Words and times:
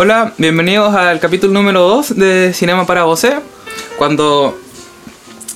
Hola, 0.00 0.32
bienvenidos 0.38 0.94
al 0.94 1.18
capítulo 1.18 1.52
número 1.52 1.80
2 1.80 2.14
de 2.14 2.52
Cinema 2.54 2.86
para 2.86 3.02
Vosé. 3.02 3.40
Cuando 3.96 4.56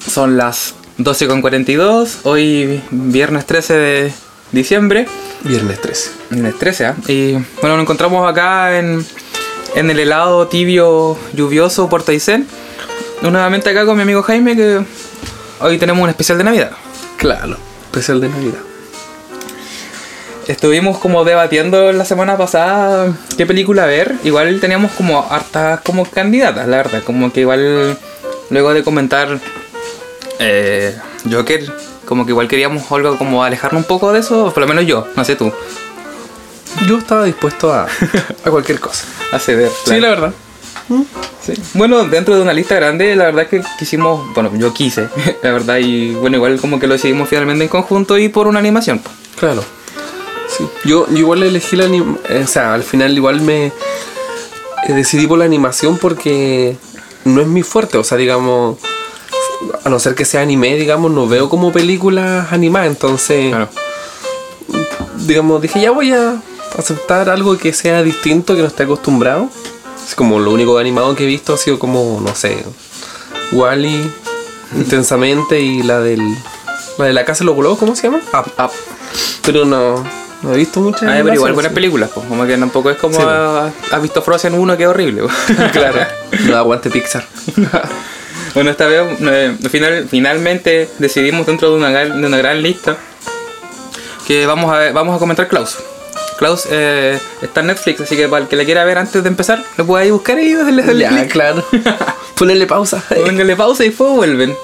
son 0.05 0.37
las 0.37 0.75
12.42, 0.99 2.23
hoy 2.25 2.83
viernes 2.91 3.47
13 3.47 3.75
de 3.75 4.13
diciembre. 4.51 5.07
Viernes 5.45 5.81
13. 5.81 6.11
Viernes 6.31 6.59
13, 6.59 6.87
¿ah? 6.87 6.97
Y 7.07 7.35
bueno, 7.61 7.77
nos 7.77 7.83
encontramos 7.83 8.29
acá 8.29 8.81
en, 8.81 9.07
en 9.77 9.91
el 9.91 10.01
helado 10.01 10.49
tibio, 10.49 11.17
lluvioso 11.35 11.89
Puerto 11.89 12.11
Aysén. 12.11 12.45
Nuevamente 13.23 13.71
acá 13.71 13.87
con 13.87 13.95
mi 13.95 14.03
amigo 14.03 14.25
Jaime, 14.25 14.57
que 14.57 14.85
hoy 15.61 15.79
tenemos 15.79 16.03
un 16.03 16.11
especial 16.11 16.39
de 16.39 16.43
Navidad. 16.43 16.73
Claro, 17.17 17.59
especial 17.93 18.21
de 18.21 18.29
Navidad. 18.29 18.72
Estuvimos 20.47 20.99
como 20.99 21.25
debatiendo 21.25 21.93
la 21.93 22.05
semana 22.05 22.37
pasada 22.37 23.13
qué 23.37 23.47
película 23.47 23.87
ver. 23.87 24.17
Igual 24.25 24.61
teníamos 24.61 24.93
como 24.93 25.27
hartas 25.31 25.81
como 25.81 26.05
candidatas, 26.05 26.67
la 26.67 26.79
verdad. 26.79 27.03
Como 27.05 27.33
que 27.33 27.41
igual 27.41 27.97
luego 28.51 28.75
de 28.75 28.83
comentar 28.83 29.39
eh, 30.39 30.97
Joker, 31.31 31.65
como 32.07 32.25
que 32.27 32.33
igual 32.33 32.49
queríamos 32.49 32.91
algo 32.91 33.17
como 33.19 33.45
alejarnos 33.45 33.83
un 33.83 33.89
poco 33.89 34.13
de 34.13 34.21
eso, 34.21 34.53
por 34.53 34.63
lo 34.63 34.67
menos 34.67 34.85
yo, 34.87 35.07
no 35.17 35.25
sé 35.25 35.37
tú. 35.37 35.53
Yo 36.89 36.99
estaba 36.99 37.25
dispuesto 37.25 37.73
a, 37.73 37.87
a 38.45 38.51
cualquier 38.51 38.81
cosa. 38.81 39.05
A 39.31 39.39
ceder. 39.39 39.71
Sí, 39.85 40.01
la 40.01 40.09
verdad. 40.09 40.33
Sí. 41.41 41.55
Bueno, 41.75 42.05
dentro 42.05 42.35
de 42.37 42.43
una 42.43 42.53
lista 42.53 42.75
grande, 42.75 43.17
la 43.17 43.25
verdad 43.27 43.45
es 43.45 43.49
que 43.49 43.63
quisimos, 43.79 44.33
bueno, 44.35 44.51
yo 44.57 44.75
quise, 44.75 45.09
la 45.43 45.53
verdad, 45.53 45.79
y 45.79 46.13
bueno, 46.15 46.37
igual 46.37 46.61
como 46.61 46.79
que 46.79 46.87
lo 46.87 46.95
decidimos 46.95 47.29
finalmente 47.29 47.65
en 47.65 47.69
conjunto 47.69 48.19
y 48.19 48.29
por 48.29 48.47
una 48.47 48.59
animación. 48.59 49.01
Claro. 49.39 49.65
Sí. 50.57 50.67
Yo, 50.85 51.07
yo 51.09 51.17
igual 51.19 51.43
elegí 51.43 51.77
la 51.77 51.87
anim- 51.87 52.19
O 52.43 52.47
sea, 52.47 52.75
al 52.75 52.83
final 52.83 53.17
igual 53.17 53.41
me 53.41 53.67
eh, 53.67 53.73
decidí 54.89 55.27
por 55.27 55.39
la 55.39 55.45
animación 55.45 55.97
porque 55.99 56.77
no 57.25 57.41
es 57.41 57.47
mi 57.47 57.63
fuerte. 57.63 57.99
O 57.99 58.05
sea, 58.05 58.19
digamos, 58.19 58.79
a 59.85 59.89
no 59.89 59.99
ser 59.99 60.15
que 60.15 60.25
sea 60.25 60.41
anime, 60.43 60.75
digamos, 60.77 61.11
no 61.11 61.27
veo 61.27 61.49
como 61.49 61.73
películas 61.73 62.53
animadas. 62.53 62.89
Entonces, 62.89 63.49
Claro. 63.51 63.69
digamos, 65.27 65.63
dije, 65.63 65.81
ya 65.81 65.91
voy 65.91 66.13
a 66.13 66.41
aceptar 66.79 67.29
algo 67.31 67.57
que 67.59 67.73
sea 67.73 68.03
distinto, 68.03 68.55
que 68.55 68.63
no 68.63 68.69
esté 68.69 68.83
acostumbrado. 68.85 69.49
Es 70.07 70.15
como 70.15 70.39
lo 70.41 70.51
único 70.51 70.77
animado 70.79 71.15
que 71.15 71.25
he 71.25 71.27
visto 71.27 71.55
ha 71.55 71.57
sido 71.59 71.79
como, 71.79 72.21
no 72.21 72.35
sé, 72.35 72.65
Wally, 73.53 74.11
intensamente 74.77 75.61
y 75.61 75.83
la 75.83 76.01
del. 76.01 76.21
La 76.99 77.07
de 77.07 77.13
la 77.15 77.25
casa 77.25 77.39
de 77.41 77.47
los 77.47 77.57
globos, 77.57 77.79
¿cómo 77.79 77.97
se 77.97 78.03
llama? 78.03 78.21
Up, 78.35 78.53
Up. 78.63 78.71
Pero 79.45 79.65
no, 79.65 80.05
no 80.43 80.53
he 80.53 80.57
visto 80.57 80.81
muchas. 80.81 81.03
Ah, 81.05 81.21
pero 81.23 81.35
igual 81.35 81.53
buenas 81.53 81.71
sí. 81.71 81.75
películas, 81.75 82.11
pues, 82.15 82.27
como 82.27 82.47
que 82.47 82.57
tampoco 82.57 82.91
es 82.91 82.97
como 82.99 83.15
Sí, 83.15 83.23
ah, 83.27 83.71
has 83.91 84.03
visto 84.03 84.23
Frozen 84.23 84.55
1 84.55 84.77
que 84.77 84.83
es 84.85 84.89
horrible. 84.89 85.23
Claro. 85.73 86.01
No 86.47 86.57
aguante 86.57 86.91
Pixar. 86.91 87.25
Bueno, 88.55 88.71
esta 88.71 88.87
vez 88.87 89.01
eh, 89.23 89.57
final- 89.71 90.07
finalmente 90.11 90.87
decidimos 90.99 91.47
dentro 91.47 91.71
de 91.71 91.77
una, 91.79 91.91
gran- 91.91 92.21
de 92.21 92.27
una 92.27 92.37
gran 92.37 92.63
lista 92.63 92.99
que 94.27 94.45
vamos 94.47 94.71
a, 94.71 94.77
ver- 94.79 94.93
vamos 94.93 95.17
a 95.17 95.19
comentar 95.19 95.49
Klaus. 95.49 95.79
Klaus 96.39 96.67
eh, 96.71 97.19
está 97.41 97.61
en 97.61 97.69
Netflix, 97.69 98.01
así 98.03 98.15
que 98.15 98.29
para 98.29 98.43
el 98.43 98.49
que 98.49 98.57
la 98.57 98.65
quiera 98.67 98.85
ver 98.85 98.99
antes 98.99 99.23
de 99.23 99.29
empezar, 99.29 99.65
lo 99.79 99.87
puede 99.87 100.05
ahí 100.05 100.11
buscar 100.11 100.39
y 100.39 100.53
darle, 100.53 100.83
darle 100.83 101.01
ya, 101.03 101.29
claro. 101.29 101.65
Ponerle 102.37 102.67
pausa. 102.67 103.03
Pónganle 103.25 103.57
pausa 103.57 103.85
y 103.85 103.89
después 103.89 104.11
vuelven. 104.13 104.55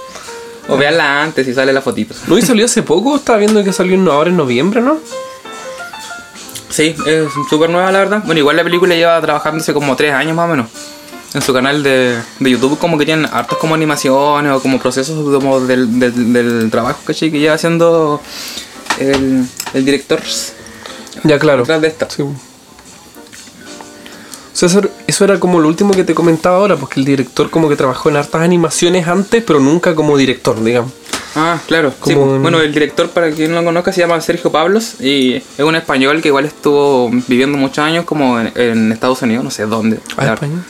O 0.69 0.77
veanla 0.77 1.23
antes 1.23 1.49
y 1.49 1.55
sale 1.55 1.73
la 1.73 1.81
fotito. 1.81 2.15
¿No 2.27 2.37
y 2.37 2.43
salió 2.43 2.67
hace 2.67 2.83
poco? 2.83 3.17
Estaba 3.17 3.39
viendo 3.39 3.65
que 3.65 3.73
salió 3.73 4.13
ahora 4.13 4.29
en 4.29 4.37
noviembre, 4.37 4.83
¿no? 4.83 4.99
Sí, 6.69 6.95
es 7.07 7.29
súper 7.49 7.71
nueva 7.71 7.91
la 7.91 7.99
verdad. 8.01 8.23
Bueno, 8.25 8.39
igual 8.41 8.57
la 8.57 8.65
película 8.65 8.95
lleva 8.95 9.21
trabajando 9.21 9.61
hace 9.63 9.73
como 9.73 9.97
tres 9.97 10.13
años 10.13 10.37
más 10.37 10.47
o 10.47 10.49
menos. 10.49 10.67
En 11.35 11.43
su 11.43 11.53
canal 11.53 11.83
de, 11.83 12.19
de 12.41 12.51
YouTube 12.51 12.79
como 12.79 12.97
que 12.97 13.05
tienen 13.05 13.27
hartos 13.31 13.59
como 13.59 13.75
animaciones 13.75 14.51
o 14.53 14.61
como 14.63 14.79
procesos 14.79 15.17
como 15.35 15.61
del, 15.61 15.99
del, 16.01 16.33
del 16.33 16.71
trabajo 16.71 17.01
¿cachai? 17.05 17.31
que 17.31 17.39
lleva 17.39 17.55
haciendo 17.55 18.21
el, 18.99 19.45
el 19.75 19.85
director 19.85 20.21
Ya, 21.25 21.39
claro. 21.39 21.59
detrás 21.63 21.83
de 21.83 21.89
esta. 21.89 22.09
Sí. 22.09 22.23
O 22.23 22.35
sea, 24.53 24.69
eso, 24.69 24.81
eso 25.07 25.25
era 25.25 25.39
como 25.39 25.61
lo 25.61 25.69
último 25.69 25.93
que 25.93 26.03
te 26.03 26.15
comentaba 26.15 26.57
ahora, 26.57 26.77
porque 26.77 26.99
el 26.99 27.07
director 27.07 27.51
como 27.51 27.69
que 27.69 27.77
trabajó 27.77 28.09
en 28.09 28.17
hartas 28.17 28.41
animaciones 28.43 29.07
antes, 29.07 29.45
pero 29.47 29.61
nunca 29.61 29.95
como 29.95 30.17
director, 30.17 30.63
digamos. 30.65 30.93
Ah, 31.41 31.61
claro. 31.67 31.93
Sí, 32.05 32.15
Bueno, 32.15 32.61
el 32.61 32.73
director, 32.73 33.09
para 33.11 33.31
quien 33.31 33.51
no 33.53 33.59
lo 33.61 33.65
conozca, 33.65 33.93
se 33.93 34.01
llama 34.01 34.21
Sergio 34.21 34.51
Pablos 34.51 35.01
y 35.01 35.35
es 35.35 35.61
un 35.61 35.77
español 35.77 36.21
que 36.21 36.29
igual 36.29 36.45
estuvo 36.47 37.11
viviendo 37.29 37.57
muchos 37.57 37.79
años 37.79 38.05
como 38.05 38.41
en, 38.41 38.53
en 38.57 38.93
Estados 38.93 39.23
Unidos, 39.23 39.45
no 39.45 39.51
sé 39.51 39.67
dónde. 39.67 40.01
Ah, 40.17 40.35
español. 40.35 40.63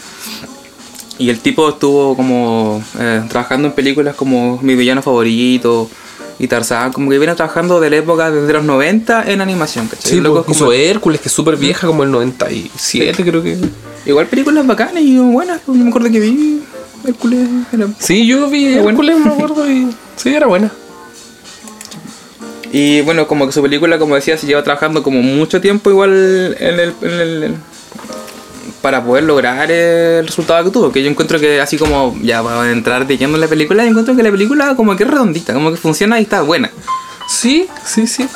Y 1.18 1.30
el 1.30 1.40
tipo 1.40 1.68
estuvo 1.70 2.14
como 2.14 2.82
eh, 3.00 3.22
trabajando 3.28 3.68
en 3.68 3.74
películas 3.74 4.14
como 4.14 4.58
Mi 4.62 4.76
villano 4.76 5.02
favorito 5.02 5.90
y 6.38 6.46
Tarzán, 6.46 6.92
como 6.92 7.10
que 7.10 7.18
viene 7.18 7.34
trabajando 7.34 7.80
de 7.80 7.90
la 7.90 7.96
época 7.96 8.30
desde 8.30 8.52
los 8.52 8.62
90 8.64 9.24
en 9.32 9.40
animación, 9.40 9.88
¿cachai? 9.88 10.12
Sí, 10.12 10.20
Loco, 10.20 10.44
pues, 10.44 10.58
como- 10.58 10.72
hizo 10.72 10.80
Hércules, 10.80 11.20
que 11.20 11.26
es 11.28 11.32
súper 11.34 11.56
vieja, 11.56 11.86
como 11.88 12.04
el 12.04 12.12
97 12.12 13.24
creo 13.24 13.42
que. 13.42 13.58
Igual 14.06 14.26
películas 14.26 14.64
bacanas 14.66 15.02
y 15.02 15.18
buenas, 15.18 15.60
yo 15.66 15.74
me 15.74 15.88
acuerdo 15.88 16.08
que 16.10 16.20
vi 16.20 16.60
Hércules. 17.06 17.48
era- 17.72 17.88
Sí, 17.98 18.26
yo 18.26 18.48
vi. 18.48 18.74
Hércules, 18.74 19.18
me 19.18 19.30
acuerdo, 19.32 19.70
y 19.70 19.88
sí, 20.16 20.34
era 20.34 20.46
buena. 20.46 20.70
Y 22.72 23.00
bueno, 23.00 23.26
como 23.26 23.46
que 23.46 23.52
su 23.52 23.62
película, 23.62 23.98
como 23.98 24.14
decía, 24.14 24.36
se 24.36 24.46
lleva 24.46 24.62
trabajando 24.62 25.02
como 25.02 25.22
mucho 25.22 25.60
tiempo 25.60 25.88
igual 25.90 26.56
en 26.58 26.80
el, 26.80 26.94
en 27.02 27.10
el- 27.20 27.42
en- 27.44 27.78
para 28.82 29.02
poder 29.02 29.24
lograr 29.24 29.70
el 29.72 30.26
resultado 30.26 30.64
que 30.64 30.70
tuvo. 30.70 30.92
Que 30.92 31.02
yo 31.02 31.10
encuentro 31.10 31.40
que 31.40 31.60
así 31.60 31.76
como 31.78 32.16
ya 32.22 32.42
para 32.42 32.70
entrar 32.70 33.06
de 33.06 33.16
lleno 33.18 33.34
en 33.34 33.40
la 33.40 33.48
película, 33.48 33.82
yo 33.82 33.88
encuentro 33.90 34.14
que 34.14 34.22
la 34.22 34.30
película 34.30 34.76
como 34.76 34.94
que 34.96 35.04
es 35.04 35.10
redondita, 35.10 35.52
como 35.54 35.70
que 35.70 35.76
funciona 35.76 36.20
y 36.20 36.22
está 36.24 36.42
buena. 36.42 36.70
Sí, 37.28 37.66
sí, 37.84 38.06
sí. 38.06 38.28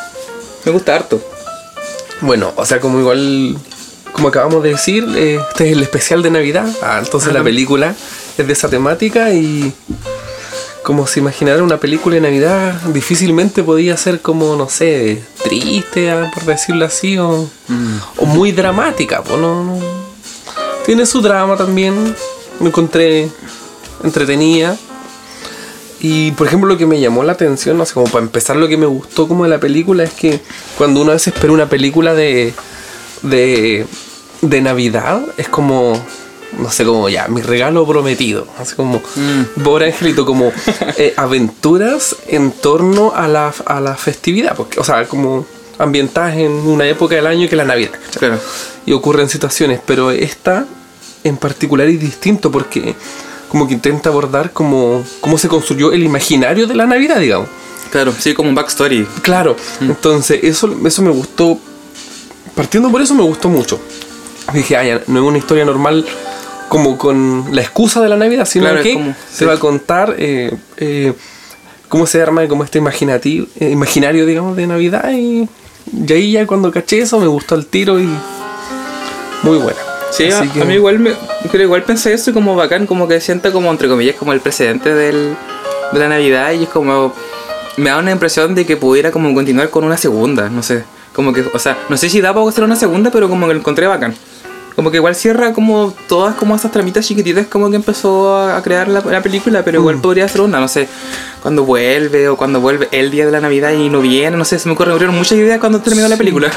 Me 0.65 0.73
gusta 0.73 0.95
harto. 0.97 1.23
Bueno, 2.23 2.53
o 2.57 2.65
sea, 2.67 2.81
como 2.81 2.99
igual, 3.01 3.57
como 4.13 4.29
acabamos 4.29 4.63
de 4.63 4.71
decir, 4.71 5.07
eh, 5.15 5.39
este 5.51 5.67
es 5.69 5.73
el 5.77 5.83
especial 5.83 6.23
de 6.23 6.31
Navidad. 6.31 6.67
Ah, 6.83 7.01
entonces 7.05 7.31
Ah, 7.31 7.35
la 7.35 7.39
no. 7.41 7.45
película 7.45 7.95
es 8.43 8.47
de 8.47 8.53
esa 8.53 8.69
temática 8.69 9.33
y 9.33 9.73
como 10.83 11.07
se 11.07 11.21
imaginara 11.21 11.63
una 11.63 11.79
película 11.79 12.17
de 12.17 12.21
Navidad, 12.21 12.75
difícilmente 12.93 13.63
podía 13.63 13.97
ser 13.97 14.21
como, 14.21 14.57
no 14.57 14.69
sé, 14.69 15.23
triste, 15.43 16.11
ah, 16.11 16.31
por 16.35 16.45
decirlo 16.45 16.85
así, 16.85 17.19
o, 17.19 17.49
o 18.17 18.27
muy 18.27 18.53
dramática. 18.53 19.23
Pues 19.23 19.41
no, 19.41 19.65
no. 19.65 19.79
Tiene 20.85 21.07
su 21.07 21.23
drama 21.23 21.57
también, 21.57 22.15
me 22.59 22.69
encontré 22.69 23.29
entretenida. 24.03 24.77
Y 26.01 26.33
por 26.33 26.49
ejemplo 26.49 26.69
lo 26.69 26.77
que 26.77 26.87
me 26.87 26.99
llamó 26.99 27.23
la 27.23 27.33
atención, 27.33 27.79
no 27.79 27.87
sé, 27.87 27.95
como 27.95 28.07
para 28.07 28.25
empezar 28.25 28.57
lo 28.57 28.67
que 28.67 28.77
me 28.77 28.87
gustó 28.87 29.29
como 29.29 29.45
de 29.45 29.51
la 29.51 29.61
película 29.61 30.03
es 30.03 30.13
que 30.13 30.41
cuando 30.77 31.01
uno 31.01 31.13
a 31.13 31.15
veces 31.15 31.33
espera 31.33 31.53
una 31.53 31.69
película 31.69 32.13
de, 32.13 32.53
de, 33.23 33.87
de 34.41 34.61
Navidad, 34.61 35.23
es 35.37 35.49
como, 35.49 36.05
no 36.59 36.71
sé, 36.71 36.85
como 36.85 37.09
ya, 37.09 37.29
mi 37.29 37.41
regalo 37.43 37.87
prometido. 37.87 38.47
Así 38.59 38.75
como, 38.75 39.01
Mm. 39.17 39.63
pobre 39.63 39.87
angelito, 39.87 40.25
como 40.27 40.53
eh, 40.97 41.15
aventuras 41.17 42.17
en 42.29 42.51
torno 42.53 43.13
a 43.15 43.29
la, 43.29 43.53
a 43.67 43.81
la 43.81 43.97
festividad. 43.97 44.55
Porque, 44.57 44.79
o 44.81 44.85
sea, 44.85 45.07
como 45.09 45.47
ambientadas 45.79 46.37
en 46.37 46.51
una 46.53 46.87
época 46.87 47.15
del 47.15 47.27
año 47.27 47.49
que 47.49 47.55
es 47.55 47.59
la 47.59 47.65
Navidad. 47.65 47.93
Claro. 48.19 48.39
y 48.85 48.93
ocurren 48.93 49.29
situaciones, 49.29 49.81
pero 49.87 50.11
esta 50.11 50.67
en 51.25 51.37
particular 51.37 51.87
es 51.89 52.01
distinto 52.01 52.51
porque 52.51 52.95
como 53.49 53.69
que 53.69 53.75
intenta 53.75 54.09
abordar 54.09 54.53
como 54.53 55.05
cómo 55.21 55.39
se 55.39 55.47
construyó 55.49 55.93
el 55.93 56.03
imaginario 56.03 56.67
de 56.67 56.75
la 56.75 56.85
Navidad, 56.87 57.21
digamos. 57.21 57.49
Claro, 57.93 58.13
sí, 58.19 58.35
como 58.35 58.49
un 58.49 58.55
backstory. 58.55 59.07
Claro, 59.23 59.55
entonces 59.81 60.41
eso, 60.43 60.75
eso 60.85 61.03
me 61.03 61.11
gustó, 61.11 61.59
partiendo 62.57 62.91
por 62.91 63.03
eso 63.03 63.15
me 63.15 63.23
gustó 63.23 63.49
mucho. 63.49 63.79
Dije, 64.53 64.77
ah, 64.77 64.85
ya, 64.85 65.03
no 65.07 65.21
es 65.21 65.27
una 65.27 65.39
historia 65.39 65.65
normal 65.65 66.05
como 66.73 66.97
con 66.97 67.45
la 67.55 67.61
excusa 67.61 68.01
de 68.01 68.09
la 68.09 68.17
Navidad, 68.17 68.47
sino 68.47 68.65
Claro, 68.67 68.83
que 68.83 68.95
como- 68.95 69.15
se 69.31 69.39
sí. 69.41 69.45
va 69.45 69.55
a 69.55 69.59
contar 69.59 70.15
eh, 70.19 70.57
eh, 70.79 71.13
cómo 71.89 72.07
se 72.07 72.23
arma 72.23 72.47
como 72.49 72.65
este 72.65 72.79
imaginativo, 72.79 73.47
eh, 73.61 73.71
imaginario, 73.71 74.25
digamos, 74.27 74.57
de 74.57 74.67
Navidad 74.67 75.11
y, 75.13 75.49
y 75.93 76.13
ahí 76.13 76.33
ya 76.33 76.47
cuando 76.47 76.71
caché 76.73 77.01
eso 77.01 77.21
me 77.21 77.27
gustó 77.27 77.55
el 77.57 77.67
tiro 77.67 78.01
y 78.01 78.09
muy 79.43 79.59
buena. 79.59 79.79
Sí, 80.13 80.25
a, 80.31 80.43
que- 80.51 80.63
a 80.63 80.65
mí 80.65 80.75
igual, 80.75 80.99
me, 80.99 81.13
pero 81.51 81.65
igual 81.65 81.83
pensé 81.85 82.13
eso 82.13 82.33
como 82.33 82.55
bacán, 82.55 82.87
como 82.87 83.09
que 83.09 83.21
sienta 83.21 83.51
como, 83.53 83.71
entre 83.71 83.89
comillas, 83.89 84.17
como 84.17 84.33
el 84.33 84.41
precedente 84.41 84.95
del, 84.95 85.37
de 85.93 85.99
la 85.99 86.09
Navidad 86.09 86.53
y 86.53 86.65
es 86.65 86.69
como... 86.69 87.13
Me 87.79 87.89
da 87.89 87.99
una 87.99 88.11
impresión 88.11 88.55
de 88.55 88.67
que 88.67 88.77
pudiera 88.77 89.11
como 89.11 89.33
continuar 89.35 89.71
con 89.71 89.85
una 89.85 89.97
segunda, 89.97 90.51
no 90.51 90.63
sé. 90.63 90.85
Como 91.15 91.33
que, 91.33 91.43
o 91.55 91.59
sea, 91.59 91.79
no 91.89 91.97
sé 91.97 92.11
si 92.11 92.21
da 92.21 92.35
para 92.35 92.47
hacer 92.47 92.65
una 92.65 92.77
segunda, 92.77 93.11
pero 93.11 93.31
como 93.31 93.47
que 93.47 93.55
lo 93.55 93.61
encontré 93.61 93.87
bacán. 93.87 94.15
Como 94.75 94.91
que 94.91 94.97
igual 94.97 95.15
cierra 95.15 95.53
como 95.53 95.93
todas 96.09 96.35
como 96.35 96.57
esas 96.57 96.71
tramitas 96.73 97.07
chiquititas 97.07 97.47
como 97.47 97.69
que 97.71 97.77
empezó 97.77 98.35
a, 98.37 98.57
a 98.57 98.63
crear 98.63 98.89
la, 98.89 99.01
la 99.01 99.21
película, 99.23 99.63
pero 99.65 99.81
igual 99.81 100.01
podría 100.01 100.27
ser 100.29 100.41
una, 100.41 100.61
no 100.61 100.69
sé, 100.69 100.89
cuando 101.43 101.65
vuelve 101.65 102.29
o 102.29 102.37
cuando 102.37 102.61
vuelve 102.61 102.89
el 102.91 103.11
día 103.11 103.27
de 103.27 103.33
la 103.33 103.41
Navidad 103.41 103.73
y 103.73 103.89
no 103.91 104.01
viene, 104.01 104.37
no 104.37 104.45
sé, 104.45 104.59
se 104.59 104.69
me 104.69 104.75
ocurrieron 104.75 105.15
muchas 105.15 105.39
ideas 105.39 105.59
cuando 105.61 105.81
terminó 105.81 106.09
la 106.09 106.17
película. 106.17 106.51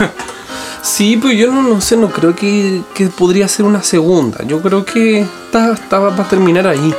Sí, 0.81 1.17
pero 1.19 1.33
yo 1.33 1.51
no, 1.51 1.63
no 1.63 1.81
sé, 1.81 1.97
no 1.97 2.09
creo 2.11 2.35
que, 2.35 2.81
que 2.93 3.07
podría 3.07 3.47
ser 3.47 3.65
una 3.65 3.81
segunda. 3.81 4.43
Yo 4.45 4.61
creo 4.61 4.85
que 4.85 5.21
está, 5.21 5.73
está- 5.73 5.97
va 5.99 6.13
a 6.13 6.27
terminar 6.29 6.67
ahí. 6.67 6.93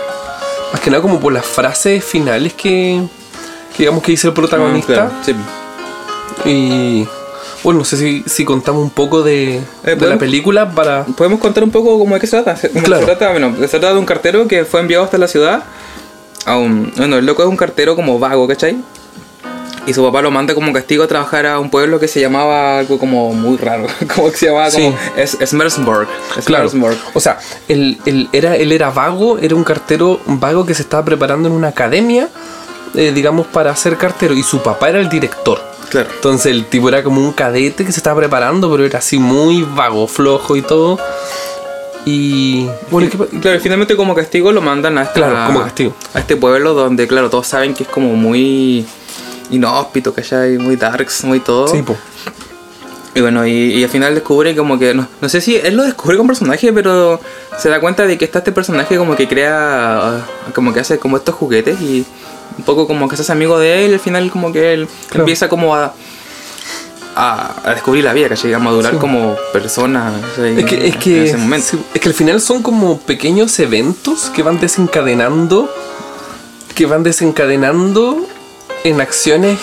Más 0.72 0.80
que 0.80 0.90
nada 0.90 1.00
como 1.00 1.20
por 1.20 1.32
las 1.32 1.46
frases 1.46 2.04
finales 2.04 2.52
que, 2.54 3.00
que 3.76 3.84
digamos 3.84 4.02
que 4.02 4.10
dice 4.10 4.26
el 4.26 4.32
protagonista. 4.34 4.92
Claro, 4.92 5.12
sí. 5.24 5.34
Y 6.44 7.06
bueno, 7.66 7.80
no 7.80 7.84
sé 7.84 7.96
si, 7.96 8.22
si 8.28 8.44
contamos 8.44 8.80
un 8.80 8.90
poco 8.90 9.24
de, 9.24 9.60
de 9.82 9.96
la 10.06 10.16
película 10.18 10.70
para... 10.70 11.04
¿Podemos 11.04 11.40
contar 11.40 11.64
un 11.64 11.72
poco 11.72 11.98
cómo 11.98 12.14
de 12.14 12.20
qué 12.20 12.28
se 12.28 12.40
trata? 12.40 12.54
Claro. 12.84 13.00
Se 13.00 13.06
trata, 13.06 13.32
bueno, 13.32 13.56
se 13.56 13.66
trata 13.66 13.92
de 13.92 13.98
un 13.98 14.06
cartero 14.06 14.46
que 14.46 14.64
fue 14.64 14.78
enviado 14.78 15.02
hasta 15.02 15.18
la 15.18 15.26
ciudad. 15.26 15.64
A 16.44 16.58
un, 16.58 16.92
bueno, 16.96 17.16
el 17.16 17.26
loco 17.26 17.42
es 17.42 17.48
un 17.48 17.56
cartero 17.56 17.96
como 17.96 18.20
vago, 18.20 18.46
¿cachai? 18.46 18.76
Y 19.84 19.92
su 19.92 20.00
papá 20.04 20.22
lo 20.22 20.30
manda 20.30 20.54
como 20.54 20.72
castigo 20.72 21.02
a 21.02 21.08
trabajar 21.08 21.44
a 21.44 21.58
un 21.58 21.68
pueblo 21.68 21.98
que 21.98 22.06
se 22.06 22.20
llamaba 22.20 22.78
algo 22.78 23.00
como 23.00 23.32
muy 23.32 23.56
raro. 23.56 23.88
como 24.14 24.30
que 24.30 24.36
se 24.36 24.46
llamaba 24.46 24.70
como 24.70 24.90
Sí. 24.92 24.96
es, 25.16 25.36
Smersborg. 25.44 26.06
Claro. 26.44 26.70
O 27.14 27.18
sea, 27.20 27.40
él, 27.66 27.98
él 28.06 28.28
era, 28.32 28.54
él 28.54 28.70
era 28.70 28.90
vago, 28.90 29.38
era 29.38 29.56
un 29.56 29.64
cartero 29.64 30.20
vago 30.26 30.64
que 30.64 30.74
se 30.74 30.82
estaba 30.82 31.04
preparando 31.04 31.48
en 31.48 31.54
una 31.56 31.66
academia, 31.66 32.28
eh, 32.94 33.10
digamos, 33.12 33.48
para 33.48 33.74
ser 33.74 33.96
cartero. 33.96 34.34
Y 34.34 34.44
su 34.44 34.62
papá 34.62 34.90
era 34.90 35.00
el 35.00 35.08
director. 35.08 35.74
Claro. 35.90 36.08
Entonces 36.14 36.46
el 36.52 36.66
tipo 36.66 36.88
era 36.88 37.02
como 37.02 37.20
un 37.20 37.32
cadete 37.32 37.84
que 37.84 37.92
se 37.92 38.00
estaba 38.00 38.18
preparando, 38.20 38.70
pero 38.70 38.84
era 38.84 38.98
así 38.98 39.18
muy 39.18 39.62
vago, 39.62 40.06
flojo 40.08 40.56
y 40.56 40.62
todo. 40.62 40.98
Y 42.04 42.66
bueno, 42.90 43.08
¿y 43.32 43.38
Claro, 43.40 43.60
finalmente 43.60 43.96
como 43.96 44.14
castigo 44.14 44.52
lo 44.52 44.60
mandan 44.62 44.96
a 44.98 45.02
esta- 45.02 45.14
Claro, 45.14 45.46
como 45.46 45.62
castigo. 45.62 45.94
a 46.14 46.20
este 46.20 46.36
pueblo 46.36 46.74
donde, 46.74 47.06
claro, 47.08 47.30
todos 47.30 47.46
saben 47.48 47.74
que 47.74 47.82
es 47.82 47.88
como 47.88 48.14
muy 48.14 48.86
inhóspito, 49.50 50.12
¿cachai? 50.14 50.58
Muy 50.58 50.76
darks, 50.76 51.24
muy 51.24 51.40
todo. 51.40 51.66
Sí, 51.68 51.82
po. 51.82 51.96
Y 53.14 53.20
bueno, 53.22 53.46
y, 53.46 53.50
y 53.50 53.82
al 53.82 53.88
final 53.88 54.14
descubre 54.14 54.54
como 54.54 54.78
que, 54.78 54.92
no, 54.92 55.08
no 55.20 55.28
sé 55.28 55.40
si 55.40 55.56
él 55.56 55.74
lo 55.74 55.84
descubre 55.84 56.16
como 56.18 56.28
personaje, 56.28 56.70
pero 56.72 57.18
se 57.58 57.70
da 57.70 57.80
cuenta 57.80 58.06
de 58.06 58.18
que 58.18 58.24
está 58.26 58.40
este 58.40 58.52
personaje 58.52 58.96
como 58.98 59.16
que 59.16 59.26
crea, 59.26 60.22
como 60.54 60.72
que 60.74 60.80
hace 60.80 60.98
como 60.98 61.16
estos 61.16 61.34
juguetes 61.34 61.80
y 61.80 62.04
un 62.58 62.64
poco 62.64 62.86
como 62.86 63.08
que 63.08 63.16
se 63.16 63.22
hace 63.22 63.32
amigo 63.32 63.58
de 63.58 63.84
él 63.86 63.94
al 63.94 64.00
final 64.00 64.30
como 64.30 64.52
que 64.52 64.72
él 64.74 64.88
Claro. 65.08 65.22
empieza 65.22 65.48
como 65.48 65.74
a, 65.74 65.92
a, 67.14 67.54
a 67.64 67.74
descubrir 67.74 68.04
la 68.04 68.12
vida, 68.12 68.28
que 68.28 68.54
a 68.54 68.58
madurar 68.58 68.92
Sí. 68.92 68.98
como 68.98 69.36
persona. 69.52 70.12
¿cachai? 70.30 70.58
Es 70.60 70.66
que, 70.66 70.88
es, 70.88 70.94
en 70.94 71.00
que, 71.00 71.24
ese 71.24 71.36
momento. 71.36 71.66
sí, 71.70 71.78
es 71.94 72.00
que 72.00 72.08
al 72.08 72.14
final 72.14 72.40
son 72.40 72.62
como 72.62 72.98
pequeños 72.98 73.58
eventos 73.58 74.30
que 74.34 74.42
van 74.42 74.60
desencadenando, 74.60 75.70
que 76.74 76.86
van 76.86 77.02
desencadenando 77.02 78.26
en 78.84 79.00
acciones 79.00 79.58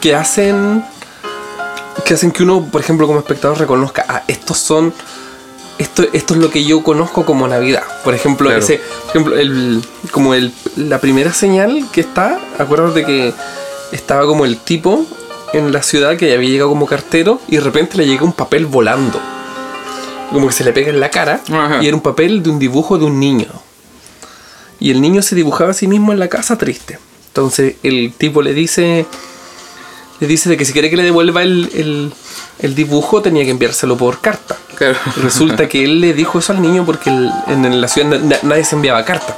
que 0.00 0.14
hacen, 0.14 0.84
que 2.04 2.14
hacen 2.14 2.30
que 2.30 2.42
uno, 2.42 2.64
por 2.70 2.80
ejemplo, 2.80 3.06
como 3.06 3.18
espectador 3.20 3.58
reconozca, 3.58 4.04
ah, 4.08 4.22
estos 4.28 4.58
son, 4.58 4.92
esto, 5.78 6.04
esto 6.12 6.34
es 6.34 6.40
lo 6.40 6.50
que 6.50 6.64
yo 6.64 6.82
conozco 6.82 7.24
como 7.24 7.46
Navidad. 7.48 7.82
Por 8.04 8.14
ejemplo, 8.14 8.48
Claro. 8.48 8.62
ese, 8.62 8.78
por 9.02 9.10
ejemplo, 9.10 9.36
el, 9.38 9.82
como 10.10 10.34
el, 10.34 10.52
la 10.76 11.00
primera 11.00 11.32
señal 11.32 11.86
que 11.92 12.00
está, 12.00 12.38
acuérdate 12.58 13.04
que 13.04 13.32
estaba 13.92 14.26
como 14.26 14.44
el 14.44 14.58
tipo 14.58 15.06
en 15.52 15.72
la 15.72 15.82
ciudad 15.82 16.16
que 16.16 16.34
había 16.34 16.48
llegado 16.50 16.68
como 16.70 16.86
cartero 16.86 17.40
y 17.48 17.56
de 17.56 17.62
repente 17.62 17.96
le 17.96 18.06
llega 18.06 18.22
un 18.24 18.32
papel 18.34 18.66
volando 18.66 19.18
como 20.30 20.46
que 20.48 20.52
se 20.52 20.62
le 20.62 20.72
pega 20.74 20.90
en 20.90 21.00
la 21.00 21.08
cara 21.10 21.40
Ajá. 21.50 21.82
y 21.82 21.86
era 21.86 21.96
un 21.96 22.02
papel 22.02 22.42
de 22.42 22.50
un 22.50 22.58
dibujo 22.58 22.98
de 22.98 23.06
un 23.06 23.18
niño. 23.18 23.46
Y 24.78 24.90
el 24.90 25.00
niño 25.00 25.22
se 25.22 25.34
dibujaba 25.34 25.70
a 25.70 25.74
sí 25.74 25.86
mismo 25.88 26.12
en 26.12 26.18
la 26.18 26.28
casa 26.28 26.58
triste. 26.58 26.98
Entonces 27.28 27.76
el 27.82 28.12
tipo 28.12 28.42
le 28.42 28.52
dice 28.52 29.06
le 30.20 30.26
dice 30.26 30.48
de 30.48 30.56
que 30.56 30.64
si 30.64 30.72
quiere 30.72 30.90
que 30.90 30.96
le 30.96 31.02
devuelva 31.04 31.42
el, 31.42 31.70
el- 31.74 32.12
el 32.60 32.74
dibujo 32.74 33.22
tenía 33.22 33.44
que 33.44 33.50
enviárselo 33.50 33.96
por 33.96 34.20
carta. 34.20 34.56
Claro. 34.74 34.96
Y 35.16 35.20
resulta 35.20 35.68
que 35.68 35.84
él 35.84 36.00
le 36.00 36.12
dijo 36.14 36.38
eso 36.40 36.52
al 36.52 36.60
niño 36.62 36.84
porque 36.84 37.10
el- 37.10 37.30
en 37.48 37.80
la 37.80 37.88
ciudad 37.88 38.08
na- 38.08 38.18
na- 38.18 38.38
nadie 38.42 38.64
se 38.64 38.74
enviaba 38.76 39.04
carta. 39.04 39.36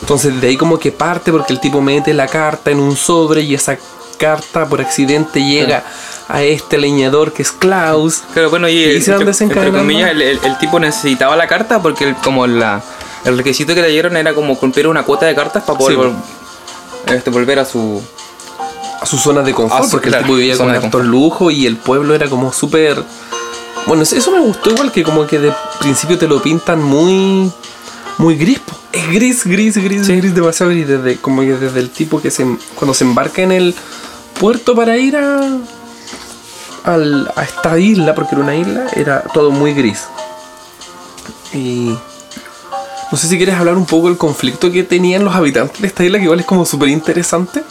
Entonces 0.00 0.40
de 0.40 0.48
ahí 0.48 0.56
como 0.56 0.78
que 0.78 0.92
parte 0.92 1.30
porque 1.32 1.52
el 1.52 1.60
tipo 1.60 1.80
mete 1.80 2.12
la 2.14 2.26
carta 2.26 2.70
en 2.70 2.78
un 2.78 2.96
sobre 2.96 3.40
y 3.42 3.54
esa 3.54 3.78
carta 4.18 4.66
por 4.66 4.80
accidente 4.80 5.42
llega 5.44 5.82
a 6.28 6.42
este 6.42 6.78
leñador 6.78 7.32
que 7.32 7.42
es 7.42 7.52
Klaus. 7.52 8.22
Claro, 8.32 8.50
bueno, 8.50 8.68
y, 8.68 8.74
Y 8.84 8.96
entre, 8.96 9.30
entre 9.40 9.70
comillas, 9.72 10.10
el, 10.10 10.22
el- 10.22 10.40
el 10.44 10.58
tipo 10.58 10.78
necesitaba 10.78 11.36
la 11.36 11.46
carta 11.46 11.80
porque 11.82 12.04
el, 12.08 12.14
como 12.16 12.46
la, 12.46 12.82
el 13.24 13.36
requisito 13.38 13.74
que 13.74 13.82
le 13.82 13.88
dieron 13.88 14.16
era 14.16 14.34
como 14.34 14.58
cumplir 14.58 14.86
una 14.88 15.02
cuota 15.04 15.26
de 15.26 15.34
cartas 15.34 15.64
para 15.64 15.78
poder 15.78 15.96
Sí. 15.98 16.02
vol- 16.02 17.14
este, 17.14 17.30
volver 17.30 17.58
a 17.58 17.64
su... 17.64 18.02
a 19.04 19.06
su 19.06 19.18
zona 19.18 19.42
de 19.42 19.52
confort, 19.54 19.84
sí, 19.84 19.90
porque 19.92 20.08
claro, 20.08 20.22
el 20.22 20.26
tipo 20.26 20.36
vivía 20.36 20.56
con 20.56 20.72
de 20.72 20.78
harto 20.78 20.98
lujo 21.02 21.50
y 21.50 21.66
el 21.66 21.76
pueblo 21.76 22.14
era 22.14 22.28
como 22.28 22.52
súper... 22.52 23.02
Bueno, 23.86 24.02
eso- 24.02 24.30
me 24.32 24.40
gustó 24.40 24.70
igual 24.70 24.90
que 24.90 25.02
como 25.04 25.26
que 25.26 25.38
de 25.38 25.52
principio 25.78 26.18
te 26.18 26.26
lo 26.26 26.42
pintan 26.42 26.82
muy... 26.82 27.50
Muy 28.16 28.36
gris, 28.36 28.60
es 28.92 29.08
gris, 29.10 29.44
gris, 29.44 29.76
gris, 29.76 30.06
gris, 30.06 30.34
demasiado 30.34 30.70
gris, 30.70 30.86
desde, 30.86 31.16
como 31.16 31.40
que 31.42 31.54
desde 31.56 31.80
el 31.80 31.90
tipo 31.90 32.20
que 32.22 32.30
se, 32.30 32.46
cuando 32.76 32.94
se 32.94 33.02
embarca 33.04 33.42
en 33.42 33.50
el 33.50 33.74
puerto 34.38 34.74
para 34.76 34.96
ir 34.96 35.16
a, 35.16 35.40
al- 36.84 37.30
a 37.34 37.42
esta 37.42 37.76
isla, 37.78 38.14
porque 38.14 38.36
era 38.36 38.44
una 38.44 38.54
isla, 38.56 38.86
era 38.94 39.20
todo 39.34 39.50
muy 39.50 39.74
gris. 39.74 40.04
Y 41.52 41.94
no 43.10 43.18
sé 43.18 43.26
si 43.28 43.36
quieres 43.36 43.56
hablar 43.56 43.76
un 43.76 43.84
poco 43.86 44.08
del 44.08 44.16
conflicto 44.16 44.70
que 44.70 44.82
tenían 44.84 45.24
los 45.24 45.34
habitantes 45.34 45.80
de 45.80 45.86
esta 45.88 46.04
isla, 46.04 46.18
que 46.18 46.24
igual 46.24 46.40
es 46.40 46.46
como 46.46 46.64
súper 46.64 46.88
interesante. 46.90 47.62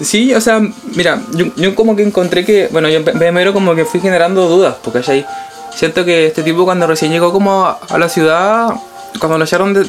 Sí, 0.00 0.32
o 0.34 0.40
sea, 0.40 0.60
mira, 0.94 1.20
yo, 1.32 1.46
yo 1.56 1.74
como 1.74 1.96
que 1.96 2.02
encontré 2.04 2.44
que, 2.44 2.68
bueno, 2.70 2.88
yo 2.88 3.02
primero 3.04 3.52
como 3.52 3.74
que 3.74 3.84
fui 3.84 4.00
generando 4.00 4.48
dudas, 4.48 4.76
porque 4.82 5.02
ahí 5.10 5.26
siento 5.74 6.04
que 6.04 6.26
este 6.26 6.42
tipo 6.42 6.64
cuando 6.64 6.86
recién 6.86 7.10
llegó 7.10 7.32
como 7.32 7.66
a, 7.66 7.98
la 7.98 8.08
ciudad, 8.08 8.70
cuando 9.18 9.38
lo 9.38 9.44
echaron 9.44 9.74
de, 9.74 9.84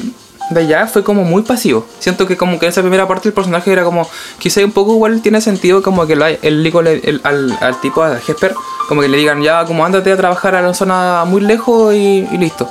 de 0.50 0.60
allá, 0.60 0.88
fue 0.88 1.04
como 1.04 1.22
muy 1.22 1.42
pasivo. 1.42 1.86
Siento 2.00 2.26
que 2.26 2.36
como 2.36 2.58
que 2.58 2.66
esa 2.66 2.80
primera 2.80 3.06
parte 3.06 3.24
del 3.24 3.34
personaje 3.34 3.70
era 3.70 3.84
como, 3.84 4.08
quizá 4.38 4.64
un 4.64 4.72
poco 4.72 4.94
igual 4.94 5.22
tiene 5.22 5.40
sentido 5.40 5.80
como 5.82 6.04
que 6.08 6.14
el, 6.14 6.62
le- 6.64 7.00
el- 7.04 7.20
al, 7.22 7.56
al 7.60 7.80
tipo, 7.80 8.02
a 8.02 8.16
Jesper, 8.16 8.54
como 8.88 9.02
que 9.02 9.08
le 9.08 9.16
digan 9.16 9.42
ya, 9.42 9.64
como 9.64 9.84
ándate 9.84 10.10
a 10.10 10.16
trabajar 10.16 10.56
a 10.56 10.62
la 10.62 10.74
zona 10.74 11.24
muy 11.24 11.40
lejos 11.40 11.94
y, 11.94 12.26
y 12.32 12.36
listo. 12.38 12.68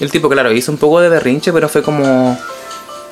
El 0.00 0.10
tipo, 0.10 0.28
claro, 0.28 0.50
hizo 0.50 0.72
un 0.72 0.78
poco 0.78 1.00
de 1.00 1.08
berrinche, 1.08 1.52
pero 1.52 1.68
fue 1.68 1.82
como... 1.84 2.36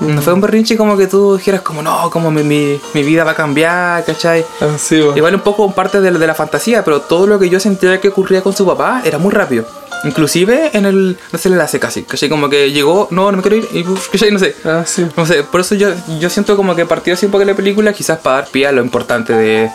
No 0.01 0.23
fue 0.23 0.33
un 0.33 0.41
berrinche 0.41 0.77
como 0.77 0.97
que 0.97 1.07
tú 1.09 1.37
dijeras 1.37 1.61
como, 1.63 1.83
no, 1.83 2.09
como 2.11 2.31
mi, 2.31 2.43
mi, 2.45 2.81
mi 2.95 3.03
vida 3.03 3.25
va 3.25 3.33
a 3.33 3.35
cambiar, 3.35 4.05
¿cachai? 4.05 4.45
Así 4.61 5.01
va. 5.01 5.17
Igual 5.17 5.35
un 5.35 5.41
poco 5.41 5.73
parte 5.73 6.01
de, 6.01 6.11
de 6.13 6.27
la 6.27 6.35
fantasía, 6.35 6.85
pero 6.85 7.01
todo 7.01 7.27
lo 7.27 7.39
que 7.39 7.49
yo 7.49 7.59
sentía 7.59 8.01
que 8.01 8.09
ocurría 8.09 8.41
con 8.43 8.55
su 8.55 8.65
papá 8.65 9.03
era 9.05 9.19
muy 9.19 9.33
rápido. 9.33 9.67
Inclusive 10.05 10.71
en 10.75 10.87
el... 10.87 11.19
No 11.33 11.39
sé, 11.39 11.49
el 11.49 11.55
enlace 11.55 11.81
casi, 11.81 12.05
¿cachai? 12.05 12.29
Como 12.29 12.49
que 12.49 12.71
llegó, 12.71 13.09
no, 13.11 13.31
no 13.33 13.39
me 13.39 13.43
quiero 13.43 13.57
ir, 13.57 13.69
y 13.73 13.83
¿cachai? 14.13 14.31
No 14.31 14.39
sé. 14.39 14.55
Ah, 14.65 14.85
sí. 14.87 15.05
No 15.17 15.27
sé, 15.27 15.43
por 15.43 15.61
eso 15.63 15.75
yo, 15.75 15.89
yo 16.21 16.31
siento 16.31 16.57
como 16.57 16.77
que 16.77 16.87
partió 16.87 17.15
así 17.15 17.27
un 17.27 17.33
poco 17.33 17.45
la 17.45 17.55
película, 17.55 17.93
quizás 17.93 18.19
para 18.19 18.37
dar 18.37 18.47
pie 18.49 18.69
a 18.69 18.73
lo 18.73 18.81
importante 18.83 19.33
de, 19.33 19.69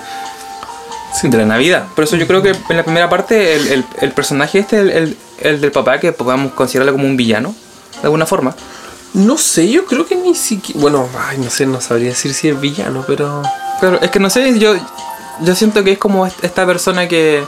de 1.24 1.38
la 1.38 1.46
Navidad. 1.46 1.88
Por 1.96 2.06
eso 2.06 2.16
yo 2.16 2.26
creo 2.28 2.42
que 2.42 2.52
en 2.70 2.78
la 2.78 2.84
primera 2.84 3.10
parte 3.10 3.56
el, 3.56 3.68
el- 3.68 3.86
el 4.00 4.12
personaje 4.14 4.60
este, 4.60 4.80
el, 4.80 4.90
el- 4.90 5.18
el 5.42 5.60
del 5.60 5.72
papá, 5.74 6.00
que 6.00 6.14
podamos 6.14 6.54
considerarlo 6.54 6.94
como 6.94 7.06
un 7.06 7.18
villano, 7.18 7.54
de 7.96 8.04
alguna 8.04 8.26
forma. 8.26 8.56
No 9.14 9.38
sé, 9.38 9.70
yo 9.70 9.86
creo 9.86 10.06
que 10.06 10.16
ni 10.16 10.34
siquiera. 10.36 10.82
Bueno, 10.82 11.08
ay, 11.30 11.38
no 11.38 11.50
sé, 11.50 11.66
no 11.66 11.80
sabría 11.82 12.10
decir 12.10 12.34
si 12.34 12.50
es 12.50 12.60
villano, 12.60 13.04
pero. 13.08 13.42
Claro, 13.80 14.00
es 14.02 14.10
que 14.12 14.20
no 14.20 14.30
sé, 14.30 14.58
yo, 14.60 14.76
yo 15.42 15.56
siento 15.56 15.84
que 15.84 15.92
es 15.94 15.98
como 16.00 16.26
est- 16.26 16.44
esta 16.44 16.66
persona 16.66 17.08
que, 17.08 17.44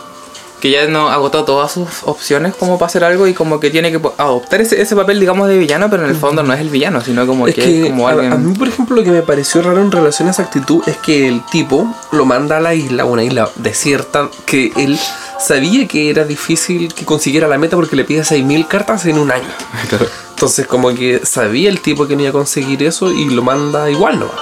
que 0.59 0.69
ya 0.69 0.85
no 0.87 1.09
agotó 1.09 1.43
todas 1.43 1.71
sus 1.71 1.87
opciones 2.03 2.53
como 2.55 2.77
para 2.77 2.87
hacer 2.87 3.03
algo 3.03 3.25
y 3.27 3.33
como 3.33 3.59
que 3.59 3.69
tiene 3.71 3.91
que 3.91 3.99
adoptar 4.17 4.61
ese, 4.61 4.79
ese 4.81 4.95
papel, 4.95 5.19
digamos, 5.19 5.47
de 5.47 5.57
villano, 5.57 5.89
pero 5.89 6.03
en 6.03 6.09
el 6.11 6.15
fondo 6.17 6.43
no 6.43 6.53
es 6.53 6.59
el 6.59 6.69
villano, 6.69 7.01
sino 7.01 7.25
como 7.25 7.47
es 7.47 7.55
que, 7.55 7.61
que 7.61 7.81
es 7.83 7.89
como 7.89 8.07
a, 8.07 8.11
alguien... 8.11 8.33
a 8.33 8.37
mí, 8.37 8.53
por 8.55 8.67
ejemplo, 8.67 8.95
lo 8.97 9.03
que 9.03 9.11
me 9.11 9.21
pareció 9.21 9.61
raro 9.61 9.81
en 9.81 9.91
relación 9.91 10.27
a 10.27 10.31
esa 10.31 10.43
actitud 10.43 10.83
es 10.87 10.97
que 10.97 11.27
el 11.27 11.43
tipo 11.47 11.87
lo 12.11 12.25
manda 12.25 12.57
a 12.57 12.59
la 12.59 12.73
isla, 12.75 13.05
una 13.05 13.23
isla 13.23 13.49
desierta, 13.55 14.29
que 14.45 14.71
él 14.75 14.99
sabía 15.39 15.87
que 15.87 16.09
era 16.09 16.25
difícil 16.25 16.93
que 16.93 17.05
consiguiera 17.05 17.47
la 17.47 17.57
meta 17.57 17.75
porque 17.75 17.95
le 17.95 18.03
pide 18.03 18.21
6.000 18.21 18.67
cartas 18.67 19.05
en 19.07 19.17
un 19.17 19.31
año. 19.31 19.47
Claro. 19.89 20.05
Entonces, 20.35 20.67
como 20.67 20.93
que 20.93 21.25
sabía 21.25 21.69
el 21.69 21.81
tipo 21.81 22.07
que 22.07 22.15
no 22.15 22.21
iba 22.21 22.29
a 22.29 22.33
conseguir 22.33 22.83
eso 22.83 23.09
y 23.11 23.29
lo 23.29 23.41
manda 23.41 23.89
igual 23.89 24.19
nomás. 24.19 24.35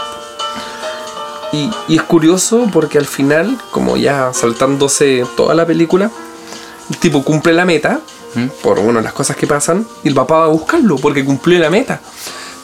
Y, 1.54 1.70
y 1.88 1.98
es 1.98 2.02
curioso 2.02 2.68
porque 2.74 2.98
al 2.98 3.06
final, 3.06 3.60
como 3.72 3.96
ya 3.96 4.34
saltándose 4.34 5.24
toda 5.38 5.54
la 5.54 5.68
película, 5.68 6.10
el 6.90 6.98
tipo 6.98 7.24
cumple 7.24 7.54
la 7.54 7.66
meta, 7.66 8.00
¿Mm? 8.34 8.48
por 8.64 8.80
bueno, 8.82 9.02
las 9.02 9.14
cosas 9.14 9.38
que 9.38 9.46
pasan, 9.46 9.86
y 10.04 10.08
el 10.08 10.16
papá 10.16 10.40
va 10.40 10.46
a 10.46 10.50
buscarlo 10.50 10.98
porque 10.98 11.24
cumplió 11.24 11.60
la 11.60 11.70
meta. 11.70 12.02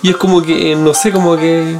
Y 0.01 0.09
es 0.09 0.17
como 0.17 0.41
que, 0.41 0.75
no 0.75 0.93
sé, 0.93 1.11
como 1.11 1.37
que. 1.37 1.77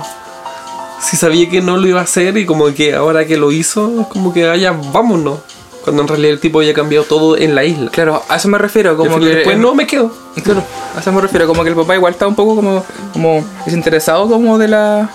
Si 1.01 1.15
sabía 1.15 1.49
que 1.49 1.61
no 1.61 1.77
lo 1.77 1.87
iba 1.87 2.01
a 2.01 2.03
hacer 2.03 2.37
y 2.37 2.45
como 2.45 2.73
que 2.73 2.93
ahora 2.93 3.25
que 3.25 3.37
lo 3.37 3.53
hizo, 3.53 4.01
es 4.01 4.07
como 4.07 4.33
que, 4.33 4.45
vaya, 4.45 4.71
vámonos. 4.91 5.39
Cuando 5.83 6.01
en 6.01 6.07
realidad 6.07 6.33
el 6.33 6.39
tipo 6.39 6.59
había 6.59 6.73
cambiado 6.73 7.05
todo 7.05 7.37
en 7.37 7.55
la 7.55 7.63
isla. 7.63 7.89
Claro, 7.91 8.21
a 8.27 8.35
eso 8.35 8.47
me 8.47 8.57
refiero, 8.57 8.97
como 8.97 9.19
que... 9.19 9.25
después 9.25 9.57
no 9.57 9.73
me 9.73 9.87
quedo. 9.87 10.11
Claro, 10.43 10.63
a 10.95 10.99
eso 10.99 11.11
me 11.11 11.21
refiero, 11.21 11.47
como 11.47 11.63
que 11.63 11.69
el 11.69 11.75
papá 11.75 11.95
igual 11.95 12.13
está 12.13 12.27
un 12.27 12.35
poco 12.35 12.55
como, 12.55 12.85
como 13.13 13.45
desinteresado 13.65 14.27
como 14.27 14.57
de 14.57 14.67
la... 14.67 15.09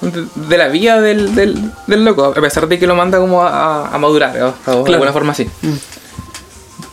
De, 0.00 0.24
de 0.34 0.56
la 0.56 0.68
vida 0.68 1.00
del, 1.02 1.34
del, 1.34 1.72
del 1.86 2.04
loco, 2.04 2.24
a 2.24 2.32
pesar 2.32 2.66
de 2.66 2.78
que 2.78 2.86
lo 2.86 2.94
manda 2.94 3.18
como 3.18 3.42
a, 3.42 3.96
madurar. 3.98 4.54
O 4.66 4.84
de 4.84 4.94
alguna 4.94 5.12
forma 5.12 5.32
así. 5.32 5.46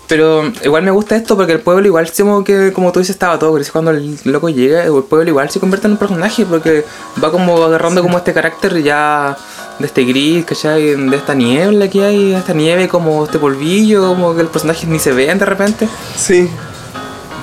Pero 0.08 0.52
igual 0.64 0.84
me 0.84 0.92
gusta 0.92 1.16
esto 1.18 1.36
porque 1.36 1.52
el 1.52 1.60
pueblo 1.60 1.86
igual, 1.86 2.10
como 2.18 2.44
que 2.44 2.72
como 2.72 2.92
tú 2.92 3.00
dices, 3.00 3.16
estaba 3.16 3.38
todo 3.38 3.54
gris. 3.54 3.72
Cuando 3.72 3.92
el 3.92 4.18
loco 4.24 4.50
llega, 4.50 4.84
el 4.86 5.04
pueblo 5.04 5.30
igual 5.30 5.50
se 5.50 5.60
convierte 5.60 5.88
en 5.88 5.94
un 5.94 5.98
personaje 5.98 6.46
porque 6.46 6.86
va 7.22 7.30
como 7.30 7.62
agarrando 7.62 8.02
como 8.02 8.18
este 8.18 8.34
carácter 8.34 8.82
ya 8.82 9.38
de 9.80 9.86
este 9.86 10.04
gris, 10.04 10.46
¿cachai? 10.46 10.96
De 10.96 11.16
esta 11.16 11.34
niebla 11.36 11.88
que 11.90 12.04
hay, 12.04 12.34
esta 12.34 12.54
nieve 12.54 12.88
como 12.88 13.26
este 13.26 13.38
polvillo, 13.40 14.08
como 14.10 14.36
que 14.36 14.42
el 14.42 14.48
personaje 14.48 14.88
ni 14.88 15.00
se 15.00 15.12
vean 15.14 15.38
de 15.40 15.46
repente. 15.46 15.88
Sí. 16.16 16.50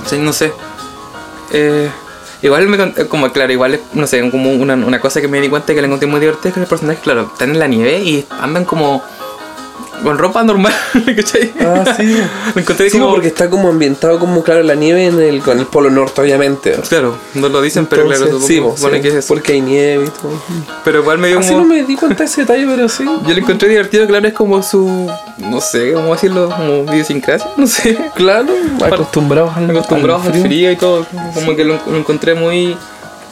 Sí, 0.06 0.18
no 0.18 0.32
sé. 0.32 0.52
Eh, 1.52 1.88
igual 2.42 2.66
me 2.68 2.76
con- 2.76 2.92
como 3.08 3.30
claro, 3.30 3.52
igual 3.52 3.74
es, 3.74 3.80
no 3.92 4.06
sé, 4.06 4.28
como 4.30 4.50
una, 4.52 4.74
una 4.74 5.00
cosa 5.00 5.20
que 5.20 5.28
me 5.28 5.40
di 5.40 5.48
cuenta 5.48 5.74
que 5.74 5.80
le 5.80 5.86
encontré 5.86 6.08
muy 6.08 6.20
divertida 6.20 6.48
es 6.48 6.54
que 6.54 6.60
los 6.60 6.68
personajes, 6.68 7.02
claro, 7.02 7.30
están 7.32 7.50
en 7.50 7.58
la 7.58 7.68
nieve 7.68 7.98
y 8.00 8.26
andan 8.40 8.64
como 8.64 9.02
con 10.04 10.18
ropa 10.18 10.44
normal, 10.44 10.72
¿cachai? 11.16 11.52
Ah, 11.60 11.94
sí. 11.96 12.16
Lo 12.54 12.60
encontré 12.60 12.90
Sí, 12.90 12.98
como 12.98 13.10
porque 13.12 13.28
está 13.28 13.50
como 13.50 13.68
ambientado 13.68 14.18
como, 14.20 14.44
claro, 14.44 14.62
la 14.62 14.74
nieve 14.74 15.06
en 15.06 15.18
el, 15.20 15.40
con 15.40 15.58
el 15.58 15.66
polo 15.66 15.90
norte, 15.90 16.20
obviamente. 16.20 16.76
Claro, 16.88 17.16
no 17.34 17.48
lo 17.48 17.60
dicen, 17.60 17.86
pero 17.86 18.04
claro, 18.06 18.24
Entonces, 18.26 18.46
sí, 18.46 18.62
sí, 18.76 19.00
que 19.00 19.08
es 19.08 19.14
eso. 19.14 19.28
porque 19.28 19.54
hay 19.54 19.60
nieve 19.62 20.04
y 20.04 20.08
todo. 20.10 20.32
Pero 20.84 21.00
igual 21.00 21.18
me 21.18 21.28
dio 21.28 21.38
Así 21.40 21.48
como... 21.54 21.62
no 21.62 21.74
me 21.74 21.82
di 21.82 21.96
cuenta 21.96 22.18
de 22.18 22.24
ese 22.26 22.42
detalle, 22.42 22.66
pero 22.66 22.88
sí. 22.88 23.04
Yo 23.04 23.32
lo 23.34 23.38
encontré 23.38 23.68
divertido, 23.68 24.06
claro, 24.06 24.28
es 24.28 24.34
como 24.34 24.62
su... 24.62 25.10
No 25.38 25.60
sé, 25.60 25.92
¿cómo 25.94 26.12
decirlo? 26.14 26.50
Como 26.50 26.92
idiosincrasia, 26.92 27.50
no 27.56 27.66
sé. 27.66 27.98
Claro, 28.14 28.48
acostumbrados 28.84 29.56
al, 29.56 29.70
Acostumbrados 29.70 30.26
al 30.26 30.34
frío. 30.34 30.70
y 30.70 30.76
todo. 30.76 31.06
Como 31.34 31.56
que 31.56 31.64
lo, 31.64 31.78
lo 31.86 31.96
encontré 31.96 32.34
muy... 32.34 32.76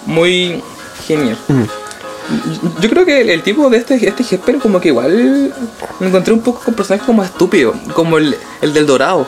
Muy 0.06 0.60
genial. 1.06 1.38
Mm. 1.46 1.62
Yo 2.80 2.88
creo 2.88 3.04
que 3.04 3.20
el, 3.20 3.30
el 3.30 3.42
tipo 3.42 3.68
de 3.70 3.78
este, 3.78 3.94
este 4.08 4.22
Hesper 4.22 4.58
como 4.58 4.80
que 4.80 4.88
igual 4.88 5.52
me 6.00 6.06
encontré 6.08 6.32
un 6.32 6.40
poco 6.40 6.60
con 6.64 6.74
personajes 6.74 7.06
como 7.06 7.22
estúpido, 7.22 7.74
como 7.94 8.18
el, 8.18 8.36
el 8.60 8.72
del 8.72 8.86
dorado. 8.86 9.26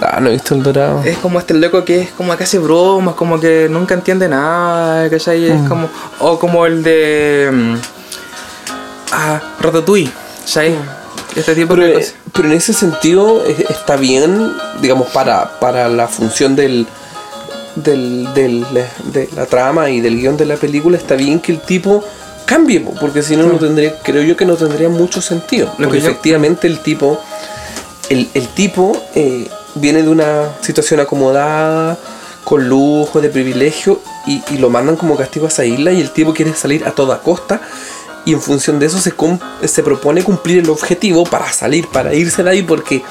Ah, 0.00 0.20
no 0.20 0.28
he 0.28 0.32
visto 0.34 0.54
el 0.54 0.62
dorado. 0.62 1.02
Es 1.04 1.18
como 1.18 1.38
este 1.40 1.54
loco 1.54 1.84
que 1.84 2.02
es 2.02 2.10
como 2.10 2.36
que 2.36 2.44
hace 2.44 2.58
bromas, 2.58 3.14
como 3.14 3.40
que 3.40 3.68
nunca 3.68 3.94
entiende 3.94 4.28
nada, 4.28 5.10
¿cachai? 5.10 5.44
Es 5.46 5.60
Mm. 5.60 5.68
como, 5.68 5.88
o 6.20 6.38
como 6.38 6.66
el 6.66 6.82
de... 6.82 7.50
mm, 7.52 7.74
Ah, 9.12 9.40
Ratatouille, 9.60 10.10
¿cachai? 10.40 10.74
Este 11.34 11.54
tipo 11.54 11.74
Pero, 11.74 11.86
de 11.86 11.92
cosas. 11.94 12.14
pero 12.32 12.48
en 12.48 12.54
ese 12.54 12.72
sentido 12.72 13.42
está 13.44 13.96
bien, 13.96 14.52
digamos, 14.80 15.08
para, 15.08 15.58
para 15.60 15.88
la 15.88 16.08
función 16.08 16.54
del, 16.56 16.86
del, 17.82 18.28
del- 18.34 18.64
de 19.12 19.28
la 19.34 19.46
trama 19.46 19.90
y 19.90 20.00
del 20.00 20.16
guion 20.18 20.36
de 20.36 20.46
la 20.46 20.56
película, 20.56 20.96
está 20.96 21.14
bien 21.14 21.40
que 21.40 21.52
el 21.52 21.60
tipo 21.60 22.02
cambie, 22.46 22.80
po, 22.80 22.94
porque 23.00 23.22
si 23.22 23.36
no, 23.36 23.44
no 23.44 23.58
tendría, 23.58 23.98
creo 24.02 24.22
yo 24.22 24.36
que 24.36 24.44
no 24.46 24.54
tendría 24.56 24.88
mucho 24.88 25.20
sentido. 25.20 25.66
Lo 25.78 25.86
Porque 25.88 25.98
que 25.98 26.04
yo- 26.04 26.10
efectivamente 26.10 26.66
el 26.66 26.80
tipo, 26.80 27.20
el, 28.08 28.28
el 28.34 28.48
tipo 28.48 28.92
eh, 29.14 29.48
viene 29.74 30.02
de 30.02 30.08
una 30.08 30.44
situación 30.60 31.00
acomodada, 31.00 31.98
con 32.44 32.66
lujo, 32.68 33.20
de 33.20 33.28
privilegio, 33.28 34.00
y, 34.26 34.42
y 34.50 34.56
lo 34.58 34.70
mandan 34.70 34.96
como 34.96 35.16
castigo 35.16 35.44
a 35.44 35.48
esa 35.48 35.64
isla 35.66 35.92
y 35.92 36.00
el 36.00 36.10
tipo 36.10 36.32
quiere 36.32 36.54
salir 36.54 36.86
a 36.86 36.92
toda 36.92 37.20
costa. 37.20 37.60
Y 38.28 38.34
en 38.34 38.42
función 38.42 38.78
de 38.78 38.84
eso 38.84 38.98
se, 38.98 39.14
se 39.66 39.82
propone 39.82 40.22
cumplir 40.22 40.58
el 40.58 40.68
objetivo 40.68 41.24
para 41.24 41.50
salir, 41.50 41.86
para 41.88 42.12
irse 42.12 42.42
de 42.42 42.50
ahí, 42.50 42.62
porque 42.62 43.02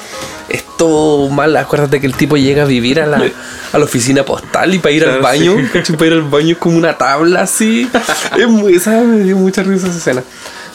es 0.48 0.62
todo 0.76 1.28
mal. 1.28 1.56
Acuérdate 1.56 2.00
que 2.00 2.06
el 2.06 2.14
tipo 2.14 2.36
llega 2.36 2.62
a 2.62 2.66
vivir 2.66 3.00
a 3.00 3.06
la, 3.06 3.28
a 3.72 3.78
la 3.78 3.84
oficina 3.84 4.22
postal 4.24 4.74
y 4.74 4.78
para 4.78 4.92
ir 4.92 5.02
al 5.02 5.08
Claro, 5.18 5.22
baño, 5.24 5.56
para 5.96 6.06
ir 6.06 6.12
al 6.12 6.22
baño 6.22 6.52
es 6.52 6.58
como 6.58 6.76
una 6.78 6.96
tabla 6.96 7.40
así. 7.42 7.90
es 8.38 8.46
muy, 8.48 8.76
esa 8.76 8.92
me 9.02 9.24
dio 9.24 9.36
mucha 9.36 9.64
risa 9.64 9.88
esa 9.88 9.98
escena. 9.98 10.22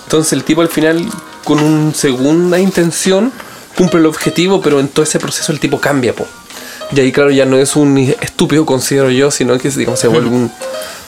Entonces 0.04 0.34
el 0.34 0.44
tipo 0.44 0.60
al 0.62 0.68
final, 0.68 1.08
con 1.46 1.62
una 1.62 1.94
segunda 1.94 2.60
intención, 2.60 3.32
cumple 3.78 4.02
el 4.02 4.08
objetivo, 4.08 4.62
pero 4.62 4.82
en 4.82 4.90
todo 4.90 5.04
ese 5.04 5.20
proceso 5.20 5.54
el 5.54 5.62
tipo 5.62 5.80
cambia, 5.80 6.14
po. 6.14 6.28
Y 6.94 7.00
ahí, 7.00 7.14
claro, 7.14 7.32
ya 7.32 7.46
no 7.46 7.58
es 7.58 7.78
un 7.78 7.98
estúpido, 7.98 8.66
considero 8.66 9.10
yo, 9.10 9.32
sino 9.32 9.58
que 9.58 9.70
digamos, 9.70 10.02
se 10.02 10.10
vuelve 10.10 10.28
un- 10.30 10.52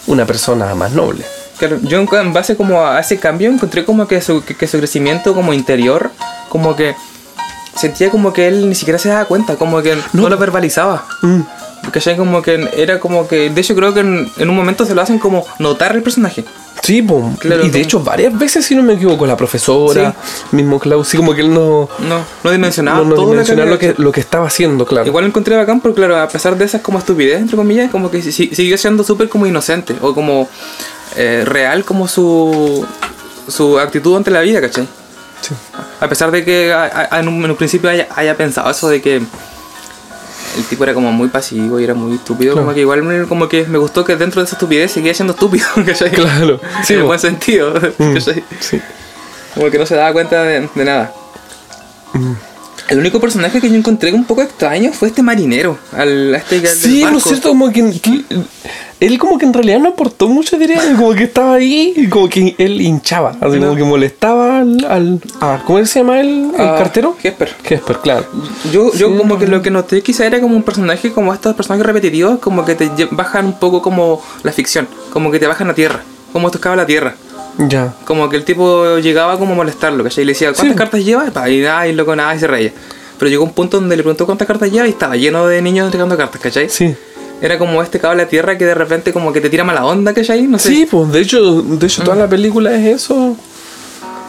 una 0.08 0.26
persona 0.26 0.74
más 0.74 0.94
noble. 0.94 1.26
Claro, 1.58 1.78
yo 1.84 2.00
en 2.00 2.34
base 2.34 2.56
como 2.58 2.86
a 2.86 3.00
ese 3.00 3.18
cambio 3.20 3.50
encontré 3.50 3.86
como 3.86 4.08
que 4.08 4.20
su, 4.22 4.44
que, 4.44 4.56
que 4.56 4.68
su 4.68 4.78
crecimiento 4.78 5.34
como 5.34 5.54
interior, 5.54 6.12
como 6.50 6.76
que 6.76 6.96
sentía 7.76 8.10
como 8.10 8.34
que 8.34 8.48
él 8.48 8.68
ni 8.70 8.76
siquiera 8.76 9.00
se 9.00 9.10
daba 9.10 9.26
cuenta, 9.26 9.56
como 9.56 9.82
que 9.82 9.98
no, 10.14 10.30
lo 10.30 10.38
verbalizaba. 10.38 11.06
Mm. 11.22 11.42
¿Cachai? 11.92 12.18
Como 12.18 12.42
que 12.42 12.68
era 12.76 13.00
como 13.00 13.28
que, 13.28 13.50
de 13.52 13.62
hecho 13.62 13.76
creo 13.76 13.94
que 13.94 14.00
en, 14.00 14.28
en 14.38 14.50
un 14.50 14.56
momento 14.56 14.86
se 14.86 14.96
lo 14.96 15.02
hacen 15.02 15.20
como 15.20 15.46
notar 15.60 15.96
el 15.96 16.02
personaje. 16.02 16.44
Sí, 16.82 17.02
po. 17.02 17.32
Claro, 17.40 17.64
y 17.66 17.70
de 17.70 17.80
hecho 17.80 18.00
varias 18.00 18.38
veces, 18.38 18.66
si 18.66 18.76
no 18.76 18.84
me 18.84 18.94
equivoco, 18.94 19.26
la 19.26 19.38
profesora, 19.38 20.14
mismo 20.52 20.80
Klaus, 20.80 21.08
sí, 21.08 21.18
como 21.18 21.34
que 21.34 21.42
él 21.42 21.54
no, 21.54 21.88
No, 22.00 22.26
no 22.44 22.52
dimensionaba 22.52 23.00
no, 23.00 23.06
no 23.06 23.16
todo 23.16 23.30
dimensionaba 23.32 23.70
lo 23.70 23.80
que, 23.80 23.94
lo 23.98 24.12
que 24.12 24.20
estaba 24.20 24.48
haciendo, 24.48 24.86
claro. 24.86 25.08
Igual 25.08 25.24
lo 25.24 25.30
encontré 25.30 25.56
bacán 25.56 25.80
porque, 25.80 25.96
claro, 25.98 26.20
a 26.20 26.28
pesar 26.28 26.58
de 26.58 26.66
esas 26.66 26.82
como 26.82 27.00
estupidez, 27.00 27.40
entre 27.40 27.56
comillas, 27.56 27.90
como 27.92 28.10
que 28.12 28.22
si- 28.22 28.32
si- 28.32 28.54
siguió 28.54 28.78
siendo 28.78 29.04
súper 29.04 29.30
como 29.30 29.46
inocente 29.48 29.96
o 30.02 30.14
como 30.14 30.48
eh, 31.16 31.44
real 31.46 31.84
como 31.86 32.08
su, 32.08 32.86
su 33.48 33.80
actitud 33.80 34.16
ante 34.18 34.32
la 34.32 34.42
vida, 34.42 34.62
¿cachai? 34.62 34.88
Sí. 35.42 35.54
A 36.00 36.08
pesar 36.08 36.32
de 36.32 36.44
que 36.44 36.74
a- 36.74 37.08
a- 37.12 37.20
en, 37.20 37.28
un, 37.28 37.44
en 37.46 37.52
un 37.52 37.58
principio 37.58 37.90
haya, 37.90 38.08
haya 38.16 38.36
pensado 38.36 38.70
eso 38.72 38.90
de 38.90 39.02
que 39.02 39.18
el 39.18 40.64
tipo 40.70 40.84
era 40.86 40.94
como 40.94 41.12
muy 41.12 41.28
pasivo 41.28 41.80
y 41.80 41.84
era 41.84 41.94
muy 41.94 42.16
estúpido, 42.16 42.54
Claro. 42.54 42.66
como 42.66 42.74
que 42.76 42.82
igual 42.82 43.04
me, 43.04 43.28
como 43.28 43.48
que 43.50 43.66
me 43.66 43.78
gustó 43.78 44.04
que 44.06 44.16
dentro 44.16 44.42
de 44.42 44.46
esa 44.46 44.56
estupidez 44.56 44.92
seguía 44.92 45.14
siendo 45.14 45.34
estúpido, 45.34 45.68
¿cachai? 45.86 46.12
Claro, 46.12 46.60
sí, 46.84 46.94
en 46.94 47.06
buen 47.06 47.20
sentido, 47.20 47.74
Mm, 47.98 48.14
¿cachai? 48.14 48.44
sí. 48.60 48.82
Como 49.54 49.70
que 49.70 49.78
no 49.78 49.86
se 49.86 49.96
daba 49.96 50.12
cuenta 50.14 50.44
de, 50.44 50.68
de 50.74 50.86
nada. 50.86 51.14
Mm. 52.14 52.34
El 52.90 53.00
único 53.00 53.20
personaje 53.20 53.60
que 53.60 53.70
yo 53.70 53.76
encontré 53.76 54.14
un 54.14 54.26
poco 54.26 54.42
extraño 54.44 54.92
fue 54.94 55.08
este 55.08 55.22
marinero. 55.24 55.78
Al, 55.92 56.36
a 56.36 56.38
este 56.38 56.66
Sí, 56.68 57.04
¿no 57.04 57.18
es 57.18 57.24
cierto? 57.24 57.50
Como 57.50 57.72
que, 57.72 58.00
que- 58.00 58.24
él 59.00 59.18
como 59.20 59.38
que 59.38 59.46
en 59.46 59.54
realidad 59.54 59.80
no 59.80 59.90
aportó 59.90 60.28
mucho, 60.28 60.58
diría, 60.58 60.82
como 60.96 61.14
que 61.14 61.24
estaba 61.26 61.56
ahí 61.56 61.94
y 61.96 62.08
como 62.08 62.30
que 62.30 62.56
él 62.58 62.80
hinchaba, 62.82 63.32
así 63.42 63.60
No. 63.60 63.68
como 63.68 63.76
que 63.76 63.84
molestaba 63.84 64.60
al, 64.60 64.86
al 64.90 65.22
a- 65.42 65.62
¿cómo 65.66 65.86
se 65.86 66.00
llama? 66.00 66.20
¿El 66.22 66.52
Ah, 66.58 66.76
cartero? 66.78 67.16
Jesper. 67.22 67.54
Jesper, 67.64 67.98
claro. 67.98 68.26
Yo, 68.72 68.94
yo 68.94 69.10
Sí. 69.10 69.18
como 69.18 69.38
que 69.38 69.48
lo 69.48 69.62
que 69.62 69.70
noté 69.72 70.02
quizá 70.02 70.26
era 70.26 70.40
como 70.40 70.56
un 70.56 70.64
personaje 70.64 71.12
como 71.12 71.34
estos 71.34 71.56
personajes 71.56 71.86
repetitivos, 71.86 72.40
como 72.40 72.64
que 72.66 72.76
te 72.76 72.90
bajan 73.12 73.46
un 73.48 73.60
poco 73.60 73.82
como 73.82 74.22
la 74.44 74.52
ficción, 74.52 74.88
como 75.12 75.30
que 75.32 75.40
te 75.40 75.48
bajan 75.48 75.70
a 75.70 75.74
tierra, 75.74 76.02
como 76.32 76.50
tocaba 76.52 76.76
la 76.76 76.86
tierra. 76.86 77.16
Ya. 77.58 77.94
Como 78.06 78.28
que 78.30 78.36
el 78.38 78.44
tipo 78.44 78.98
llegaba 78.98 79.38
como 79.40 79.54
a 79.54 79.56
molestarlo, 79.56 80.04
¿cachai? 80.04 80.24
Y 80.24 80.26
le 80.28 80.34
decía, 80.34 80.50
¿cuántas 80.54 80.74
Sí. 80.74 80.78
cartas 80.78 81.06
lleva? 81.06 81.26
Y, 81.50 81.64
y 81.90 81.94
loco 81.94 82.16
nada, 82.16 82.36
y 82.36 82.40
se 82.40 82.48
reía. 82.48 82.72
Pero 83.18 83.30
llegó 83.30 83.46
un 83.46 83.54
punto 83.54 83.80
donde 83.80 83.96
le 83.96 84.04
preguntó 84.04 84.26
cuántas 84.26 84.46
cartas 84.46 84.70
lleva 84.70 84.88
y 84.88 84.90
estaba 84.90 85.16
lleno 85.16 85.48
de 85.48 85.62
niños 85.62 85.86
entregando 85.86 86.18
cartas, 86.18 86.42
¿cachai? 86.42 86.70
Sí. 86.70 86.94
Era 87.46 87.60
como 87.60 87.82
este 87.84 88.00
cable 88.00 88.24
a 88.24 88.28
tierra 88.28 88.58
que 88.58 88.66
de 88.66 88.74
repente 88.74 89.14
como 89.14 89.32
que 89.32 89.40
te 89.40 89.52
tira 89.52 89.64
mala 89.64 89.86
onda, 89.86 90.14
¿cachai? 90.16 90.48
No 90.48 90.58
sé. 90.58 90.70
Sí, 90.70 90.88
pues 90.90 91.12
de 91.12 91.22
hecho, 91.22 91.62
de 91.62 91.86
hecho 91.86 92.02
toda 92.04 92.16
la 92.18 92.28
película 92.28 92.74
es 92.76 92.86
eso. 93.04 93.38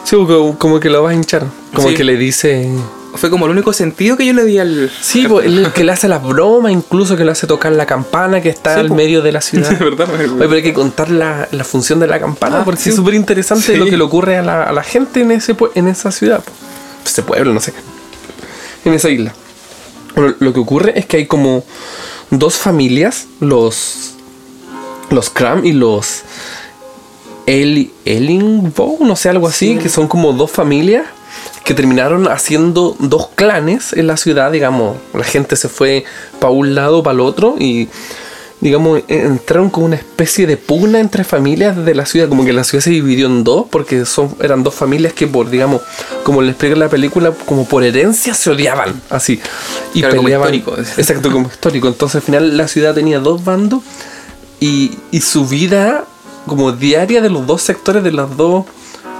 Sí, 0.03 0.15
como, 0.15 0.57
como 0.59 0.79
que 0.79 0.89
lo 0.91 1.01
vas 1.01 1.11
a 1.13 1.15
hinchar. 1.15 1.43
Como 1.73 1.89
Sí. 1.89 1.95
que 1.95 2.03
le 2.03 2.15
dice. 2.15 2.69
Fue 3.15 3.31
como 3.31 3.45
el 3.45 3.51
único 3.53 3.73
sentido 3.73 4.15
que 4.17 4.25
yo 4.27 4.33
le 4.33 4.43
di 4.45 4.59
al... 4.59 4.91
Sí, 5.01 5.25
pues 5.27 5.47
él 5.47 5.57
es 5.59 5.65
el 5.65 5.73
que 5.73 5.83
le 5.83 5.91
hace 5.93 6.07
las 6.07 6.21
bromas, 6.21 6.71
incluso 6.71 7.17
que 7.17 7.25
le 7.25 7.31
hace 7.31 7.47
tocar 7.47 7.71
la 7.71 7.87
campana 7.87 8.39
que 8.41 8.49
está 8.49 8.75
Sí, 8.75 8.81
al 8.81 8.89
po. 8.89 8.95
medio 8.95 9.23
de 9.23 9.31
la 9.31 9.41
ciudad. 9.41 9.71
De 9.71 9.83
verdad, 9.83 10.07
Oye, 10.13 10.29
pero 10.37 10.51
hay 10.53 10.61
que 10.61 10.73
contar 10.73 11.09
la, 11.09 11.47
la 11.51 11.63
función 11.63 11.99
de 11.99 12.05
la 12.05 12.19
campana 12.19 12.59
Ah, 12.59 12.65
porque 12.65 12.79
sí. 12.81 12.89
es 12.89 12.95
súper 12.95 13.15
interesante 13.15 13.73
Sí. 13.73 13.75
lo 13.77 13.85
que 13.85 13.97
le 13.97 14.03
ocurre 14.03 14.37
a 14.37 14.43
la, 14.43 14.63
a 14.63 14.71
la 14.71 14.83
gente 14.83 15.21
en, 15.21 15.31
ese, 15.31 15.55
en 15.73 15.87
esa 15.87 16.11
ciudad. 16.11 16.43
po. 16.43 16.51
Ese 17.03 17.23
pueblo, 17.23 17.51
no 17.53 17.59
sé. 17.59 17.73
En 18.85 18.93
esa 18.93 19.09
isla. 19.09 19.33
Bueno, 20.15 20.35
lo 20.39 20.53
que 20.53 20.59
ocurre 20.59 20.99
es 20.99 21.07
que 21.07 21.17
hay 21.17 21.25
como 21.25 21.63
dos 22.31 22.55
familias, 22.55 23.27
los 23.39 24.13
los 25.09 25.29
Cram 25.29 25.65
y 25.65 25.71
los 25.71 26.23
El, 27.45 27.91
Ellingbow, 28.03 28.97
no 29.05 29.15
sé, 29.15 29.29
algo 29.29 29.47
así, 29.47 29.75
Sí. 29.75 29.79
que 29.79 29.87
son 29.89 30.07
como 30.09 30.33
dos 30.33 30.51
familias 30.51 31.05
que 31.63 31.73
terminaron 31.73 32.27
haciendo 32.27 32.95
dos 32.99 33.29
clanes 33.35 33.93
en 33.93 34.07
la 34.07 34.17
ciudad, 34.17 34.51
digamos, 34.51 34.97
la 35.13 35.23
gente 35.23 35.55
se 35.55 35.69
fue 35.69 36.03
para 36.39 36.51
un 36.51 36.75
lado, 36.75 37.03
para 37.03 37.13
el 37.15 37.19
otro 37.21 37.55
y 37.59 37.87
digamos, 38.59 39.01
entraron 39.07 39.69
como 39.69 39.85
una 39.85 39.97
especie 39.97 40.47
de 40.47 40.57
pugna 40.57 40.99
entre 40.99 41.23
familias 41.23 41.75
de 41.85 41.93
la 41.93 42.05
ciudad, 42.05 42.27
como 42.27 42.43
que 42.43 42.53
la 42.53 42.63
ciudad 42.63 42.83
se 42.83 42.89
dividió 42.89 43.27
en 43.27 43.43
dos, 43.43 43.67
porque 43.69 44.05
son, 44.05 44.35
eran 44.41 44.63
dos 44.63 44.73
familias 44.73 45.13
que 45.13 45.27
por, 45.27 45.49
digamos, 45.49 45.81
como 46.23 46.41
le 46.41 46.49
explica 46.49 46.73
en 46.73 46.79
la 46.79 46.89
película, 46.89 47.31
como 47.45 47.67
por 47.67 47.83
herencia 47.83 48.33
se 48.33 48.49
odiaban, 48.49 49.01
así. 49.09 49.39
Y 49.93 49.99
Claro, 49.99 50.15
como 50.15 50.23
peleaban. 50.25 50.55
histórico. 50.55 50.91
Exacto, 50.97 51.31
como 51.31 51.47
histórico. 51.47 51.87
Entonces 51.87 52.15
al 52.15 52.21
final 52.23 52.57
la 52.57 52.67
ciudad 52.67 52.95
tenía 52.95 53.19
dos 53.19 53.43
bandos 53.43 53.83
y, 54.59 54.97
y 55.11 55.21
su 55.21 55.45
vida 55.47 56.05
como 56.47 56.71
diaria 56.71 57.21
de 57.21 57.29
los 57.29 57.45
dos 57.45 57.61
sectores, 57.61 58.03
de 58.03 58.11
los 58.11 58.35
dos 58.37 58.65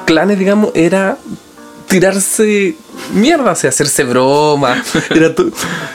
clanes, 0.05 0.39
digamos, 0.39 0.71
era 0.73 1.17
tirarse 1.87 2.75
mierda, 3.13 3.51
o 3.51 3.55
sea, 3.55 3.69
hacerse 3.69 4.03
bromas. 4.03 4.79
Era 5.09 5.33
to- 5.33 5.49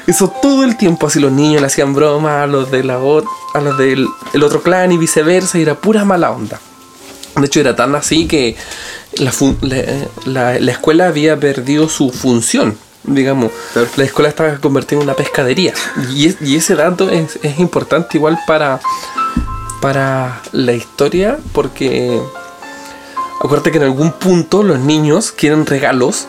eso 0.06 0.28
todo 0.42 0.64
el 0.64 0.76
tiempo, 0.76 1.06
así 1.06 1.20
los 1.20 1.32
niños 1.32 1.60
le 1.60 1.66
hacían 1.66 1.94
bromas 1.94 2.42
a 2.44 2.46
los 2.46 2.70
de 2.70 2.82
la 2.84 2.96
a 3.54 3.60
los 3.60 3.78
del 3.78 4.06
el 4.32 4.42
otro 4.42 4.62
clan 4.62 4.92
y 4.92 4.98
viceversa, 4.98 5.58
y 5.58 5.62
era 5.62 5.74
pura 5.74 6.04
mala 6.04 6.30
onda. 6.30 6.60
De 7.36 7.46
hecho, 7.46 7.60
era 7.60 7.74
tan 7.76 7.94
así 7.94 8.26
que 8.26 8.56
la, 9.14 9.32
la, 9.62 9.84
la- 10.24 10.58
la 10.60 10.72
escuela 10.72 11.08
había 11.08 11.38
perdido 11.38 11.88
su 11.88 12.10
función. 12.10 12.76
digamos. 13.04 13.50
Claro. 13.72 13.88
La 13.96 14.04
escuela 14.04 14.28
estaba 14.28 14.58
convertida 14.58 14.98
en 15.00 15.04
una 15.04 15.14
pescadería. 15.14 15.74
Y, 16.14 16.26
es- 16.28 16.36
y 16.40 16.56
ese 16.56 16.74
dato 16.74 17.10
es, 17.10 17.38
es 17.42 17.58
importante 17.58 18.16
igual 18.18 18.38
para, 18.46 18.80
para 19.80 20.40
la 20.52 20.72
historia 20.72 21.38
porque 21.52 22.20
acuérdate 23.42 23.70
que 23.72 23.78
en 23.78 23.84
algún 23.84 24.12
punto 24.12 24.62
los 24.62 24.78
niños 24.78 25.32
quieren 25.32 25.66
regalos 25.66 26.26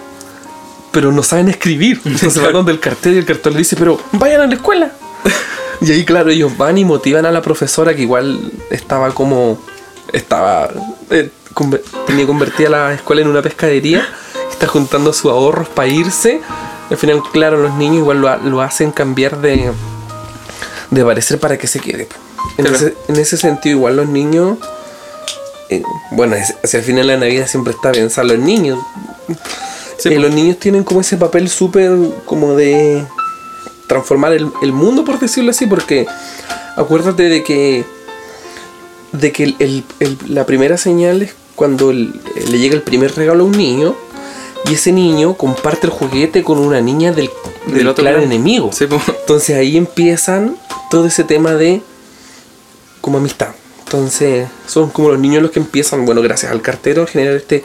pero 0.91 1.11
no 1.11 1.23
saben 1.23 1.49
escribir. 1.49 1.99
Entonces 2.05 2.39
van 2.41 2.53
donde 2.53 2.71
el 2.71 2.79
cartel 2.79 3.15
y 3.15 3.17
el 3.17 3.25
cartel 3.25 3.53
le 3.53 3.59
dice, 3.59 3.75
pero 3.75 3.99
vayan 4.11 4.41
a 4.41 4.47
la 4.47 4.55
escuela. 4.55 4.91
Y 5.81 5.91
ahí, 5.91 6.05
claro, 6.05 6.29
ellos 6.29 6.55
van 6.57 6.77
y 6.77 6.85
motivan 6.85 7.25
a 7.25 7.31
la 7.31 7.41
profesora 7.41 7.93
que 7.95 8.03
igual 8.03 8.51
estaba 8.69 9.09
como. 9.11 9.59
Estaba. 10.13 10.69
eh, 11.09 11.29
tenía 12.07 12.25
convertida 12.25 12.69
la 12.69 12.93
escuela 12.93 13.21
en 13.21 13.27
una 13.27 13.41
pescadería. 13.41 14.07
Está 14.49 14.67
juntando 14.67 15.11
sus 15.11 15.29
ahorros 15.31 15.67
para 15.67 15.89
irse. 15.89 16.39
Al 16.89 16.95
final, 16.97 17.21
claro, 17.33 17.57
los 17.57 17.73
niños 17.73 17.97
igual 17.97 18.21
lo, 18.21 18.29
ha- 18.29 18.37
lo 18.37 18.61
hacen 18.61 18.91
cambiar 18.91 19.41
de. 19.41 19.71
de 20.91 21.03
parecer 21.03 21.37
para 21.39 21.57
que 21.57 21.67
se 21.67 21.79
quede. 21.81 22.07
En, 22.57 22.65
Claro. 22.65 22.77
ese, 22.77 22.95
en 23.09 23.15
ese 23.17 23.35
sentido, 23.35 23.75
igual 23.77 23.97
los 23.97 24.07
niños. 24.07 24.59
Eh, 25.77 25.83
bueno, 26.11 26.35
hacia 26.63 26.79
el 26.79 26.83
final 26.85 27.07
de 27.07 27.13
la 27.13 27.19
Navidad 27.19 27.47
siempre 27.47 27.73
está 27.73 27.91
pensar 27.91 28.25
los 28.25 28.39
niños. 28.39 28.79
Sí, 29.97 30.09
Eh, 30.09 30.19
los 30.19 30.31
niños 30.33 30.57
tienen 30.59 30.83
como 30.83 31.01
ese 31.01 31.17
papel 31.17 31.49
súper 31.49 31.91
como 32.25 32.55
de 32.55 33.05
transformar 33.87 34.33
el, 34.33 34.49
el 34.61 34.71
mundo, 34.73 35.05
por 35.05 35.19
decirlo 35.19 35.51
así, 35.51 35.65
porque 35.65 36.05
acuérdate 36.75 37.23
de 37.29 37.43
que 37.43 37.85
de 39.11 39.31
que 39.31 39.43
el- 39.59 39.83
el- 39.99 40.17
la 40.27 40.45
primera 40.45 40.75
señal 40.77 41.21
es 41.21 41.35
cuando 41.55 41.93
le 41.93 42.57
llega 42.57 42.73
el 42.73 42.81
primer 42.81 43.13
regalo 43.15 43.43
a 43.43 43.47
un 43.47 43.51
niño 43.55 43.93
y 44.67 44.73
ese 44.73 44.91
niño 44.91 45.35
comparte 45.35 45.85
el 45.85 45.91
juguete 45.93 46.41
con 46.43 46.57
una 46.57 46.81
niña 46.81 47.11
del, 47.11 47.29
del, 47.67 47.75
Del 47.77 47.87
otro 47.89 48.01
clan 48.03 48.15
clan. 48.15 48.25
enemigo. 48.25 48.71
Sí. 48.73 48.85
Entonces 49.19 49.55
ahí 49.55 49.77
empiezan 49.77 50.57
todo 50.89 51.05
ese 51.05 51.23
tema 51.23 51.53
de 51.53 51.83
como 53.01 53.19
amistad. 53.19 53.49
Entonces 53.97 54.47
son 54.65 54.89
como 54.89 55.09
los 55.11 55.19
niños 55.19 55.43
los 55.43 55.51
que 55.51 55.59
empiezan, 55.59 56.03
bueno, 56.03 56.21
gracias 56.23 56.51
al 56.51 56.63
cartero, 56.63 57.03
a 57.03 57.07
generar 57.07 57.35
este, 57.35 57.63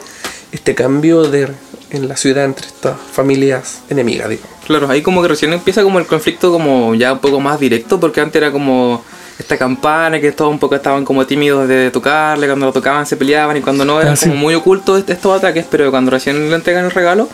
este 0.51 0.75
cambio 0.75 1.23
de, 1.23 1.47
en 1.89 2.07
la 2.07 2.15
ciudad 2.17 2.45
entre 2.45 2.67
estas 2.67 2.97
familias 3.11 3.79
enemigas, 3.89 4.29
digamos. 4.29 4.51
Claro, 4.67 4.87
ahí 4.91 5.01
como 5.01 5.23
que 5.23 5.27
recién 5.27 5.51
empieza 5.53 5.81
como 5.81 5.97
el 5.97 6.05
conflicto 6.05 6.51
como 6.51 6.93
ya 6.93 7.13
un 7.13 7.19
poco 7.19 7.39
más 7.39 7.59
directo, 7.59 7.99
porque 7.99 8.21
antes 8.21 8.35
era 8.39 8.51
como 8.51 9.03
esta 9.39 9.57
campana 9.57 10.19
que 10.21 10.31
todos 10.31 10.51
un 10.51 10.59
poco 10.59 10.75
estaban 10.75 11.03
como 11.03 11.25
tímidos 11.25 11.67
de 11.67 11.89
tocarle, 11.89 12.45
cuando 12.45 12.67
lo 12.67 12.73
tocaban 12.73 13.07
se 13.07 13.17
peleaban 13.17 13.57
y 13.57 13.61
cuando 13.61 13.83
no 13.83 13.99
eran 13.99 14.13
Ah, 14.13 14.15
sí. 14.15 14.29
como 14.29 14.39
muy 14.41 14.53
ocultos 14.53 14.99
est- 14.99 15.09
estos 15.09 15.35
ataques, 15.35 15.65
pero 15.71 15.89
cuando 15.89 16.11
recién 16.11 16.47
le 16.49 16.55
entregan 16.55 16.85
el 16.85 16.91
regalo, 16.91 17.27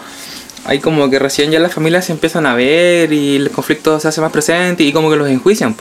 ahí 0.64 0.80
como 0.80 1.10
que 1.10 1.20
recién 1.20 1.52
ya 1.52 1.60
las 1.60 1.74
familias 1.74 2.06
se 2.06 2.14
empiezan 2.14 2.46
a 2.46 2.56
ver 2.56 3.12
y 3.12 3.36
el 3.36 3.50
conflicto 3.52 4.00
se 4.00 4.08
hace 4.08 4.22
más 4.22 4.32
presente 4.32 4.84
y 4.84 4.94
como 4.94 5.10
que 5.10 5.18
los 5.18 5.28
enjuician 5.28 5.76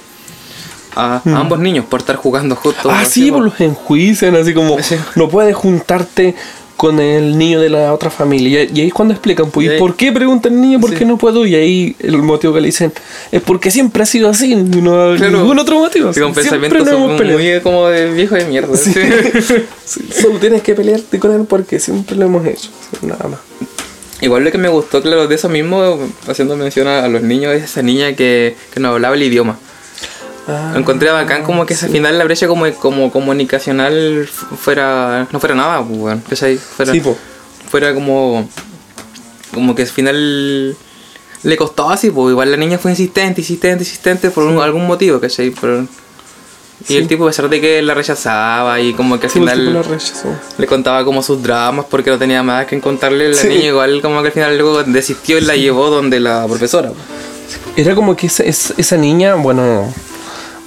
a, 0.97 1.17
a 1.25 1.37
ambos 1.39 1.59
niños 1.59 1.85
por 1.85 2.01
estar 2.01 2.17
jugando 2.17 2.57
juntos. 2.57 2.87
Ah, 2.89 3.01
así, 3.01 3.25
sí, 3.25 3.31
pues 3.31 3.45
los 3.45 3.61
enjuician, 3.61 4.35
así 4.37 4.55
como 4.55 4.81
Sí. 4.83 4.97
no 5.17 5.29
puedes 5.29 5.55
juntarte 5.55 6.35
con 6.77 6.99
el 6.99 7.39
niño 7.39 7.61
de 7.61 7.71
la 7.71 7.93
otra 7.93 8.11
familia. 8.11 8.65
Y 8.65 8.81
ahí 8.81 8.87
es 8.89 8.93
cuando 8.93 9.15
explican, 9.15 9.49
pues, 9.51 9.65
Y 9.67 9.71
¿y 9.71 9.73
ahí- 9.75 9.79
por 9.79 9.95
qué 9.95 10.11
pregunta 10.11 10.49
el 10.49 10.61
niño 10.61 10.81
por 10.81 10.91
Sí. 10.91 10.97
qué 10.97 11.05
no 11.05 11.17
puedo? 11.17 11.47
Y 11.47 11.55
ahí 11.55 11.95
el 12.01 12.19
motivo 12.19 12.53
que 12.53 12.61
le 12.61 12.67
dicen 12.67 12.93
es 13.31 13.41
porque 13.43 13.71
siempre 13.71 14.03
ha 14.03 14.07
sido 14.07 14.29
así, 14.29 14.55
no 14.57 15.13
hay 15.13 15.17
Claro. 15.19 15.39
ningún 15.39 15.59
otro 15.61 15.79
motivo. 15.79 16.13
Sí, 16.13 16.21
con 16.21 16.35
Siempre 16.35 16.43
pensamientos 16.69 16.99
muy 16.99 17.61
como 17.63 17.87
de 17.89 18.13
viejo 18.13 18.35
de 18.35 18.45
mierda. 18.47 18.77
Sí. 18.77 18.93
Solo 20.21 20.39
tienes 20.39 20.63
que 20.63 20.75
pelearte 20.75 21.19
con 21.19 21.33
él 21.33 21.47
porque 21.49 21.79
siempre 21.79 22.17
lo 22.17 22.27
hemos 22.27 22.45
hecho. 22.47 22.71
Nada 23.03 23.29
más. 23.29 23.39
Igual 24.21 24.45
lo 24.45 24.51
que 24.51 24.59
me 24.59 24.69
gustó, 24.69 25.03
claro, 25.03 25.27
de 25.29 25.35
eso 25.35 25.49
mismo, 25.49 25.99
haciendo 26.27 26.57
mención 26.57 26.87
a, 26.89 27.05
a 27.05 27.09
los 27.09 27.23
niños, 27.23 27.53
es 27.55 27.65
esa 27.65 27.83
niña 27.83 28.15
que, 28.15 28.57
que 28.73 28.81
no 28.81 28.89
hablaba 28.89 29.15
el 29.15 29.23
idioma. 29.23 29.59
Ah, 30.47 30.71
Lo 30.75 30.81
encontré 30.81 31.11
bacán 31.11 31.43
como 31.43 31.65
que 31.65 31.73
al 31.75 31.89
final 31.91 32.19
la 32.19 32.25
brecha 32.25 32.47
como, 32.47 32.71
como 32.75 33.11
comunicacional 33.11 34.29
fu- 34.31 34.57
fuera 34.57 35.27
no 35.33 35.41
fuera 35.41 35.55
nada, 35.55 35.83
pues, 35.83 36.19
¿cachai? 36.29 36.59
Fuera, 36.59 36.93
Sí, 36.93 37.01
po. 37.01 37.17
fuera 37.71 37.95
como 37.95 38.49
como 39.55 39.75
que 39.75 39.83
al 39.83 39.89
final 39.89 40.77
le 41.45 41.57
costó 41.57 41.89
así, 41.91 42.11
pues 42.11 42.33
igual 42.33 42.51
la 42.51 42.57
niña 42.57 42.77
fue 42.79 42.91
insistente, 42.91 43.41
insistente, 43.41 43.85
insistente 43.85 44.31
por 44.31 44.45
un- 44.45 44.61
algún 44.61 44.87
motivo, 44.87 45.21
¿cachai? 45.21 45.51
Pero- 45.51 45.83
y 46.83 46.87
Sí. 46.89 46.97
el 46.97 47.07
tipo 47.07 47.25
a 47.25 47.29
pesar 47.29 47.49
de 47.49 47.61
que 47.61 47.81
la 47.81 47.95
rechazaba 47.95 48.81
y 48.81 48.93
como 48.95 49.19
que 49.19 49.27
al 49.27 49.33
Sí, 49.33 49.39
tipo 49.41 49.51
final 49.51 49.87
le 50.59 50.67
contaba 50.67 51.05
como 51.05 51.23
sus 51.23 51.41
dramas 51.43 51.87
porque 51.89 52.11
no 52.11 52.19
tenía 52.19 52.43
más 52.43 52.67
que 52.67 52.79
contarle, 52.81 53.29
la 53.31 53.37
Sí. 53.37 53.49
niña 53.49 53.67
igual 53.69 54.03
como 54.03 54.21
que 54.23 54.27
al 54.29 54.33
final 54.35 54.59
luego 54.59 54.83
desistió 54.83 55.39
y 55.39 55.43
la 55.43 55.55
llevó 55.57 55.89
donde 55.89 56.21
la 56.21 56.45
profesora. 56.47 56.91
pues. 56.91 57.77
Era 57.77 57.95
como 57.95 58.15
que 58.17 58.27
esa, 58.27 58.43
es- 58.43 58.75
esa 58.77 58.97
niña, 58.97 59.35
bueno, 59.37 59.93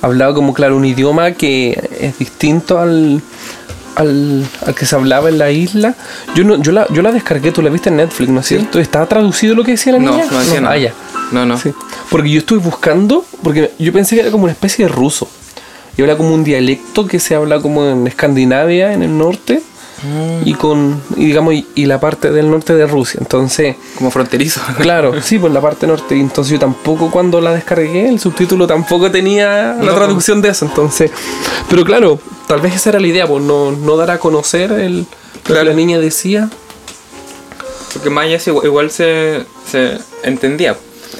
hablaba 0.01 0.33
como, 0.33 0.53
claro, 0.53 0.77
un 0.77 0.85
idioma 0.85 1.31
que 1.31 1.89
es 1.99 2.17
distinto 2.19 2.79
al, 2.79 3.21
al, 3.95 4.45
al 4.65 4.75
que 4.75 4.85
se 4.85 4.95
hablaba 4.95 5.29
en 5.29 5.37
la 5.37 5.51
isla. 5.51 5.95
Yo 6.35 6.43
no, 6.43 6.61
yo 6.61 6.71
la, 6.71 6.87
yo 6.91 7.01
la 7.01 7.11
descargué, 7.11 7.51
tú 7.51 7.61
la 7.61 7.69
viste 7.69 7.89
en 7.89 7.97
Netflix, 7.97 8.29
¿no 8.29 8.39
es 8.41 8.47
cierto? 8.47 8.79
¿Estaba 8.79 9.05
traducido 9.07 9.55
lo 9.55 9.63
que 9.63 9.71
decía 9.71 9.93
la 9.93 9.99
No, 9.99 10.11
niña? 10.11 10.25
no 10.31 10.39
decía 10.39 10.61
nada. 10.61 10.75
Ah. 10.75 11.17
No, 11.31 11.45
no. 11.45 11.57
Sí. 11.57 11.71
Porque 12.09 12.29
yo 12.29 12.39
estuve 12.39 12.59
buscando, 12.59 13.25
porque 13.43 13.71
yo 13.79 13.91
pensé 13.91 14.15
que 14.15 14.21
era 14.21 14.31
como 14.31 14.43
una 14.45 14.53
especie 14.53 14.85
de 14.85 14.89
ruso. 14.91 15.27
Y 15.97 16.01
habla 16.03 16.15
como 16.15 16.33
un 16.33 16.43
dialecto 16.43 17.07
que 17.07 17.19
se 17.19 17.33
habla 17.35 17.59
como 17.59 17.83
en 17.85 18.05
Escandinavia, 18.07 18.93
en 18.93 19.01
el 19.01 19.17
norte, 19.17 19.61
Mm. 20.03 20.47
y 20.47 20.53
con, 20.53 21.01
y 21.15 21.25
digamos, 21.25 21.53
y, 21.55 21.67
y 21.75 21.85
la 21.85 21.99
parte 21.99 22.31
del 22.31 22.49
norte 22.51 22.75
de 22.75 22.85
Rusia. 22.85 23.19
Entonces, 23.21 23.75
Como 23.97 24.11
fronterizo. 24.11 24.61
claro, 24.79 25.19
sí, 25.21 25.39
por 25.39 25.49
la 25.51 25.59
parte 25.61 25.87
norte. 25.87 26.15
Y 26.15 26.19
Entonces 26.19 26.53
yo 26.53 26.59
tampoco 26.59 27.09
cuando 27.09 27.41
la 27.41 27.53
descargué, 27.53 28.07
el 28.07 28.19
subtítulo 28.19 28.67
tampoco 28.67 29.09
tenía 29.09 29.73
la 29.79 29.83
No. 29.91 29.95
traducción 29.95 30.41
de 30.41 30.49
eso. 30.49 30.65
Entonces, 30.65 31.09
pero 31.69 31.83
claro, 31.83 32.19
tal 32.47 32.61
vez 32.61 32.75
esa 32.75 32.89
era 32.91 32.99
la 32.99 33.07
idea, 33.07 33.25
pues 33.27 33.43
no, 33.43 33.71
no 33.71 33.97
dar 33.97 34.11
a 34.11 34.19
conocer 34.19 34.71
el, 34.71 35.05
lo 35.47 35.55
que 35.55 35.63
la 35.63 35.73
niña 35.73 35.97
decía. 35.99 36.49
Porque 37.93 38.09
Maya 38.09 38.39
se- 38.39 38.51
igual 38.51 38.91
se, 38.91 39.43
se 39.69 39.97
entendía. 40.23 40.75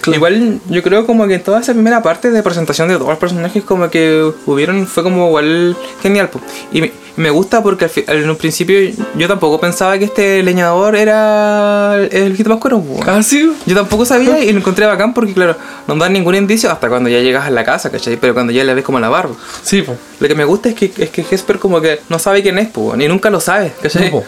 Claro. 0.07 0.17
Igual 0.17 0.59
yo 0.69 0.83
creo 0.83 1.05
como 1.05 1.27
que 1.27 1.35
en 1.35 1.43
toda 1.43 1.59
esa 1.59 1.73
primera 1.73 2.01
parte 2.01 2.31
de 2.31 2.41
presentación 2.43 2.87
de 2.87 2.95
todos 2.95 3.09
los 3.09 3.17
personajes 3.17 3.63
como 3.63 3.89
que 3.89 4.31
hubieron 4.45 4.87
fue 4.87 5.03
como 5.03 5.27
igual 5.27 5.75
genial. 6.01 6.29
po. 6.29 6.39
Y 6.71 6.91
me, 7.17 7.29
gusta 7.29 7.61
porque 7.61 7.89
al 8.07 8.17
en 8.17 8.29
un 8.29 8.35
principio 8.35 8.79
yo 9.15 9.27
tampoco 9.27 9.59
pensaba 9.59 9.97
que 9.97 10.05
este 10.05 10.43
leñador 10.43 10.95
era 10.95 11.97
el, 11.97 12.37
Pascuero. 12.45 12.81
po. 12.81 12.99
Ah, 13.05 13.21
sí. 13.21 13.51
Yo 13.65 13.75
tampoco 13.75 14.05
sabía 14.05 14.39
y 14.43 14.51
lo 14.51 14.59
encontré 14.59 14.85
bacán 14.85 15.13
porque 15.13 15.33
claro, 15.33 15.55
no 15.87 15.95
dan 15.95 16.13
ningún 16.13 16.35
indicio 16.35 16.71
hasta 16.71 16.89
cuando 16.89 17.09
ya 17.09 17.19
llegas 17.19 17.45
a 17.45 17.49
la 17.49 17.63
casa, 17.63 17.91
¿cachai? 17.91 18.17
Pero 18.17 18.33
cuando 18.33 18.53
ya 18.53 18.63
le 18.63 18.73
ves 18.73 18.83
como 18.83 18.99
la 18.99 19.09
barba. 19.09 19.35
Sí, 19.63 19.81
pues. 19.81 19.97
Lo 20.19 20.27
que 20.27 20.35
me 20.35 20.45
gusta 20.45 20.69
es 20.69 20.75
que, 20.75 20.91
es 20.97 21.09
que 21.09 21.23
Jesper 21.23 21.59
como 21.59 21.81
que 21.81 21.99
no 22.09 22.19
sabe 22.19 22.41
quién 22.41 22.57
es, 22.59 22.69
po, 22.69 22.95
ni 22.95 23.07
nunca 23.07 23.29
lo 23.29 23.39
sabe, 23.39 23.73
¿cachai? 23.81 24.05
No, 24.05 24.11
po. 24.19 24.23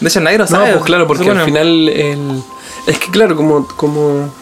De 0.00 0.08
hecho 0.08 0.20
nadie 0.20 0.38
lo 0.38 0.44
No, 0.44 0.50
sabe. 0.50 0.72
pues 0.72 0.84
claro, 0.84 1.06
porque 1.06 1.30
al 1.30 1.44
final 1.44 1.88
el... 1.88 2.42
es 2.86 2.98
que 2.98 3.10
claro, 3.10 3.36
como, 3.36 3.66
como 3.68 4.32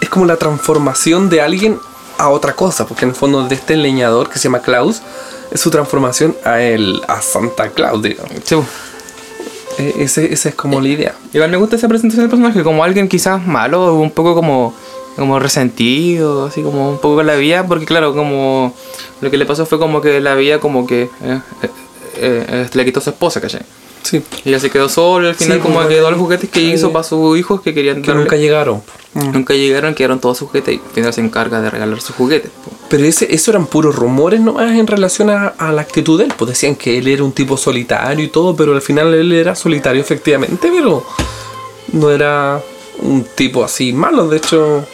es 0.00 0.08
como 0.08 0.26
la 0.26 0.36
transformación 0.36 1.28
de 1.28 1.40
alguien 1.40 1.78
a 2.18 2.30
otra 2.30 2.54
cosa, 2.54 2.86
porque 2.86 3.04
en 3.04 3.10
el 3.10 3.14
fondo 3.14 3.46
de 3.46 3.54
este 3.54 3.76
leñador 3.76 4.28
que 4.28 4.38
se 4.38 4.44
llama 4.44 4.60
Klaus 4.60 5.02
es 5.50 5.60
su 5.60 5.70
transformación 5.70 6.36
a 6.44 6.60
el 6.60 7.00
a 7.08 7.22
Santa 7.22 7.70
Claus, 7.70 8.02
digamos. 8.02 8.32
sí. 8.44 8.56
Eh, 9.78 9.94
ese, 10.00 10.32
esa 10.32 10.48
es 10.48 10.56
como 10.56 10.80
la 10.80 10.88
idea. 10.88 11.14
Igual 11.32 11.50
me 11.50 11.56
gusta 11.56 11.76
esa 11.76 11.86
presentación 11.86 12.24
del 12.24 12.30
personaje, 12.30 12.64
como 12.64 12.82
alguien 12.82 13.08
quizás 13.08 13.46
malo, 13.46 13.94
un 13.94 14.10
poco 14.10 14.34
como, 14.34 14.74
como 15.14 15.38
resentido, 15.38 16.46
así 16.46 16.62
como 16.62 16.90
un 16.90 16.98
poco 16.98 17.16
con 17.16 17.26
la 17.28 17.36
vida, 17.36 17.64
porque 17.64 17.86
claro, 17.86 18.12
como 18.12 18.74
lo 19.20 19.30
que 19.30 19.36
le 19.36 19.46
pasó 19.46 19.66
fue 19.66 19.78
como 19.78 20.00
que 20.00 20.20
la 20.20 20.34
vida 20.34 20.58
como 20.58 20.84
que 20.84 21.02
eh, 21.02 21.10
eh, 21.22 21.40
eh, 22.16 22.46
eh, 22.48 22.70
le 22.72 22.84
quitó 22.84 22.98
a 22.98 23.02
su 23.02 23.10
esposa, 23.10 23.40
¿cachai? 23.40 23.62
Sí, 24.08 24.22
Y 24.44 24.48
ella 24.48 24.58
se 24.58 24.70
quedó 24.70 24.88
sola, 24.88 25.26
y 25.26 25.30
al 25.30 25.34
final 25.34 25.58
Sí, 25.58 25.62
como 25.62 25.74
como 25.76 25.88
que 25.88 25.96
todos 25.96 26.10
los 26.10 26.20
juguetes 26.20 26.48
que 26.48 26.62
hizo 26.62 26.92
para 26.92 27.02
sus 27.02 27.38
hijos 27.38 27.60
que 27.60 27.74
querían 27.74 28.00
que 28.00 28.08
darle, 28.08 28.22
nunca 28.22 28.36
llegaron. 28.36 28.82
Mm. 29.12 29.32
nunca 29.32 29.52
llegaron, 29.52 29.94
quedaron 29.94 30.18
todos 30.18 30.38
sus 30.38 30.48
juguetes 30.48 30.76
y 30.76 30.78
al 30.78 30.92
final 30.94 31.12
se 31.12 31.20
encarga 31.20 31.60
de 31.60 31.68
regalar 31.68 32.00
sus 32.00 32.16
juguetes. 32.16 32.50
po. 32.50 32.70
Pero 32.88 33.04
ese, 33.04 33.34
eso 33.34 33.50
eran 33.50 33.66
puros 33.66 33.94
rumores 33.94 34.40
nomás 34.40 34.72
en 34.72 34.86
relación 34.86 35.28
a, 35.28 35.48
a 35.48 35.72
la 35.72 35.82
actitud 35.82 36.18
de 36.18 36.24
él. 36.24 36.32
Pues 36.38 36.48
decían 36.50 36.74
que 36.74 36.96
él 36.96 37.06
era 37.08 37.22
un 37.22 37.32
tipo 37.32 37.58
solitario 37.58 38.24
y 38.24 38.28
todo, 38.28 38.56
pero 38.56 38.72
al 38.72 38.80
final 38.80 39.12
él 39.12 39.30
era 39.32 39.54
solitario 39.54 40.00
efectivamente, 40.00 40.70
pero 40.74 41.04
no 41.92 42.10
era 42.10 42.62
un 43.00 43.24
tipo 43.34 43.62
así 43.62 43.92
malo. 43.92 44.26
De 44.28 44.38
hecho, 44.38 44.86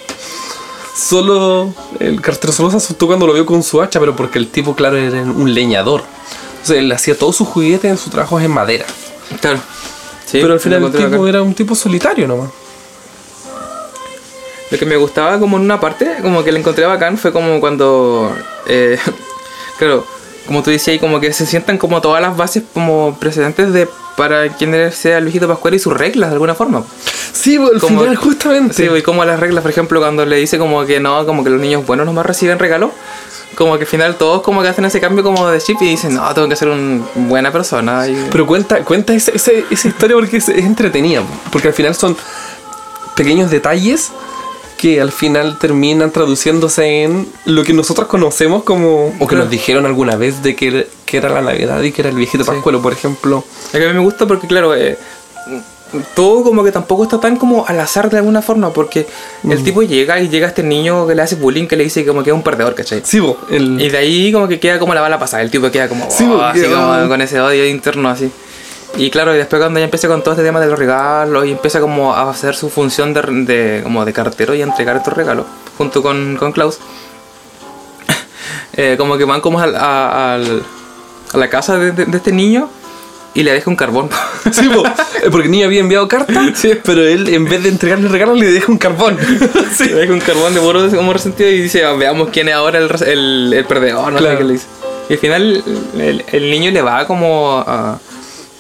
solo 0.96 1.72
el 2.00 2.20
cartero 2.20 2.52
solo 2.52 2.70
se 2.70 2.78
asustó 2.78 3.06
cuando 3.06 3.28
lo 3.28 3.32
vio 3.32 3.46
con 3.46 3.62
su 3.62 3.80
hacha, 3.80 4.00
pero 4.00 4.16
porque 4.16 4.40
el 4.40 4.48
tipo, 4.48 4.74
claro, 4.74 4.96
era 4.96 5.22
un 5.22 5.54
leñador. 5.54 6.02
Entonces 6.64 6.78
él 6.78 6.90
hacía 6.92 7.16
todos 7.16 7.36
sus 7.36 7.46
juguetes 7.46 7.90
en 7.90 7.98
sus 7.98 8.10
trabajos 8.10 8.42
en 8.42 8.50
madera. 8.50 8.86
Claro. 9.40 9.58
Sí, 10.26 10.38
pero 10.40 10.54
al 10.54 10.60
final 10.60 10.84
el 10.84 10.92
tipo 10.92 11.26
era 11.26 11.42
un 11.42 11.54
tipo 11.54 11.74
solitario 11.74 12.26
nomás. 12.26 12.50
Lo 14.70 14.78
que 14.78 14.86
me 14.86 14.96
gustaba 14.96 15.38
como 15.38 15.56
en 15.56 15.62
una 15.62 15.78
parte, 15.78 16.16
como 16.22 16.42
que 16.42 16.50
le 16.50 16.58
encontré 16.58 16.86
bacán, 16.86 17.18
fue 17.18 17.32
como 17.32 17.60
cuando, 17.60 18.34
eh, 18.66 18.98
claro, 19.78 20.06
como 20.46 20.62
tú 20.62 20.70
decías, 20.70 20.98
como 20.98 21.20
que 21.20 21.32
se 21.32 21.46
sientan 21.46 21.78
como 21.78 22.00
todas 22.00 22.20
las 22.20 22.36
bases 22.36 22.64
como 22.72 23.16
precedentes 23.20 23.72
de 23.72 23.88
para 24.16 24.48
quien 24.56 24.92
sea 24.92 25.18
el 25.18 25.24
viejito 25.24 25.48
Pascual 25.48 25.74
y 25.74 25.78
sus 25.78 25.92
reglas 25.92 26.30
de 26.30 26.34
alguna 26.34 26.54
forma. 26.54 26.82
Sí, 27.32 27.58
pues, 27.58 27.74
al 27.74 27.80
Como- 27.80 28.00
final 28.00 28.16
justamente. 28.16 28.74
Sí, 28.74 28.84
y 28.96 29.02
como 29.02 29.24
las 29.24 29.40
reglas, 29.40 29.62
por 29.62 29.70
ejemplo, 29.70 30.00
cuando 30.00 30.24
le 30.24 30.36
dice 30.36 30.58
como 30.58 30.84
que 30.86 31.00
no, 31.00 31.26
como 31.26 31.42
que 31.44 31.50
los 31.50 31.60
niños 31.60 31.84
buenos 31.84 32.06
nomás 32.06 32.24
reciben 32.24 32.58
regalos, 32.58 32.90
como 33.56 33.74
que 33.76 33.82
al 33.82 33.86
final 33.88 34.16
todos 34.16 34.42
como 34.42 34.62
que 34.62 34.68
hacen 34.68 34.84
ese 34.84 35.00
cambio 35.00 35.22
como 35.24 35.48
de 35.48 35.60
chip 35.60 35.76
y 35.80 35.86
dicen, 35.86 36.14
no, 36.14 36.32
tengo 36.34 36.48
que 36.48 36.56
ser 36.56 36.68
una 36.68 37.04
buena 37.14 37.50
persona. 37.52 38.06
Y, 38.08 38.28
Pero 38.30 38.46
cuenta, 38.46 38.78
cuenta 38.84 39.12
ese- 39.14 39.34
esa 39.70 39.88
historia 39.88 40.16
porque 40.16 40.36
es, 40.38 40.48
es 40.48 40.64
entretenida. 40.64 41.22
Porque 41.50 41.68
al 41.68 41.74
final 41.74 41.94
son 41.94 42.16
pequeños 43.16 43.50
detalles 43.50 44.10
que 44.84 45.00
al 45.00 45.12
final 45.12 45.58
terminan 45.58 46.10
traduciéndose 46.10 47.04
en 47.04 47.26
lo 47.46 47.62
que 47.64 47.72
nosotros 47.72 48.06
conocemos 48.06 48.64
como... 48.64 49.14
O 49.18 49.26
que 49.26 49.34
nos 49.34 49.48
dijeron 49.48 49.86
alguna 49.86 50.14
vez 50.16 50.42
de 50.42 50.54
que, 50.54 50.66
era- 50.68 50.84
que 51.06 51.16
era 51.16 51.30
la 51.30 51.40
Navidad 51.40 51.80
y 51.82 51.90
que 51.90 52.02
era 52.02 52.10
el 52.10 52.16
viejito 52.16 52.44
Sí. 52.44 52.50
Pascuelo, 52.50 52.82
por 52.82 52.92
ejemplo. 52.92 53.42
A 53.72 53.78
mí 53.78 53.84
me 53.86 53.98
gusta 54.00 54.26
porque, 54.26 54.46
claro, 54.46 54.74
eh, 54.74 54.98
todo 56.14 56.42
como 56.44 56.62
que 56.64 56.70
tampoco 56.70 57.04
está 57.04 57.18
tan 57.18 57.36
como 57.36 57.64
al 57.66 57.80
azar 57.80 58.10
de 58.10 58.18
alguna 58.18 58.42
forma, 58.42 58.74
porque 58.74 59.06
el 59.48 59.60
Mm. 59.60 59.64
tipo 59.64 59.82
llega 59.82 60.20
y 60.20 60.28
llega 60.28 60.48
este 60.48 60.62
niño 60.62 61.06
que 61.06 61.14
le 61.14 61.22
hace 61.22 61.36
bullying, 61.36 61.66
que 61.66 61.76
le 61.76 61.84
dice 61.84 62.04
como 62.04 62.22
que 62.22 62.28
es 62.28 62.34
un 62.36 62.42
perdedor, 62.42 62.74
¿cachai? 62.74 63.00
Sí, 63.04 63.20
bo, 63.20 63.38
el... 63.50 63.80
Y 63.80 63.88
de 63.88 63.96
ahí 63.96 64.32
como 64.32 64.46
que 64.48 64.60
queda 64.60 64.78
como 64.78 64.92
la 64.92 65.00
bala 65.00 65.18
pasada, 65.18 65.42
el 65.42 65.50
tipo 65.50 65.70
queda 65.70 65.88
como, 65.88 66.10
Sí, 66.10 66.24
oh, 66.28 66.36
porque, 66.38 66.60
así 66.60 66.68
como 66.74 67.08
con 67.08 67.22
ese 67.22 67.40
odio 67.40 67.66
interno 67.66 68.10
así. 68.10 68.30
Y 68.96 69.10
claro, 69.10 69.34
y 69.34 69.38
después 69.38 69.60
cuando 69.60 69.80
ya 69.80 69.84
empieza 69.86 70.06
con 70.08 70.22
todo 70.22 70.34
este 70.34 70.44
tema 70.44 70.60
de 70.60 70.68
los 70.68 70.78
regalos 70.78 71.44
y 71.46 71.50
empieza 71.52 71.80
como 71.80 72.14
a 72.14 72.30
hacer 72.30 72.54
su 72.54 72.70
función 72.70 73.12
de, 73.12 73.22
de- 73.22 73.80
como 73.82 74.04
de 74.04 74.12
cartero 74.12 74.54
y 74.54 74.60
a 74.60 74.64
entregar 74.64 74.96
estos 74.96 75.14
regalos 75.14 75.46
junto 75.76 76.00
con, 76.02 76.36
con 76.36 76.52
Klaus, 76.52 76.78
eh, 78.74 78.94
como 78.98 79.16
que 79.18 79.24
van 79.24 79.40
como 79.40 79.58
al- 79.60 79.74
a, 79.76 80.34
a 80.36 81.36
la 81.36 81.50
casa 81.50 81.76
de, 81.78 81.92
de- 81.92 82.06
de 82.06 82.16
este 82.16 82.30
niño 82.32 82.68
y 83.34 83.42
le 83.42 83.52
deja 83.52 83.68
un 83.68 83.76
carbón. 83.76 84.08
Sí, 84.52 84.68
bo, 84.68 84.86
eh, 84.86 84.92
porque 85.32 85.46
el 85.46 85.50
niño 85.50 85.66
había 85.66 85.80
enviado 85.80 86.06
carta, 86.06 86.32
pero 86.84 87.00
él 87.02 87.28
en 87.34 87.46
vez 87.46 87.62
de 87.64 87.70
entregarle 87.70 88.08
regalos 88.08 88.38
le 88.38 88.52
deja 88.52 88.70
un 88.70 88.78
carbón. 88.78 89.18
Sí. 89.74 89.86
Le 89.86 89.94
deja 89.94 90.12
un 90.12 90.20
carbón 90.20 90.54
de 90.54 90.60
puro 90.60 90.88
como 90.90 91.12
resentido 91.12 91.48
y 91.50 91.62
dice, 91.62 91.84
"Ah, 91.84 91.94
veamos 91.94 92.28
quién 92.30 92.48
es 92.48 92.54
ahora 92.54 92.78
el, 92.78 92.88
el, 93.06 93.52
el 93.54 93.64
perdedor, 93.64 94.12
no 94.12 94.18
Claro. 94.18 94.34
sé 94.34 94.38
qué 94.38 94.44
le 94.44 94.52
dice. 94.52 94.66
Y 95.08 95.12
al 95.14 95.18
final 95.18 95.64
el, 95.98 96.24
el 96.30 96.50
niño 96.50 96.70
le 96.70 96.82
va 96.82 97.06
como 97.06 97.64
a, 97.66 97.98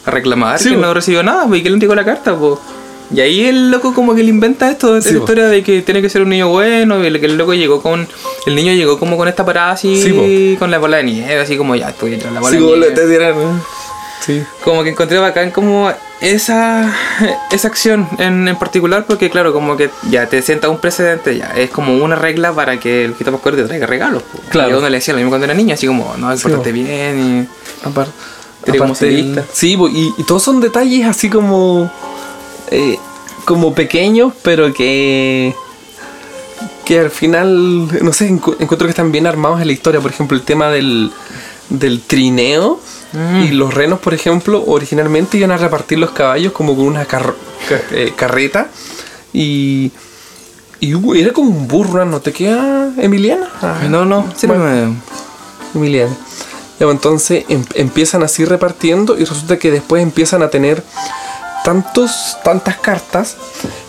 a 0.06 0.10
reclamar 0.10 0.58
Sí, 0.58 0.70
que 0.70 0.74
po. 0.76 0.80
no 0.82 0.94
recibió 0.94 1.22
nada, 1.22 1.44
porque 1.46 1.62
le 1.62 1.70
entregó 1.70 1.94
la 1.94 2.04
carta, 2.04 2.34
po. 2.36 2.60
Y 3.14 3.20
ahí 3.20 3.44
el 3.44 3.70
loco 3.70 3.92
como 3.94 4.14
que 4.14 4.22
le 4.22 4.30
inventa 4.30 4.70
esto, 4.70 4.96
esta 4.96 5.10
Sí, 5.10 5.16
po. 5.16 5.20
historia 5.22 5.46
de 5.48 5.62
que 5.62 5.82
tiene 5.82 6.00
que 6.02 6.08
ser 6.08 6.22
un 6.22 6.30
niño 6.30 6.48
bueno, 6.48 7.02
y 7.04 7.06
el, 7.06 7.20
que 7.20 7.26
el 7.26 7.36
loco 7.36 7.54
llegó 7.54 7.80
con... 7.82 8.08
El 8.46 8.54
niño 8.54 8.72
llegó 8.72 8.98
como 8.98 9.16
con 9.16 9.28
esta 9.28 9.44
parada 9.44 9.72
así, 9.72 10.00
Sí, 10.02 10.56
con 10.58 10.70
la 10.70 10.78
bola 10.78 10.96
de 10.98 11.04
nieve, 11.04 11.40
así 11.40 11.56
como 11.56 11.74
ya 11.76 11.90
estoy 11.90 12.16
la 12.16 12.40
bola 12.40 12.50
Sí, 12.50 12.56
de 12.56 12.62
nieve. 12.66 12.90
te 12.92 13.06
dieran... 13.08 13.34
Sí. 14.20 14.42
Como 14.62 14.82
que 14.82 14.88
encontré 14.88 15.18
bacán 15.18 15.50
como 15.50 15.92
esa, 16.22 16.90
esa 17.52 17.68
acción 17.68 18.08
en, 18.18 18.48
en 18.48 18.56
particular 18.56 19.04
porque 19.06 19.28
claro, 19.28 19.52
como 19.52 19.76
que 19.76 19.90
ya 20.10 20.26
te 20.30 20.40
sienta 20.40 20.70
un 20.70 20.78
precedente, 20.78 21.36
ya 21.36 21.52
es 21.54 21.68
como 21.68 22.02
una 22.02 22.16
regla 22.16 22.50
para 22.54 22.80
que 22.80 23.04
el 23.04 23.12
Quito 23.12 23.30
Pascual 23.32 23.56
te 23.56 23.64
traiga 23.64 23.86
regalos. 23.86 24.22
po. 24.22 24.38
Claro. 24.48 24.78
Uno 24.78 24.88
le 24.88 24.96
decía 24.96 25.12
lo 25.12 25.18
mismo 25.18 25.30
cuando 25.30 25.44
era 25.44 25.52
niña, 25.52 25.74
así 25.74 25.86
como, 25.86 26.14
no, 26.16 26.34
Sí, 26.38 26.42
pórtate 26.44 26.70
po. 26.70 26.74
bien 26.74 27.46
como 27.82 27.90
aparte 27.92 28.12
el-. 29.02 29.42
Sí, 29.52 29.76
y, 29.92 30.14
y 30.16 30.22
todos 30.24 30.42
son 30.42 30.60
detalles 30.60 31.06
así 31.06 31.28
como. 31.30 31.90
eh, 32.70 32.98
como 33.44 33.74
pequeños, 33.74 34.32
pero 34.42 34.72
que. 34.72 35.54
que 36.84 36.98
al 37.00 37.10
final. 37.10 38.02
No 38.02 38.12
sé, 38.12 38.30
encu- 38.30 38.56
encuentro 38.58 38.86
que 38.86 38.90
están 38.90 39.12
bien 39.12 39.26
armados 39.26 39.60
en 39.60 39.66
la 39.66 39.72
historia. 39.72 40.00
Por 40.00 40.10
ejemplo, 40.10 40.36
el 40.36 40.42
tema 40.44 40.68
del. 40.70 41.10
del 41.68 42.00
trineo. 42.02 42.80
Mm. 43.12 43.42
Y 43.44 43.48
los 43.52 43.72
renos, 43.72 44.00
por 44.00 44.12
ejemplo, 44.12 44.64
originalmente 44.66 45.36
iban 45.36 45.52
a 45.52 45.56
repartir 45.56 45.98
los 45.98 46.10
caballos 46.10 46.52
como 46.52 46.74
con 46.74 46.86
una 46.86 47.04
carro- 47.04 47.36
ca- 47.68 47.80
eh, 47.92 48.12
carreta. 48.16 48.68
Y. 49.32 49.92
Y 50.80 50.92
era 51.18 51.32
como 51.32 51.48
un 51.50 51.66
burro, 51.66 52.04
¿no 52.04 52.20
te 52.20 52.32
queda, 52.32 52.90
Emiliana? 52.98 53.48
Ah. 53.62 53.78
No, 53.88 54.04
no, 54.04 54.26
sí, 54.36 54.46
bueno. 54.46 54.96
pues, 55.72 55.98
entonces 56.80 57.44
em- 57.48 57.64
empiezan 57.74 58.22
así 58.22 58.44
repartiendo 58.44 59.16
y 59.18 59.24
resulta 59.24 59.58
que 59.58 59.70
después 59.70 60.02
empiezan 60.02 60.42
a 60.42 60.50
tener 60.50 60.82
tantos, 61.64 62.36
tantas 62.44 62.76
cartas 62.76 63.36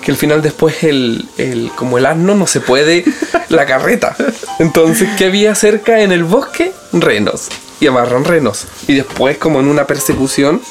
que 0.02 0.12
al 0.12 0.18
final 0.18 0.42
después 0.42 0.84
el, 0.84 1.28
el- 1.38 1.72
como 1.76 1.98
el 1.98 2.06
asno 2.06 2.36
no 2.36 2.48
se 2.48 2.62
puede 2.62 3.04
la 3.50 3.66
carreta. 3.66 4.16
Entonces, 4.60 5.10
¿qué 5.18 5.26
había 5.26 5.54
cerca 5.56 6.00
en 6.02 6.12
el 6.12 6.24
bosque? 6.24 6.72
Renos. 6.94 7.50
Y 7.82 7.88
amarran 7.88 8.24
renos. 8.24 8.66
Y 8.88 8.94
después, 8.96 9.38
como 9.38 9.60
en 9.60 9.68
una 9.68 9.86
persecución, 9.86 10.62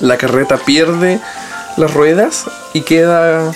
la 0.00 0.18
carreta 0.18 0.58
pierde 0.58 1.20
las 1.76 1.92
ruedas 1.94 2.44
y 2.74 2.82
queda... 2.82 3.52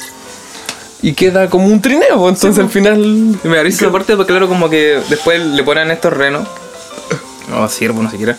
Y 1.05 1.15
queda 1.15 1.51
como 1.51 1.67
un 1.67 1.83
trineo. 1.83 2.17
pues, 2.17 2.37
Entonces 2.37 2.63
al 2.65 2.71
final... 2.71 3.37
Me 3.43 3.57
da 3.57 3.63
risa 3.65 3.87
esa 3.87 3.93
parte 3.93 4.15
porque 4.17 4.33
claro, 4.33 4.47
como 4.49 4.71
que 4.71 5.01
después 5.11 5.45
le 5.45 5.63
ponen 5.65 5.91
estos 5.91 6.13
renos. 6.13 6.47
O 7.55 7.69
siervo, 7.69 8.03
no 8.03 8.11
siquiera. 8.11 8.37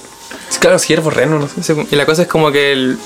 Claro, 0.60 0.80
ciervo, 0.80 1.10
reno, 1.10 1.40
no 1.40 1.48
sé. 1.48 1.76
Y 1.92 1.96
la 1.96 2.06
cosa 2.06 2.24
es 2.24 2.28
como 2.28 2.52
que 2.52 2.72
el- 2.72 2.98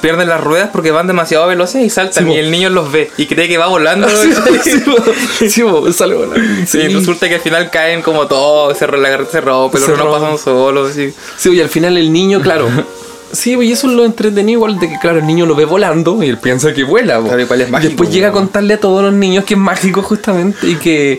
pierden 0.00 0.28
las 0.28 0.40
ruedas 0.42 0.70
porque 0.72 0.90
van 0.90 1.06
demasiado 1.06 1.46
veloces 1.46 1.84
y 1.84 1.90
saltan 1.90 2.24
Sí, 2.26 2.32
y 2.32 2.36
el 2.38 2.50
niño 2.50 2.70
los 2.70 2.90
ve 2.90 3.10
y 3.16 3.26
cree 3.26 3.46
que 3.48 3.56
va 3.58 3.68
volando. 3.68 4.08
Sí, 4.64 5.48
sí, 5.48 5.62
sale 5.92 6.14
volando. 6.16 6.36
Sí, 6.66 6.88
resulta 6.88 7.28
que 7.28 7.36
al 7.36 7.40
final 7.40 7.70
caen 7.70 8.02
como 8.02 8.26
todos, 8.26 8.72
se, 8.76 8.80
se 8.80 9.40
rompe, 9.40 9.78
los 9.78 9.98
rompe. 9.98 10.18
pasan 10.20 10.38
solos, 10.38 10.92
sí. 10.92 11.12
Sí, 11.36 11.50
y 11.52 11.60
al 11.60 11.68
final 11.68 11.96
el 11.96 12.12
niño, 12.12 12.40
claro. 12.40 12.68
Sí, 13.32 13.56
y 13.60 13.72
eso 13.72 13.88
es 13.88 13.92
lo 13.94 14.04
entretenido 14.04 14.58
igual 14.58 14.78
de 14.78 14.88
que, 14.88 14.98
claro, 15.00 15.18
el 15.18 15.26
niño 15.26 15.46
lo 15.46 15.56
ve 15.56 15.64
volando 15.64 16.22
y 16.22 16.28
él 16.28 16.38
piensa 16.38 16.72
que 16.72 16.84
vuela. 16.84 17.20
Claro, 17.20 17.40
igual 17.40 17.60
es 17.60 17.68
y 17.68 17.72
mágico, 17.72 17.88
después 17.88 18.08
bo. 18.08 18.14
llega 18.14 18.28
a 18.28 18.32
contarle 18.32 18.74
a 18.74 18.80
todos 18.80 19.02
los 19.02 19.12
niños 19.12 19.44
que 19.44 19.54
es 19.54 19.60
mágico 19.60 20.00
justamente 20.02 20.64
y 20.68 20.76
que, 20.76 21.18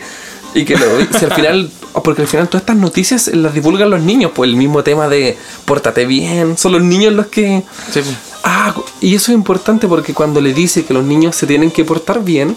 y 0.55 0.63
que 0.63 0.77
lo 0.77 0.85
si 1.19 1.25
al 1.25 1.33
final, 1.33 1.69
porque 2.03 2.21
al 2.21 2.27
final 2.27 2.47
todas 2.47 2.61
estas 2.63 2.75
noticias 2.77 3.27
las 3.27 3.53
divulgan 3.53 3.89
los 3.89 4.01
niños, 4.01 4.31
pues 4.35 4.49
el 4.49 4.55
mismo 4.55 4.83
tema 4.83 5.07
de 5.07 5.37
pórtate 5.65 6.05
bien, 6.05 6.57
son 6.57 6.73
los 6.73 6.81
niños 6.81 7.13
los 7.13 7.27
que... 7.27 7.63
Sí, 7.91 8.01
po. 8.01 8.09
Ah, 8.43 8.73
y 9.01 9.15
eso 9.15 9.31
es 9.31 9.35
importante 9.37 9.87
porque 9.87 10.13
cuando 10.13 10.39
le 10.41 10.53
dice 10.53 10.85
que 10.85 10.93
los 10.93 11.03
niños 11.03 11.35
se 11.35 11.47
tienen 11.47 11.71
que 11.71 11.83
portar 11.83 12.23
bien, 12.23 12.55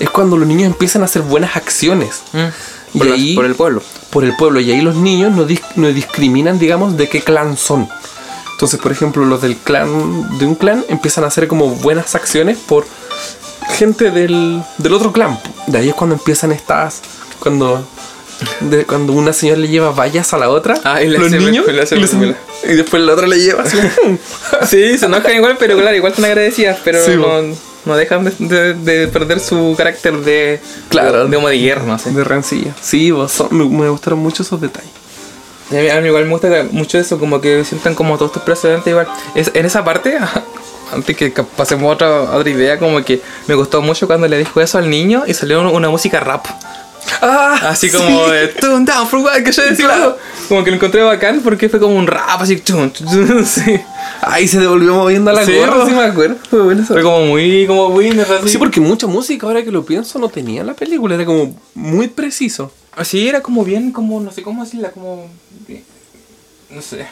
es 0.00 0.10
cuando 0.10 0.36
los 0.36 0.46
niños 0.46 0.66
empiezan 0.66 1.02
a 1.02 1.06
hacer 1.06 1.22
buenas 1.22 1.56
acciones. 1.56 2.22
Mm. 2.32 2.38
Y 2.94 2.98
Por, 2.98 3.06
las- 3.08 3.18
ahí- 3.18 3.34
por 3.34 3.44
el 3.44 3.54
pueblo. 3.54 3.82
por 4.10 4.24
el 4.24 4.36
pueblo 4.36 4.60
y 4.60 4.70
ahí 4.72 4.80
los 4.80 4.94
niños 4.96 5.32
no, 5.34 5.46
dis- 5.46 5.62
no 5.76 5.88
discriminan, 5.88 6.58
digamos, 6.58 6.96
de 6.96 7.08
qué 7.08 7.20
clan 7.20 7.56
son. 7.56 7.88
Entonces, 8.52 8.80
por 8.80 8.90
ejemplo, 8.92 9.24
los 9.24 9.40
del 9.42 9.56
clan, 9.56 10.38
de 10.38 10.46
un 10.46 10.54
clan, 10.54 10.84
empiezan 10.88 11.24
a 11.24 11.28
hacer 11.28 11.48
como 11.48 11.68
buenas 11.76 12.14
acciones 12.14 12.56
por 12.58 12.86
gente 13.76 14.10
del, 14.10 14.62
del 14.78 14.92
otro 14.92 15.12
clan. 15.12 15.38
De 15.66 15.78
ahí 15.78 15.88
es 15.90 15.94
cuando 15.94 16.16
empiezan 16.16 16.52
estas, 16.52 17.00
cuando, 17.38 17.86
de- 18.60 18.84
cuando 18.84 19.12
una 19.12 19.32
señora 19.32 19.58
le 19.60 19.68
lleva 19.68 19.90
vallas 19.90 20.32
a 20.32 20.38
la 20.38 20.48
otra, 20.50 20.78
Ah, 20.84 21.02
y 21.02 21.08
le 21.08 21.18
los 21.18 21.28
hace- 21.28 21.38
niños, 21.38 21.66
hace- 21.68 21.96
y, 21.96 22.02
hacen- 22.04 22.36
y 22.64 22.74
después 22.74 23.02
la 23.02 23.12
otra 23.14 23.26
le 23.26 23.40
lleva 23.40 23.62
así. 23.64 23.78
Sí, 24.68 24.98
se 24.98 25.06
enojan 25.06 25.34
igual, 25.34 25.56
pero 25.58 25.76
claro, 25.76 25.96
igual 25.96 26.12
están 26.12 26.26
agradecidas, 26.26 26.78
pero 26.84 27.04
Sí, 27.04 27.12
no, 27.16 27.42
no 27.84 27.96
dejan 27.96 28.24
de, 28.24 28.32
de- 28.38 28.74
de 28.74 29.08
perder 29.08 29.40
su 29.40 29.74
carácter 29.76 30.18
de, 30.18 30.60
Claro. 30.88 31.24
de, 31.24 31.30
de 31.30 31.38
modiguer, 31.38 31.82
no 31.82 31.98
sé. 31.98 32.10
de 32.10 32.24
rencilla. 32.24 32.74
Sí, 32.80 33.10
vos, 33.10 33.32
son- 33.32 33.48
me, 33.50 33.64
me 33.64 33.88
gustaron 33.88 34.18
mucho 34.18 34.42
esos 34.42 34.60
detalles. 34.60 34.90
A 35.70 35.74
mí, 35.74 35.88
a 35.90 36.00
mí 36.00 36.06
igual 36.08 36.24
me 36.24 36.30
gusta 36.30 36.48
mucho 36.70 36.98
eso, 36.98 37.18
como 37.18 37.40
que 37.42 37.62
sientan 37.64 37.94
como 37.94 38.16
todos 38.16 38.30
estos 38.30 38.42
precedentes 38.42 38.86
igual. 38.90 39.06
Es, 39.34 39.50
en 39.54 39.66
esa 39.66 39.84
parte, 39.84 40.16
antes 40.92 41.14
que 41.16 41.30
pasemos 41.30 41.90
a 41.90 41.92
otra, 41.94 42.22
otra 42.22 42.48
idea, 42.50 42.78
como 42.78 43.04
que 43.04 43.20
me 43.46 43.54
gustó 43.54 43.82
mucho 43.82 44.06
cuando 44.06 44.26
le 44.28 44.38
dijo 44.38 44.60
eso 44.62 44.78
al 44.78 44.88
niño 44.88 45.24
y 45.26 45.34
salió 45.34 45.60
una 45.70 45.90
música 45.90 46.20
rap. 46.20 46.46
Ah, 47.20 47.58
Así 47.70 47.90
como 47.90 48.28
de 48.28 48.48
Tune 48.48 48.84
down 48.84 49.06
for 49.08 49.20
what 49.20 49.42
que 49.42 49.52
yo 49.52 49.62
decía. 49.62 49.86
Claro. 49.86 50.18
Como 50.48 50.64
que 50.64 50.70
lo 50.70 50.76
encontré 50.76 51.02
bacán 51.02 51.40
porque 51.42 51.68
fue 51.68 51.80
como 51.80 51.96
un 51.96 52.06
rap 52.06 52.40
así. 52.40 52.60
chun, 52.60 52.92
chun, 52.92 53.44
sí. 53.44 53.78
Ahí 54.22 54.48
se 54.48 54.60
devolvió 54.60 54.94
moviendo 54.94 55.32
la 55.32 55.44
Sí, 55.44 55.54
gorra, 55.56 55.86
sí 55.86 55.92
me 55.92 56.04
acuerdo. 56.04 56.36
Fue 56.48 56.62
bueno 56.62 56.82
eso. 56.82 56.94
Fue 56.94 57.02
como 57.02 57.26
muy, 57.26 57.66
como 57.66 57.88
Winner 57.88 58.26
así. 58.32 58.48
Sí, 58.50 58.58
porque 58.58 58.80
mucha 58.80 59.06
música, 59.06 59.46
ahora 59.46 59.62
que 59.62 59.70
lo 59.70 59.84
pienso, 59.84 60.18
no 60.18 60.28
tenía 60.28 60.64
la 60.64 60.74
película, 60.74 61.14
era 61.14 61.24
como 61.24 61.56
muy 61.74 62.08
preciso. 62.08 62.72
Así 62.96 63.28
era 63.28 63.40
como 63.42 63.64
bien, 63.64 63.92
como, 63.92 64.20
no 64.20 64.32
sé 64.32 64.42
cómo 64.42 64.64
decirla, 64.64 64.90
como. 64.90 65.28
No 66.70 66.82
sé. 66.82 67.06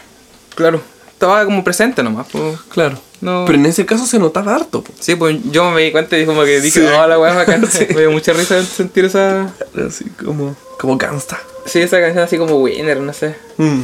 Claro. 0.54 0.80
Estaba 1.16 1.46
como 1.46 1.64
presente 1.64 2.02
nomás. 2.02 2.26
pues. 2.30 2.58
Claro. 2.68 2.98
No. 3.22 3.44
Pero 3.46 3.56
en 3.58 3.64
ese 3.64 3.86
caso 3.86 4.04
se 4.04 4.18
notaba 4.18 4.54
harto. 4.54 4.82
po. 4.84 4.92
Sí, 5.00 5.16
pues 5.16 5.38
yo 5.50 5.70
me 5.70 5.80
di 5.80 5.90
cuenta 5.92 6.18
y 6.18 6.26
como 6.26 6.44
que 6.44 6.60
dije, 6.60 6.80
Sí. 6.80 6.86
no, 6.86 7.06
la 7.06 7.18
weá 7.18 7.30
es 7.30 7.36
bacán. 7.36 7.66
Sí. 7.70 7.86
Me 7.94 8.00
dio 8.02 8.10
mucha 8.10 8.34
risa 8.34 8.62
sentir 8.62 9.06
esa. 9.06 9.50
Así 9.86 10.04
como, 10.22 10.54
como 10.78 10.98
gangsta. 10.98 11.40
Sí, 11.64 11.80
esa 11.80 11.98
canción 12.00 12.22
así 12.24 12.36
como 12.36 12.56
Winner, 12.56 13.00
no 13.00 13.12
sé. 13.14 13.34
Mm. 13.56 13.80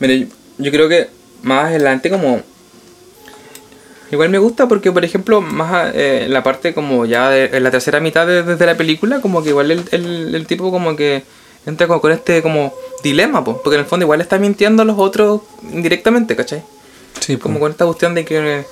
Mira, 0.00 0.14
yo, 0.14 0.26
yo 0.58 0.70
creo 0.72 0.88
que 0.88 1.08
más 1.42 1.66
adelante 1.66 2.10
como... 2.10 2.42
Igual 4.10 4.28
me 4.30 4.38
gusta 4.38 4.66
porque, 4.66 4.90
por 4.90 5.04
ejemplo, 5.04 5.40
más 5.40 5.94
eh, 5.94 6.24
en 6.24 6.32
la 6.32 6.42
parte 6.42 6.74
como 6.74 7.06
ya 7.06 7.30
de, 7.30 7.44
en 7.56 7.62
la 7.62 7.70
tercera 7.70 8.00
mitad 8.00 8.26
de, 8.26 8.42
desde 8.42 8.66
la 8.66 8.76
película, 8.76 9.20
como 9.20 9.42
que 9.44 9.50
igual 9.50 9.70
el, 9.70 9.84
el, 9.92 10.34
el 10.34 10.46
tipo 10.48 10.72
como 10.72 10.96
que 10.96 11.22
entra 11.66 11.86
como 11.86 12.00
con 12.00 12.12
este 12.12 12.42
como 12.42 12.72
dilema, 13.02 13.44
po, 13.44 13.60
porque 13.62 13.76
en 13.76 13.82
el 13.82 13.86
fondo 13.86 14.04
igual 14.04 14.20
está 14.20 14.38
mintiendo 14.38 14.82
a 14.82 14.86
los 14.86 14.98
otros 14.98 15.42
indirectamente, 15.72 16.36
¿cachai? 16.36 16.62
Sí, 17.20 17.36
po. 17.36 17.44
Como 17.44 17.60
con 17.60 17.70
esta 17.72 17.84
cuestión 17.86 18.14
de 18.14 18.24
que, 18.24 18.64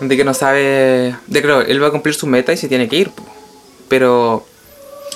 de 0.00 0.16
que 0.16 0.24
no 0.24 0.34
sabe. 0.34 1.16
De 1.26 1.42
claro, 1.42 1.62
él 1.62 1.82
va 1.82 1.88
a 1.88 1.90
cumplir 1.90 2.14
su 2.14 2.26
meta 2.26 2.52
y 2.52 2.56
se 2.56 2.68
tiene 2.68 2.88
que 2.88 2.96
ir. 2.96 3.10
po. 3.10 3.24
Pero. 3.88 4.44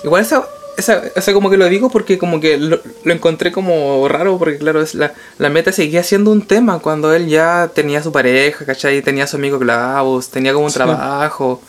Igual 0.04 0.22
esa, 0.22 0.44
esa, 0.76 1.02
esa 1.14 1.32
como 1.32 1.48
que 1.50 1.56
lo 1.56 1.68
digo 1.68 1.88
porque 1.90 2.18
como 2.18 2.40
que 2.40 2.56
lo, 2.56 2.80
lo 3.04 3.12
encontré 3.12 3.52
como 3.52 4.08
raro. 4.08 4.38
Porque 4.38 4.58
claro, 4.58 4.80
es 4.82 4.94
la, 4.94 5.12
la 5.38 5.48
meta 5.50 5.70
seguía 5.70 6.02
siendo 6.02 6.30
un 6.32 6.42
tema 6.46 6.80
cuando 6.80 7.14
él 7.14 7.28
ya 7.28 7.70
tenía 7.72 8.02
su 8.02 8.10
pareja, 8.10 8.64
¿cachai? 8.64 9.00
Tenía 9.02 9.24
a 9.24 9.26
su 9.28 9.36
amigo 9.36 9.58
Clavos, 9.60 10.28
tenía 10.30 10.52
como 10.52 10.64
un 10.64 10.70
Sí. 10.72 10.76
trabajo. 10.78 11.60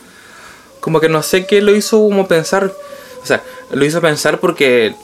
Como 0.80 1.00
que 1.00 1.08
no 1.08 1.22
sé 1.22 1.46
qué 1.46 1.62
lo 1.62 1.74
hizo 1.76 1.98
como 1.98 2.26
pensar. 2.26 2.72
O 3.22 3.26
sea, 3.26 3.42
lo 3.70 3.84
hizo 3.84 4.00
pensar 4.00 4.40
porque 4.40 4.94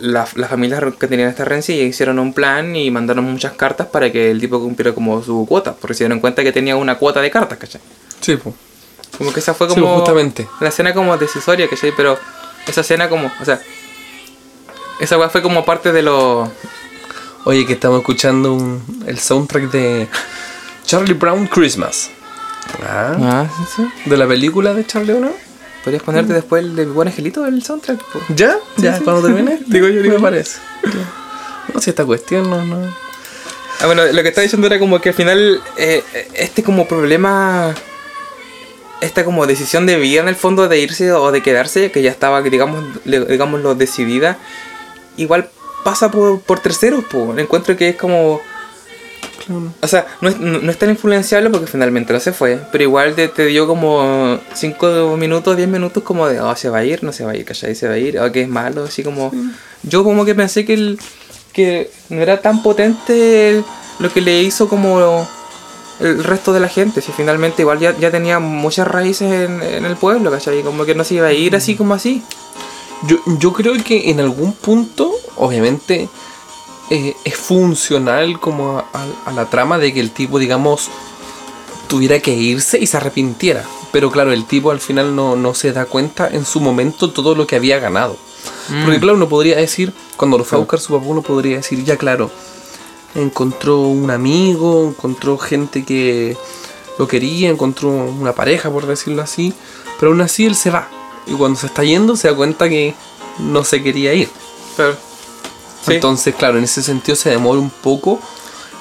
la- 0.00 0.26
las 0.34 0.50
familias 0.50 0.82
que 0.98 1.06
tenían 1.06 1.28
esta 1.28 1.44
rencilla 1.44 1.82
hicieron 1.82 2.18
un 2.18 2.32
plan 2.32 2.74
y 2.76 2.90
mandaron 2.90 3.24
muchas 3.24 3.52
cartas 3.52 3.86
para 3.88 4.10
que 4.12 4.30
el 4.30 4.40
tipo 4.40 4.58
cumpliera 4.60 4.94
como 4.94 5.22
su 5.22 5.46
cuota. 5.48 5.74
Porque 5.74 5.94
se 5.94 6.04
dieron 6.04 6.20
cuenta 6.20 6.42
que 6.42 6.52
tenía 6.52 6.76
una 6.76 6.96
cuota 6.96 7.20
de 7.20 7.30
cartas, 7.30 7.58
¿cachai? 7.58 7.80
Sí, 8.20 8.36
po. 8.36 8.54
Como 9.18 9.32
que 9.32 9.40
esa 9.40 9.54
fue 9.54 9.68
Sí, 9.68 9.74
como. 9.74 9.96
justamente. 9.96 10.46
La 10.60 10.68
escena 10.68 10.92
como 10.92 11.16
decisoria, 11.16 11.68
¿cachai? 11.68 11.92
Pero 11.96 12.18
esa 12.66 12.80
escena 12.82 13.08
como. 13.08 13.30
O 13.40 13.44
sea. 13.44 13.60
Esa 15.00 15.18
weá 15.18 15.28
fue 15.28 15.42
como 15.42 15.64
parte 15.64 15.92
de 15.92 16.02
lo. 16.02 16.50
Oye, 17.44 17.64
que 17.66 17.74
estamos 17.74 18.00
escuchando 18.00 18.54
un- 18.54 19.04
el 19.06 19.18
soundtrack 19.18 19.70
de 19.70 20.08
Charlie 20.84 21.14
Brown 21.14 21.46
Christmas. 21.46 22.10
Ah, 22.82 23.14
Ah, 23.20 23.46
sí, 23.56 23.64
sí. 24.04 24.10
de 24.10 24.16
la 24.16 24.26
película 24.26 24.74
de 24.74 24.84
Charlie 24.86 25.12
Brown. 25.12 25.32
Podrías 25.86 26.02
ponerte 26.02 26.32
después 26.32 26.64
el 26.64 26.74
de 26.74 26.84
mi 26.84 26.90
buen 26.90 27.06
angelito 27.06 27.46
el 27.46 27.62
soundtrack. 27.62 28.02
po? 28.06 28.18
¿Ya? 28.34 28.56
¿Ya? 28.76 28.98
sí. 28.98 29.04
Cuando 29.04 29.22
termine. 29.22 29.60
Digo 29.68 29.86
yo, 29.86 30.02
digo 30.02 30.18
parece. 30.18 30.58
No, 31.72 31.80
si 31.80 31.90
esta 31.90 32.04
cuestión 32.04 32.50
no, 32.50 32.64
no. 32.64 32.92
Ah, 33.80 33.86
bueno, 33.86 34.04
lo 34.04 34.22
que 34.24 34.30
estaba 34.30 34.42
diciendo 34.42 34.66
era 34.66 34.80
como 34.80 35.00
que 35.00 35.10
al 35.10 35.14
final. 35.14 35.60
eh, 35.76 36.02
este 36.34 36.64
como 36.64 36.88
problema. 36.88 37.72
Esta 39.00 39.24
como 39.24 39.46
decisión 39.46 39.86
de 39.86 39.94
vida 39.94 40.22
en 40.22 40.26
el 40.28 40.34
fondo 40.34 40.66
de 40.66 40.80
irse 40.80 41.12
o 41.12 41.30
de 41.30 41.40
quedarse, 41.40 41.92
que 41.92 42.02
ya 42.02 42.10
estaba, 42.10 42.42
digamos, 42.42 42.82
digámoslo, 43.04 43.76
decidida, 43.76 44.38
igual 45.16 45.48
pasa 45.84 46.10
por, 46.10 46.40
por 46.40 46.58
terceros, 46.58 47.04
pues. 47.08 47.38
Encuentro 47.38 47.76
que 47.76 47.90
es 47.90 47.96
como. 47.96 48.40
Claro. 49.46 49.72
O 49.80 49.86
sea, 49.86 50.06
no 50.20 50.28
es, 50.28 50.38
no, 50.40 50.58
no 50.58 50.70
es 50.70 50.78
tan 50.78 50.90
influenciable 50.90 51.50
porque 51.50 51.66
finalmente 51.66 52.12
no 52.12 52.20
se 52.20 52.32
fue, 52.32 52.60
pero 52.72 52.82
igual 52.84 53.14
te, 53.14 53.28
te 53.28 53.46
dio 53.46 53.66
como 53.66 54.38
5 54.54 55.16
minutos, 55.16 55.56
10 55.56 55.68
minutos 55.68 56.02
como 56.02 56.26
de, 56.28 56.40
oh, 56.40 56.54
se 56.56 56.68
va 56.68 56.78
a 56.78 56.84
ir, 56.84 57.04
no 57.04 57.12
se 57.12 57.24
va 57.24 57.30
a 57.32 57.36
ir, 57.36 57.44
¿cachai? 57.44 57.74
Se 57.74 57.86
va 57.86 57.94
a 57.94 57.98
ir, 57.98 58.18
o 58.18 58.32
que 58.32 58.42
es 58.42 58.48
malo, 58.48 58.84
así 58.84 59.02
como... 59.02 59.32
Yo 59.82 60.02
como 60.02 60.24
que 60.24 60.34
pensé 60.34 60.64
que, 60.64 60.74
el, 60.74 60.98
que 61.52 61.90
no 62.08 62.20
era 62.22 62.40
tan 62.40 62.62
potente 62.62 63.50
el- 63.50 63.64
lo 64.00 64.12
que 64.12 64.20
le 64.20 64.42
hizo 64.42 64.68
como 64.68 65.26
el 66.00 66.24
resto 66.24 66.52
de 66.52 66.60
la 66.60 66.68
gente, 66.68 67.00
si 67.00 67.12
finalmente 67.12 67.62
igual 67.62 67.78
ya, 67.78 67.96
ya 67.98 68.10
tenía 68.10 68.38
muchas 68.40 68.86
raíces 68.88 69.30
en, 69.48 69.62
en 69.62 69.84
el 69.86 69.96
pueblo, 69.96 70.30
¿cachai? 70.30 70.62
Como 70.62 70.84
que 70.84 70.94
no 70.94 71.04
se 71.04 71.14
iba 71.14 71.28
a 71.28 71.32
ir 71.32 71.54
así 71.56 71.76
como 71.76 71.94
así. 71.94 72.22
Yo, 73.06 73.16
yo 73.38 73.52
creo 73.52 73.74
que 73.84 74.10
en 74.10 74.20
algún 74.20 74.52
punto, 74.54 75.12
obviamente, 75.36 76.08
eh, 76.90 77.16
es 77.24 77.36
funcional 77.36 78.38
como 78.40 78.78
a, 78.78 78.84
a- 78.92 79.30
a 79.30 79.32
la 79.32 79.46
trama 79.50 79.78
de 79.78 79.92
que 79.92 80.00
el 80.00 80.10
tipo, 80.10 80.38
digamos, 80.38 80.88
tuviera 81.88 82.18
que 82.20 82.32
irse 82.34 82.78
y 82.78 82.86
se 82.86 82.96
arrepintiera. 82.96 83.64
Pero 83.92 84.10
claro, 84.10 84.32
el 84.32 84.44
tipo 84.44 84.70
al 84.70 84.80
final 84.80 85.14
no, 85.16 85.36
no 85.36 85.54
se 85.54 85.72
da 85.72 85.86
cuenta 85.86 86.28
en 86.28 86.44
su 86.44 86.60
momento 86.60 87.10
todo 87.10 87.34
lo 87.34 87.46
que 87.46 87.56
había 87.56 87.78
ganado. 87.78 88.16
Porque 88.84 88.98
claro, 89.00 89.16
uno 89.16 89.28
podría 89.28 89.56
decir, 89.56 89.92
cuando 90.16 90.38
lo 90.38 90.44
fue 90.44 90.56
a 90.56 90.60
buscar 90.60 90.80
su 90.80 90.92
papá, 90.92 91.06
uno 91.06 91.22
podría 91.22 91.56
decir, 91.58 91.82
ya 91.84 91.96
claro, 91.96 92.30
encontró 93.14 93.80
un 93.80 94.10
amigo, 94.10 94.88
encontró 94.88 95.38
gente 95.38 95.84
que 95.84 96.36
lo 96.98 97.06
quería, 97.08 97.48
encontró 97.50 97.88
una 97.90 98.32
pareja, 98.32 98.70
por 98.70 98.86
decirlo 98.86 99.22
así, 99.22 99.52
pero 99.98 100.10
aún 100.12 100.20
así 100.20 100.46
él 100.46 100.54
se 100.54 100.70
va. 100.70 100.88
Y 101.26 101.32
cuando 101.32 101.58
se 101.58 101.66
está 101.66 101.84
yendo 101.84 102.16
se 102.16 102.28
da 102.28 102.34
cuenta 102.36 102.68
que 102.68 102.94
no 103.38 103.64
se 103.64 103.82
quería 103.82 104.14
ir. 104.14 104.28
Pero, 104.76 104.96
sí. 105.86 105.94
Entonces, 105.94 106.34
claro, 106.34 106.58
en 106.58 106.64
ese 106.64 106.82
sentido 106.82 107.16
se 107.16 107.30
demora 107.30 107.60
un 107.60 107.70
poco 107.70 108.20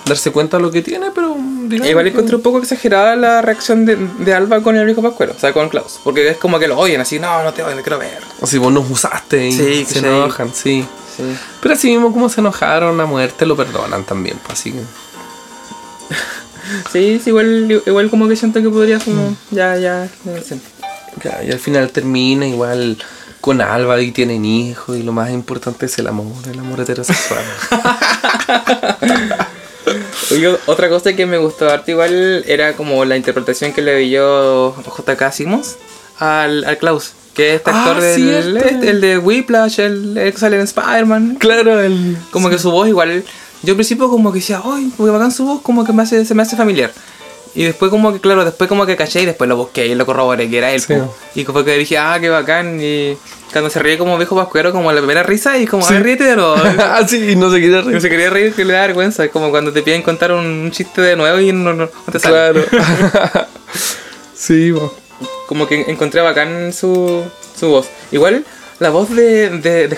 darse 0.06 0.32
cuenta 0.32 0.58
de 0.58 0.64
lo 0.64 0.72
que 0.72 0.82
tiene, 0.84 1.08
pero 1.14 1.36
digamos 1.64 1.90
Igual 1.90 2.06
que- 2.06 2.12
encontré 2.12 2.36
un 2.36 2.42
poco 2.44 2.60
exagerada 2.60 3.16
la 3.16 3.42
reacción 3.42 3.86
de, 3.86 3.96
de 4.20 4.34
Alba 4.34 4.62
con 4.62 4.76
el 4.76 4.86
viejo 4.86 5.02
Pascuero, 5.02 5.34
o 5.36 5.40
sea, 5.40 5.52
con 5.52 5.68
Klaus. 5.70 6.00
Porque 6.04 6.30
es 6.30 6.38
como 6.38 6.60
que 6.60 6.68
lo 6.68 6.78
odian 6.78 7.02
así, 7.02 7.18
no, 7.20 7.44
no 7.44 7.54
te 7.54 7.64
odio, 7.64 7.76
te 7.76 7.82
quiero 7.82 7.98
ver. 8.00 8.20
O 8.40 8.46
si 8.48 8.58
vos 8.60 8.72
nos 8.72 8.90
usaste 8.90 9.48
y 9.48 9.52
Sí, 9.52 9.86
se 9.86 10.00
enojan, 10.00 10.54
sí. 10.54 10.86
Sí. 11.18 11.24
Pero 11.62 11.74
así 11.76 11.90
mismo 11.90 12.12
como 12.12 12.28
se 12.30 12.42
enojaron 12.42 13.00
a 13.02 13.06
muerte, 13.06 13.46
lo 13.46 13.56
perdonan 13.56 14.04
también, 14.04 14.38
pues 14.46 14.60
así 14.60 14.72
que... 14.74 14.80
Sí, 16.92 17.20
sí, 17.24 17.30
igual, 17.30 17.82
igual 17.86 18.10
como 18.10 18.28
que 18.28 18.36
siento 18.36 18.62
que 18.62 18.70
podría 18.70 19.00
como, 19.00 19.36
ya, 19.52 19.78
ya, 19.78 20.10
ya, 20.24 20.42
sí. 20.42 20.60
Ya, 21.24 21.44
y 21.44 21.52
al 21.52 21.60
final 21.60 21.90
termina 21.92 22.48
igual 22.48 22.98
con 23.46 23.62
Alba 23.62 24.02
y 24.02 24.12
tienen 24.12 24.44
hijos 24.44 24.98
y 24.98 25.04
lo 25.04 25.12
más 25.12 25.30
importante 25.30 25.86
es 25.86 26.00
el 26.00 26.08
amor, 26.08 26.34
el 26.52 26.58
amor 26.58 26.80
heterosexual. 26.80 27.44
Oye, 30.32 30.58
otra 30.66 30.90
cosa 30.90 31.14
que 31.14 31.28
me 31.28 31.38
gustó 31.38 31.70
harto 31.70 31.92
igual 31.92 32.44
era 32.48 32.74
como 32.74 33.06
la 33.06 33.16
interpretación 33.18 33.72
que 33.72 33.84
le 33.84 33.98
dio 34.00 34.76
JK 34.76 35.32
Simmons 35.32 35.76
al, 36.18 36.66
al 36.66 36.78
Klaus. 36.80 37.14
Que 37.36 37.50
es 37.52 37.56
este 37.58 37.70
Ah, 37.72 37.84
actor 37.86 38.02
del, 38.02 38.16
cierto. 38.16 38.58
este, 38.68 38.90
el 38.90 39.02
de 39.02 39.18
Whiplash, 39.20 39.80
el, 39.80 40.18
el 40.18 40.32
que 40.34 40.40
sale 40.40 40.56
en 40.56 40.64
Spider-Man. 40.64 41.36
claro, 41.40 41.80
el... 41.82 42.18
Como 42.32 42.50
que 42.50 42.58
su 42.58 42.72
voz 42.72 42.88
igual. 42.88 43.24
Yo 43.62 43.74
al 43.74 43.76
principio 43.76 44.10
como 44.10 44.32
que 44.32 44.40
decía, 44.40 44.60
ay, 44.66 44.92
porque 44.98 45.12
bacán 45.12 45.32
su 45.32 45.46
voz, 45.46 45.62
como 45.62 45.84
que 45.84 45.94
me 45.94 46.02
hace, 46.02 46.26
se 46.26 46.34
me 46.34 46.42
hace 46.42 46.56
familiar. 46.58 46.92
Y 47.56 47.64
después 47.64 47.90
como 47.90 48.12
que, 48.12 48.20
claro, 48.20 48.44
después 48.44 48.68
como 48.68 48.86
que 48.86 48.96
caché 48.98 49.22
y 49.22 49.26
después 49.26 49.48
lo 49.48 49.56
busqué 49.56 49.88
y 49.88 49.96
lo 49.96 50.06
corroboré 50.06 50.50
que 50.50 50.58
era 50.58 50.72
él. 50.74 50.82
Sí. 50.82 50.94
Y 51.36 51.46
como 51.46 51.64
que 51.64 51.78
dije, 51.78 51.98
ah, 51.98 52.18
qué 52.20 52.28
bacán. 52.30 52.80
Y 52.82 53.18
cuando 53.54 53.70
se 53.70 53.80
ríe 53.80 53.98
como 53.98 54.18
viejo 54.18 54.36
pascuero, 54.36 54.74
como 54.74 54.92
la 54.92 55.00
primera 55.00 55.24
risa 55.24 55.58
y 55.58 55.66
como, 55.66 55.82
Sí. 55.88 55.94
ay, 55.96 56.04
ríete 56.04 56.26
de 56.26 56.36
nuevo. 56.36 56.56
ah, 56.80 57.02
sí, 57.08 57.32
y 57.32 57.36
no 57.38 57.50
se 57.50 57.60
quiere 57.60 57.82
No 57.82 57.90
reír. 57.90 58.02
se 58.02 58.10
quería 58.10 58.30
reír 58.30 58.54
que 58.54 58.66
le 58.66 58.74
da 58.74 58.82
vergüenza. 58.82 59.24
Es 59.24 59.32
como 59.32 59.52
cuando 59.52 59.72
te 59.72 59.82
piden 59.84 60.02
contar 60.02 60.34
un, 60.34 60.46
un 60.46 60.72
chiste 60.72 61.02
de 61.02 61.16
nuevo 61.16 61.40
y 61.40 61.54
no, 61.54 61.74
no, 61.74 61.86
no 61.86 62.12
te 62.12 62.20
sale. 62.20 62.64
Claro. 62.66 63.48
sí, 64.34 64.72
bo. 64.72 64.94
Como 65.48 65.68
que 65.68 65.86
encontré 65.88 66.22
bacán 66.22 66.74
su, 66.74 67.24
su 67.58 67.70
voz. 67.70 67.88
Igual, 68.12 68.44
la 68.80 68.90
voz 68.90 69.10
de, 69.10 69.50
de, 69.60 69.88
de 69.88 69.98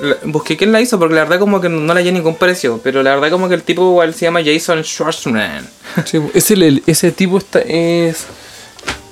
la- 0.00 0.16
busqué 0.24 0.56
quién 0.56 0.72
la 0.72 0.80
hizo 0.80 0.98
porque 0.98 1.14
la 1.14 1.22
verdad 1.22 1.38
como 1.38 1.60
que 1.60 1.68
no 1.68 1.92
la 1.92 2.00
hallé 2.00 2.12
ningún 2.12 2.36
precio. 2.36 2.80
Pero 2.82 3.02
la 3.02 3.14
verdad 3.14 3.30
como 3.30 3.48
que 3.48 3.54
el 3.54 3.62
tipo 3.62 3.82
igual 3.90 4.14
se 4.14 4.26
llama 4.26 4.40
Jason 4.44 4.82
Schwartzman. 4.84 5.68
Sí, 6.04 6.18
ese, 6.34 6.54
el- 6.54 6.82
ese 6.86 7.12
tipo 7.12 7.38
está, 7.38 7.60
es... 7.60 8.26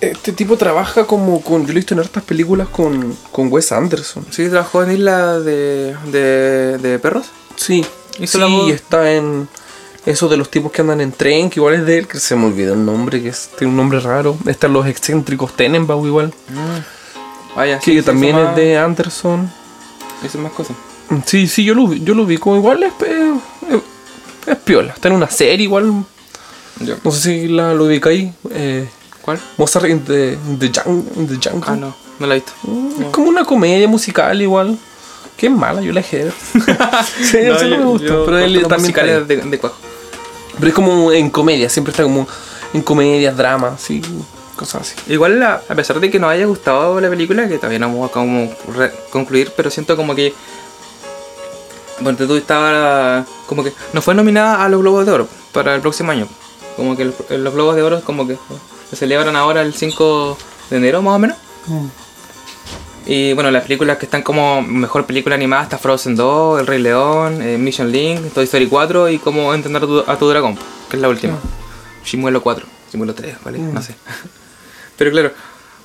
Este 0.00 0.32
tipo 0.32 0.56
trabaja 0.56 1.06
como 1.06 1.40
con... 1.42 1.62
Yo 1.62 1.68
lo 1.68 1.72
he 1.72 1.76
visto 1.76 1.94
en 1.94 2.00
hartas 2.00 2.22
películas 2.22 2.68
con, 2.68 3.16
con 3.32 3.50
Wes 3.50 3.72
Anderson. 3.72 4.26
Sí, 4.30 4.48
trabajó 4.48 4.82
en 4.82 4.92
Isla 4.92 5.40
de, 5.40 5.96
de, 6.12 6.78
de 6.78 6.98
Perros. 6.98 7.26
Sí. 7.56 7.85
Hizo 8.18 8.32
sí, 8.32 8.38
la 8.38 8.46
voz. 8.46 8.70
está 8.70 9.12
en... 9.12 9.48
Eso 10.04 10.28
de 10.28 10.37
los 10.37 10.50
tipos 10.50 10.70
que 10.70 10.82
andan 10.82 11.00
en 11.00 11.11
tren, 11.11 11.50
que 11.50 11.59
igual 11.59 11.74
es 11.74 11.85
de 11.85 11.98
él, 11.98 12.06
que 12.06 12.20
se 12.20 12.37
me 12.37 12.46
olvidó 12.46 12.74
el 12.74 12.85
nombre, 12.85 13.20
que 13.20 13.30
es, 13.30 13.50
tiene 13.59 13.72
un 13.72 13.76
nombre 13.76 13.98
raro. 13.98 14.38
Están 14.46 14.72
los 14.72 14.87
excéntricos 14.87 15.56
Tenenbaum 15.56 16.06
igual. 16.06 16.32
Que 17.57 17.79
sí, 17.81 18.03
también 18.03 18.37
es 18.37 18.45
más- 18.45 18.57
de 18.57 18.77
Anderson. 18.79 19.51
Hizo 20.25 20.38
más 20.38 20.53
cosas. 20.53 20.77
Sí, 21.27 21.47
sí, 21.47 21.64
yo 21.64 21.75
lo, 21.75 21.87
vi- 21.87 22.03
yo 22.03 22.14
lo 22.14 22.27
vi 22.27 22.37
como 22.38 22.57
igual 22.57 22.83
es, 22.83 22.92
es, 23.07 23.81
es 24.47 24.57
piola. 24.59 24.92
Está 24.92 25.09
en 25.09 25.14
una 25.14 25.29
serie 25.31 25.64
igual. 25.64 26.05
Yo. 26.81 26.97
No 27.03 27.11
sé 27.11 27.21
si 27.21 27.49
la 27.49 27.75
lo 27.75 27.85
ubica 27.85 28.11
ahí. 28.11 28.33
Eh, 28.51 28.88
¿Cuál? 29.23 29.40
Mozart 29.57 29.87
in 29.88 30.05
the, 30.05 30.33
in 30.49 30.59
the, 30.59 30.71
Jung- 30.73 31.05
in 31.16 31.27
the 31.27 31.35
Jungle. 31.51 31.64
Ah, 31.71 31.77
no, 31.77 31.95
no 32.19 32.27
la 32.27 32.35
he 32.37 32.38
visto. 32.38 32.53
Mm, 32.64 33.03
Es 33.03 33.09
como 33.09 33.29
una 33.29 33.45
comedia 33.45 33.88
musical 33.88 34.40
igual. 34.40 34.79
Qué 35.37 35.49
mala, 35.51 35.81
yo 35.83 35.92
la 35.92 36.01
dejé. 36.01 36.19
de 36.19 36.25
ver. 36.25 36.35
sí, 37.23 37.38
No, 37.45 37.57
eso 37.57 37.64
no 37.64 37.71
yo- 37.71 37.79
me 37.79 37.85
gusta. 37.85 38.07
pero 38.25 38.38
él 38.38 38.61
también 38.62 38.81
musicales 38.81 39.29
de, 39.29 39.37
de 39.37 39.59
cuajo. 39.59 39.77
Pero 40.57 40.69
es 40.69 40.75
como 40.75 41.12
en 41.12 41.29
comedia, 41.31 41.69
siempre 41.69 41.90
está 41.90 42.03
como 42.03 42.27
en 42.73 42.83
comedias, 42.83 43.37
dramas, 43.37 43.81
sí, 43.81 44.01
cosas 44.57 44.83
así. 44.83 45.12
Igual, 45.12 45.42
a, 45.42 45.62
a 45.69 45.75
pesar 45.75 46.01
de 46.01 46.11
que 46.11 46.19
nos 46.19 46.31
haya 46.31 46.47
gustado 46.47 47.01
la 47.01 47.09
película, 47.09 47.49
que 47.49 47.57
todavía 47.59 47.79
no 47.79 47.88
vamos 47.88 48.11
a 48.11 48.12
como 48.12 48.53
concluir, 49.11 49.53
pero 49.57 49.71
siento 49.71 49.97
como 49.97 50.14
que. 50.14 50.35
Bueno, 52.01 52.19
tú 52.19 52.35
estaba 52.37 53.25
como 53.47 53.64
que 53.64 53.73
no 53.92 54.03
fue 54.03 54.14
nominada 54.14 54.64
a 54.64 54.69
los 54.69 54.81
Globos 54.81 55.07
de 55.07 55.12
Oro 55.12 55.29
para 55.53 55.75
el 55.75 55.81
próximo 55.81 56.11
año. 56.12 56.29
Como 56.77 56.95
que 56.97 57.03
el- 57.05 57.45
los 57.45 57.55
Globos 57.55 57.75
de 57.77 57.83
Oro 57.83 58.03
como 58.03 58.27
que 58.27 58.37
se 58.90 58.97
celebran 58.97 59.35
ahora 59.37 59.62
el 59.62 59.73
5 59.73 60.37
de 60.71 60.77
enero 60.77 61.01
más 61.03 61.14
o 61.14 61.19
menos. 61.19 61.37
Y 63.07 63.33
bueno, 63.35 63.51
las 63.53 63.62
películas 63.62 63.99
que 63.99 64.05
están 64.07 64.23
como 64.23 64.61
mejor 64.62 65.07
película 65.07 65.37
animada 65.37 65.62
está 65.62 65.79
Frozen 65.79 66.16
2, 66.16 66.61
El 66.61 66.66
Rey 66.66 66.81
León, 66.83 67.40
eh, 67.40 67.57
Mission 67.57 67.90
Link, 67.90 68.33
Toy 68.35 68.45
Story 68.45 68.66
4 68.66 69.09
y 69.09 69.19
Cómo 69.19 69.55
entender 69.55 69.83
a 69.83 69.87
tu, 69.87 70.01
a 70.07 70.19
tu 70.19 70.29
dragón, 70.29 70.57
que 70.90 70.97
es 70.97 71.03
la 71.03 71.09
última. 71.09 71.38
Shimuelo 72.05 72.42
4, 72.42 72.66
Shimuelo 72.92 73.14
3, 73.14 73.37
¿vale? 73.45 73.59
No 73.59 73.81
sé. 73.81 73.95
Pero 74.96 75.11
claro, 75.11 75.32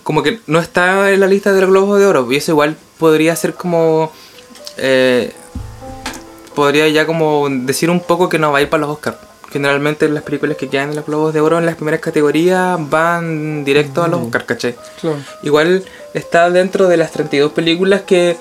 como 0.04 0.24
que 0.24 0.40
no 0.48 0.60
está 0.60 1.12
en 1.12 1.20
la 1.20 1.28
lista 1.28 1.54
de 1.54 1.62
los 1.62 1.70
Globos 1.70 2.00
de 2.00 2.06
Oro 2.06 2.32
y 2.32 2.38
eso 2.38 2.52
igual 2.52 2.76
podría 2.98 3.36
ser 3.36 3.54
como... 3.54 4.12
eh, 4.78 5.34
podría 6.56 6.88
ya 6.90 7.06
como 7.06 7.48
decir 7.50 7.90
un 7.90 8.02
poco 8.02 8.28
que 8.30 8.38
no 8.38 8.52
va 8.52 8.60
a 8.60 8.62
ir 8.62 8.70
para 8.70 8.82
los 8.82 8.90
Oscars. 8.92 9.18
Generalmente 9.52 10.08
las 10.10 10.24
películas 10.24 10.58
que 10.58 10.70
quedan 10.70 10.90
en 10.90 10.96
los 10.96 11.06
Globos 11.06 11.34
de 11.34 11.42
Oro 11.42 11.58
en 11.58 11.66
las 11.66 11.76
primeras 11.76 12.00
categorías 12.00 12.78
van 12.90 13.64
directo 13.66 14.04
a 14.04 14.08
los 14.08 14.22
Oscars, 14.22 14.46
¿cachai? 14.46 14.76
Claro. 15.00 15.18
Igual 15.44 15.84
está 16.14 16.50
dentro 16.50 16.88
de 16.88 16.98
las 16.98 17.12
32 17.12 17.52
películas 17.52 18.02
que 18.02 18.38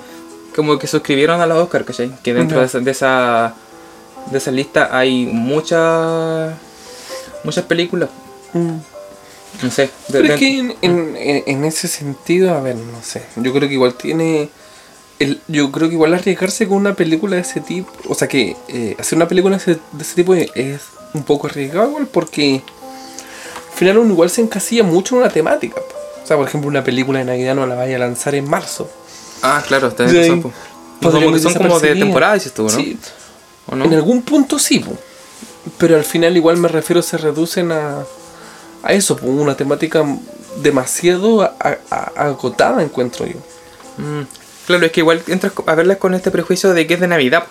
como 0.55 0.77
que 0.77 0.87
suscribieron 0.87 1.41
a 1.41 1.45
los 1.47 1.57
Oscars, 1.57 1.85
¿cachai? 1.85 2.11
Que 2.23 2.33
dentro 2.33 2.59
de, 2.59 2.65
esa, 2.65 2.79
de 2.79 2.91
esa 2.91 3.55
de 4.31 4.37
esa 4.37 4.51
lista 4.51 4.89
hay 4.91 5.25
muchas 5.25 6.53
muchas 7.43 7.65
películas. 7.65 8.09
No 9.61 9.69
sé. 9.71 9.83
de- 9.83 9.91
Pero 10.11 10.27
de- 10.27 10.33
es 10.33 10.39
que 10.39 10.59
en, 10.59 10.75
en- 10.81 11.15
en- 11.17 11.43
en 11.45 11.65
ese 11.65 11.87
sentido, 11.87 12.55
a 12.55 12.61
ver, 12.61 12.75
no 12.75 13.01
sé. 13.03 13.23
Yo 13.37 13.53
creo 13.53 13.67
que 13.67 13.73
igual 13.75 13.93
tiene. 13.95 14.49
El, 15.19 15.39
yo 15.47 15.71
creo 15.71 15.87
que 15.87 15.93
igual 15.95 16.13
arriesgarse 16.15 16.67
con 16.67 16.77
una 16.77 16.95
película 16.95 17.35
de 17.35 17.43
ese 17.43 17.61
tipo. 17.61 17.91
O 18.09 18.15
sea 18.15 18.27
que 18.27 18.55
eh, 18.69 18.95
hacer 18.99 19.17
una 19.17 19.27
película 19.27 19.57
de 19.57 19.61
ese, 19.61 19.79
de 19.91 20.01
ese 20.03 20.15
tipo 20.15 20.33
es, 20.33 20.49
es 20.55 20.81
un 21.13 21.23
poco 21.23 21.47
arriesgado 21.47 21.89
igual 21.89 22.07
porque. 22.07 22.61
Al 23.71 23.77
final 23.77 23.97
uno 23.99 24.13
igual 24.13 24.29
se 24.29 24.41
encasilla 24.41 24.83
mucho 24.83 25.15
en 25.15 25.21
una 25.21 25.29
temática. 25.31 25.75
O 26.23 26.27
sea, 26.27 26.37
por 26.37 26.47
ejemplo, 26.47 26.67
una 26.69 26.83
película 26.83 27.19
de 27.19 27.25
Navidad 27.25 27.55
no 27.55 27.65
la 27.65 27.75
vaya 27.75 27.95
a 27.95 27.99
lanzar 27.99 28.35
en 28.35 28.47
marzo. 28.49 28.89
Ah, 29.41 29.63
claro, 29.67 29.87
está 29.87 30.05
razón, 30.05 30.41
po. 30.43 30.51
Podría 31.01 31.23
Como 31.25 31.35
que 31.35 31.41
son 31.41 31.53
como 31.55 31.79
de 31.79 31.95
temporada, 31.95 32.35
dices 32.35 32.53
tú, 32.53 32.63
¿no? 32.63 32.69
Sí, 32.69 32.97
¿O 33.67 33.75
no? 33.75 33.85
En 33.85 33.93
algún 33.95 34.21
punto 34.21 34.59
sí, 34.59 34.85
pero 35.79 35.95
al 35.95 36.03
final 36.03 36.37
igual 36.37 36.57
me 36.57 36.67
refiero, 36.67 37.01
se 37.01 37.17
reducen 37.17 37.71
a, 37.71 38.03
a 38.83 38.93
eso, 38.93 39.15
po, 39.17 39.27
una 39.27 39.55
temática 39.55 40.03
demasiado 40.61 41.41
a- 41.43 41.55
a- 41.89 42.11
agotada, 42.27 42.81
encuentro 42.83 43.25
yo. 43.25 43.35
Mm, 43.97 44.21
Claro, 44.67 44.85
es 44.85 44.91
que 44.91 44.99
igual 45.01 45.21
entras 45.27 45.51
a 45.65 45.75
verlas 45.75 45.97
con 45.97 46.13
este 46.13 46.29
prejuicio 46.31 46.73
de 46.73 46.85
que 46.87 46.93
es 46.93 46.99
de 46.99 47.07
Navidad. 47.07 47.43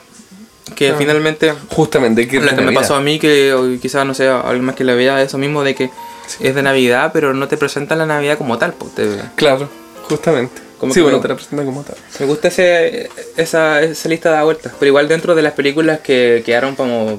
Que 0.77 0.95
finalmente 0.95 1.53
Justamente, 1.71 2.29
que 2.29 2.37
es 2.37 2.43
lo 2.45 2.51
de 2.51 2.57
que 2.57 2.63
me 2.63 2.73
pasó 2.73 2.95
a 2.95 3.01
mí, 3.01 3.19
que 3.19 3.79
quizás 3.83 4.07
no 4.07 4.15
sé, 4.15 4.29
alguien 4.29 4.65
más 4.65 4.77
que 4.77 4.85
la 4.85 4.95
vea 4.95 5.21
eso 5.21 5.37
mismo 5.37 5.65
de 5.65 5.75
que 5.75 5.91
es 6.39 6.55
de 6.55 6.63
Navidad, 6.63 7.11
pero 7.13 7.35
no 7.35 7.49
te 7.49 7.57
presentan 7.57 7.99
la 7.99 8.07
Navidad 8.07 8.39
como 8.39 8.57
tal. 8.57 8.73
Pues, 8.75 8.95
te- 8.95 9.21
Claro, 9.35 9.69
justamente. 10.09 10.63
Como 10.79 10.95
sí, 10.95 11.01
bueno, 11.01 11.17
no- 11.19 11.23
te 11.23 11.29
la 11.29 11.35
presenta 11.35 11.65
como 11.65 11.83
tal. 11.83 11.97
Me 12.21 12.27
gusta 12.27 12.49
ese, 12.49 13.11
esa, 13.37 13.83
esa 13.83 14.09
lista 14.09 14.35
de 14.39 14.45
vueltas. 14.45 14.73
Pero 14.79 14.89
igual 14.89 15.09
dentro 15.09 15.35
de 15.35 15.43
las 15.43 15.53
películas 15.55 15.99
que 16.01 16.43
quedaron 16.47 16.77
como 16.77 17.19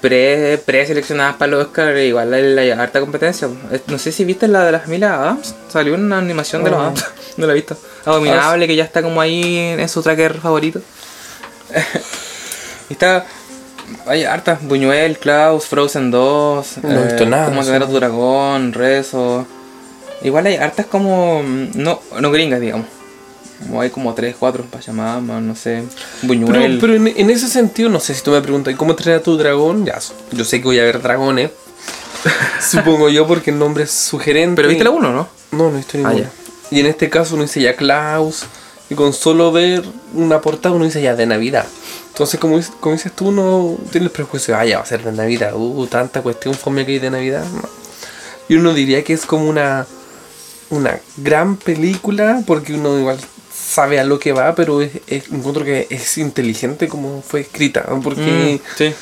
pre 0.00 0.58
preseleccionadas 0.64 1.36
para 1.36 1.52
los 1.52 1.66
Oscar, 1.66 1.96
igual 1.98 2.32
hay, 2.34 2.70
harta 2.70 3.00
competencia. 3.00 3.48
No 3.86 3.98
sé 3.98 4.12
si 4.12 4.24
viste 4.24 4.46
la 4.48 4.64
de 4.64 4.72
la 4.72 4.80
familia 4.80 5.14
Adams. 5.14 5.54
Salió 5.68 5.94
una 5.94 6.18
animación 6.18 6.62
de 6.64 6.70
los 6.70 6.78
Ah. 6.78 6.82
Adams. 6.88 7.04
No 7.36 7.46
la 7.46 7.52
he 7.52 7.56
visto. 7.56 7.76
Abominable, 8.06 8.66
que 8.66 8.76
ya 8.76 8.84
está 8.84 9.02
como 9.02 9.20
ahí 9.20 9.56
en 9.58 9.88
su 9.88 10.02
tracker 10.02 10.34
favorito. 10.40 10.80
Y 12.88 12.92
está. 12.92 13.26
Hay 14.06 14.24
hartas. 14.24 14.62
Buñuel, 14.62 15.18
Klaus, 15.18 15.66
Frozen 15.66 16.10
2. 16.10 16.78
No 16.82 17.00
he 17.00 17.04
visto 17.04 17.26
nada, 17.26 17.46
Como 17.46 17.64
tener 17.64 17.82
a 17.82 17.86
tu 17.86 17.94
dragón, 17.94 18.72
Rezo. 18.72 19.46
Igual 20.22 20.46
hay 20.46 20.56
hartas 20.56 20.86
como. 20.86 21.42
mm, 21.42 21.70
No, 21.74 22.00
no 22.20 22.30
gringas, 22.30 22.60
digamos. 22.60 22.86
Como 23.60 23.80
hay 23.80 23.90
como 23.90 24.12
3, 24.14 24.36
4 24.38 24.64
Pachamama, 24.64 25.40
no 25.40 25.54
sé. 25.56 25.82
Pero, 26.20 26.28
Buñuel. 26.28 26.78
pero 26.80 26.94
en, 26.94 27.06
en 27.08 27.30
ese 27.30 27.48
sentido, 27.48 27.88
no 27.88 28.00
sé 28.00 28.14
si 28.14 28.22
tú 28.22 28.30
me 28.32 28.40
preguntas, 28.42 28.72
¿y 28.74 28.76
cómo 28.76 28.90
entrenar 28.92 29.20
a 29.20 29.22
tu 29.22 29.36
dragón? 29.36 29.86
Ya, 29.86 29.98
yo 30.32 30.44
sé 30.44 30.58
que 30.60 30.64
voy 30.64 30.78
a 30.78 30.84
ver 30.84 31.00
dragones. 31.00 31.50
Supongo 32.60 33.08
yo 33.08 33.26
porque 33.26 33.50
el 33.50 33.58
nombre 33.58 33.84
es 33.84 33.90
sugerente. 33.90 34.56
Pero 34.56 34.68
viste 34.68 34.84
la 34.84 34.90
1, 34.90 35.12
¿no? 35.12 35.28
No, 35.52 35.70
no 35.70 35.74
he 35.74 35.76
visto 35.78 35.98
Ah, 36.04 36.10
ninguna. 36.10 36.30
y 36.70 36.80
en 36.80 36.86
este 36.86 37.08
caso 37.08 37.34
uno 37.34 37.44
dice 37.44 37.60
ya 37.60 37.74
Klaus. 37.76 38.44
Y 38.88 38.94
con 38.94 39.12
solo 39.12 39.50
ver 39.50 39.82
una 40.14 40.40
portada 40.40 40.72
uno 40.74 40.84
dice 40.84 41.02
ya 41.02 41.16
de 41.16 41.26
Navidad. 41.26 41.66
Entonces, 42.08 42.38
como, 42.38 42.56
dices- 42.56 42.72
como 42.78 42.94
dices 42.94 43.10
tú, 43.12 43.28
uno 43.28 43.76
tiene 43.90 44.06
el 44.06 44.12
prejuicio, 44.12 44.56
ah, 44.56 44.64
ya 44.64 44.76
va 44.78 44.84
a 44.84 44.86
ser 44.86 45.02
de 45.02 45.10
Navidad. 45.12 45.54
Uh, 45.56 45.86
tanta 45.88 46.22
cuestión 46.22 46.54
fome 46.54 46.86
que 46.86 46.92
hay 46.92 46.98
de 47.00 47.10
Navidad. 47.10 47.44
No. 47.52 47.68
Y 48.48 48.54
uno 48.54 48.74
diría 48.74 49.02
que 49.02 49.12
es 49.12 49.26
como 49.26 49.48
una, 49.48 49.86
una 50.70 51.00
gran 51.16 51.56
película, 51.56 52.42
porque 52.46 52.74
uno 52.74 52.96
igual 52.98 53.18
sabe 53.76 54.00
a 54.00 54.04
lo 54.04 54.18
que 54.18 54.32
va, 54.32 54.54
pero 54.54 54.80
es, 54.80 54.90
es- 55.06 55.28
encuentro 55.30 55.64
que 55.64 55.86
es 55.90 56.18
inteligente 56.18 56.88
como 56.88 57.22
fue 57.22 57.40
escrita. 57.40 57.84
Porque, 58.02 58.60
Mm, 58.62 58.76
sí. 58.78 58.94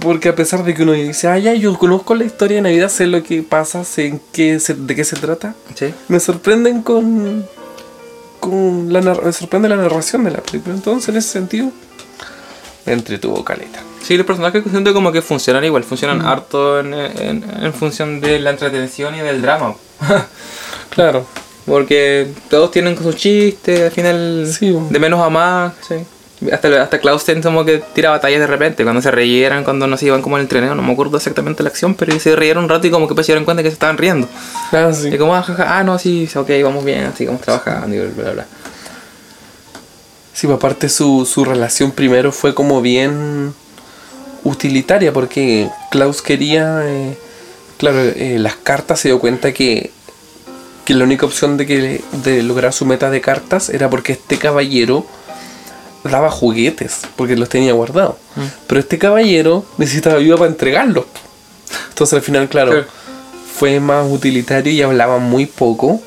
porque 0.00 0.28
a 0.30 0.34
pesar 0.34 0.64
de 0.64 0.72
que 0.74 0.82
uno 0.82 0.92
dice, 0.92 1.28
ah, 1.28 1.38
ya, 1.38 1.52
yo 1.54 1.76
conozco 1.78 2.14
la 2.14 2.24
historia 2.24 2.56
de 2.56 2.62
Navidad, 2.62 2.88
sé 2.88 3.06
lo 3.06 3.22
que 3.22 3.42
pasa, 3.42 3.84
sé 3.84 4.06
en 4.06 4.20
qué 4.32 4.58
se- 4.60 4.74
de 4.74 4.94
qué 4.96 5.04
se 5.04 5.16
trata 5.16 5.54
Sí. 5.74 5.92
me 6.08 6.18
sorprenden 6.20 6.82
con 6.82 7.46
con 8.40 8.92
la 8.92 9.00
me 9.00 9.32
sorprende 9.32 9.68
la 9.68 9.76
narración 9.76 10.24
de 10.24 10.32
la 10.32 10.40
película 10.40 10.74
entonces 10.74 11.08
en 11.10 11.16
ese 11.16 11.28
sentido 11.28 11.70
me 12.86 12.92
entretuvo 12.94 13.44
caleta 13.44 13.78
Sí, 14.02 14.16
los 14.16 14.26
personajes 14.26 14.64
que 14.64 14.68
siento 14.70 14.92
como 14.92 15.12
que 15.12 15.22
funcionan 15.22 15.64
igual, 15.64 15.84
funcionan 15.84 16.18
Mm. 16.18 16.26
harto 16.26 16.80
en, 16.80 16.92
en, 16.92 17.44
en 17.66 17.72
función 17.72 18.20
de 18.20 18.40
la 18.40 18.50
entretención 18.50 19.14
y 19.14 19.20
del 19.20 19.40
drama. 19.40 19.76
claro 20.90 21.24
Porque 21.66 22.28
todos 22.50 22.70
tienen 22.70 22.96
sus 22.98 23.14
chistes, 23.16 23.82
al 23.82 23.90
final 23.90 24.46
Sí, 24.52 24.76
de 24.90 24.98
menos 24.98 25.20
a 25.20 25.30
más. 25.30 25.72
sí. 25.86 25.94
Hasta, 26.50 26.82
hasta 26.82 26.98
Clausen 26.98 27.40
como 27.40 27.64
que 27.64 27.80
tira 27.94 28.10
batallas 28.10 28.40
de 28.40 28.48
repente, 28.48 28.82
cuando 28.82 29.00
se 29.00 29.12
reyeran, 29.12 29.62
cuando 29.62 29.86
no 29.86 29.96
se 29.96 30.06
iban 30.06 30.22
como 30.22 30.38
en 30.38 30.42
el 30.42 30.48
trineo, 30.48 30.74
no 30.74 30.82
me 30.82 30.92
acuerdo 30.92 31.16
exactamente 31.16 31.62
la 31.62 31.68
acción, 31.68 31.94
pero 31.94 32.18
se 32.18 32.34
rieron 32.34 32.64
un 32.64 32.68
rato 32.68 32.84
y 32.84 32.90
como 32.90 33.06
que 33.06 33.14
pues 33.14 33.26
se 33.26 33.32
dieron 33.32 33.44
cuenta 33.44 33.62
que 33.62 33.68
se 33.68 33.74
estaban 33.74 33.96
riendo. 33.96 34.28
ah, 34.72 34.90
sí. 34.92 35.06
Y 35.14 35.18
como, 35.18 35.36
ah, 35.36 35.44
ah, 35.68 35.84
no, 35.84 35.96
sí, 36.00 36.28
ok, 36.34 36.50
vamos 36.64 36.84
bien, 36.84 37.12
sigamos 37.16 37.42
trabajando 37.42 37.94
y 37.94 38.00
bla, 38.00 38.24
bla, 38.24 38.32
bla. 38.32 38.46
Sí, 40.34 40.48
pues, 40.48 40.56
aparte 40.56 40.88
su, 40.88 41.24
su 41.32 41.44
relación 41.44 41.92
primero 41.92 42.32
fue 42.32 42.54
como 42.56 42.82
bien 42.82 43.54
utilitaria 44.42 45.12
porque 45.12 45.70
Klaus 45.92 46.22
quería 46.22 46.80
eh, 46.84 47.16
claro 47.78 48.00
eh, 48.00 48.36
las 48.40 48.56
cartas 48.56 48.98
se 48.98 49.08
dio 49.10 49.20
cuenta 49.20 49.52
que 49.52 49.92
que 50.84 50.94
la 50.94 51.04
única 51.04 51.26
opción 51.26 51.56
de 51.56 51.66
que 51.66 52.02
de 52.24 52.42
lograr 52.42 52.72
su 52.72 52.84
meta 52.86 53.10
de 53.10 53.20
cartas 53.20 53.68
era 53.70 53.88
porque 53.90 54.12
este 54.12 54.36
caballero 54.38 55.06
daba 56.04 56.30
juguetes 56.30 57.02
porque 57.16 57.36
los 57.36 57.48
tenía 57.48 57.72
guardados 57.72 58.16
Mm. 58.34 58.40
pero 58.66 58.80
este 58.80 58.98
caballero 58.98 59.64
necesitaba 59.76 60.16
ayuda 60.16 60.38
para 60.38 60.50
entregarlos 60.50 61.04
entonces 61.90 62.14
al 62.14 62.22
final 62.22 62.48
claro 62.48 62.70
Claro. 62.72 62.86
fue 63.58 63.78
más 63.78 64.06
utilitario 64.10 64.72
y 64.72 64.80
hablaba 64.82 65.18
muy 65.18 65.44
poco 65.46 66.00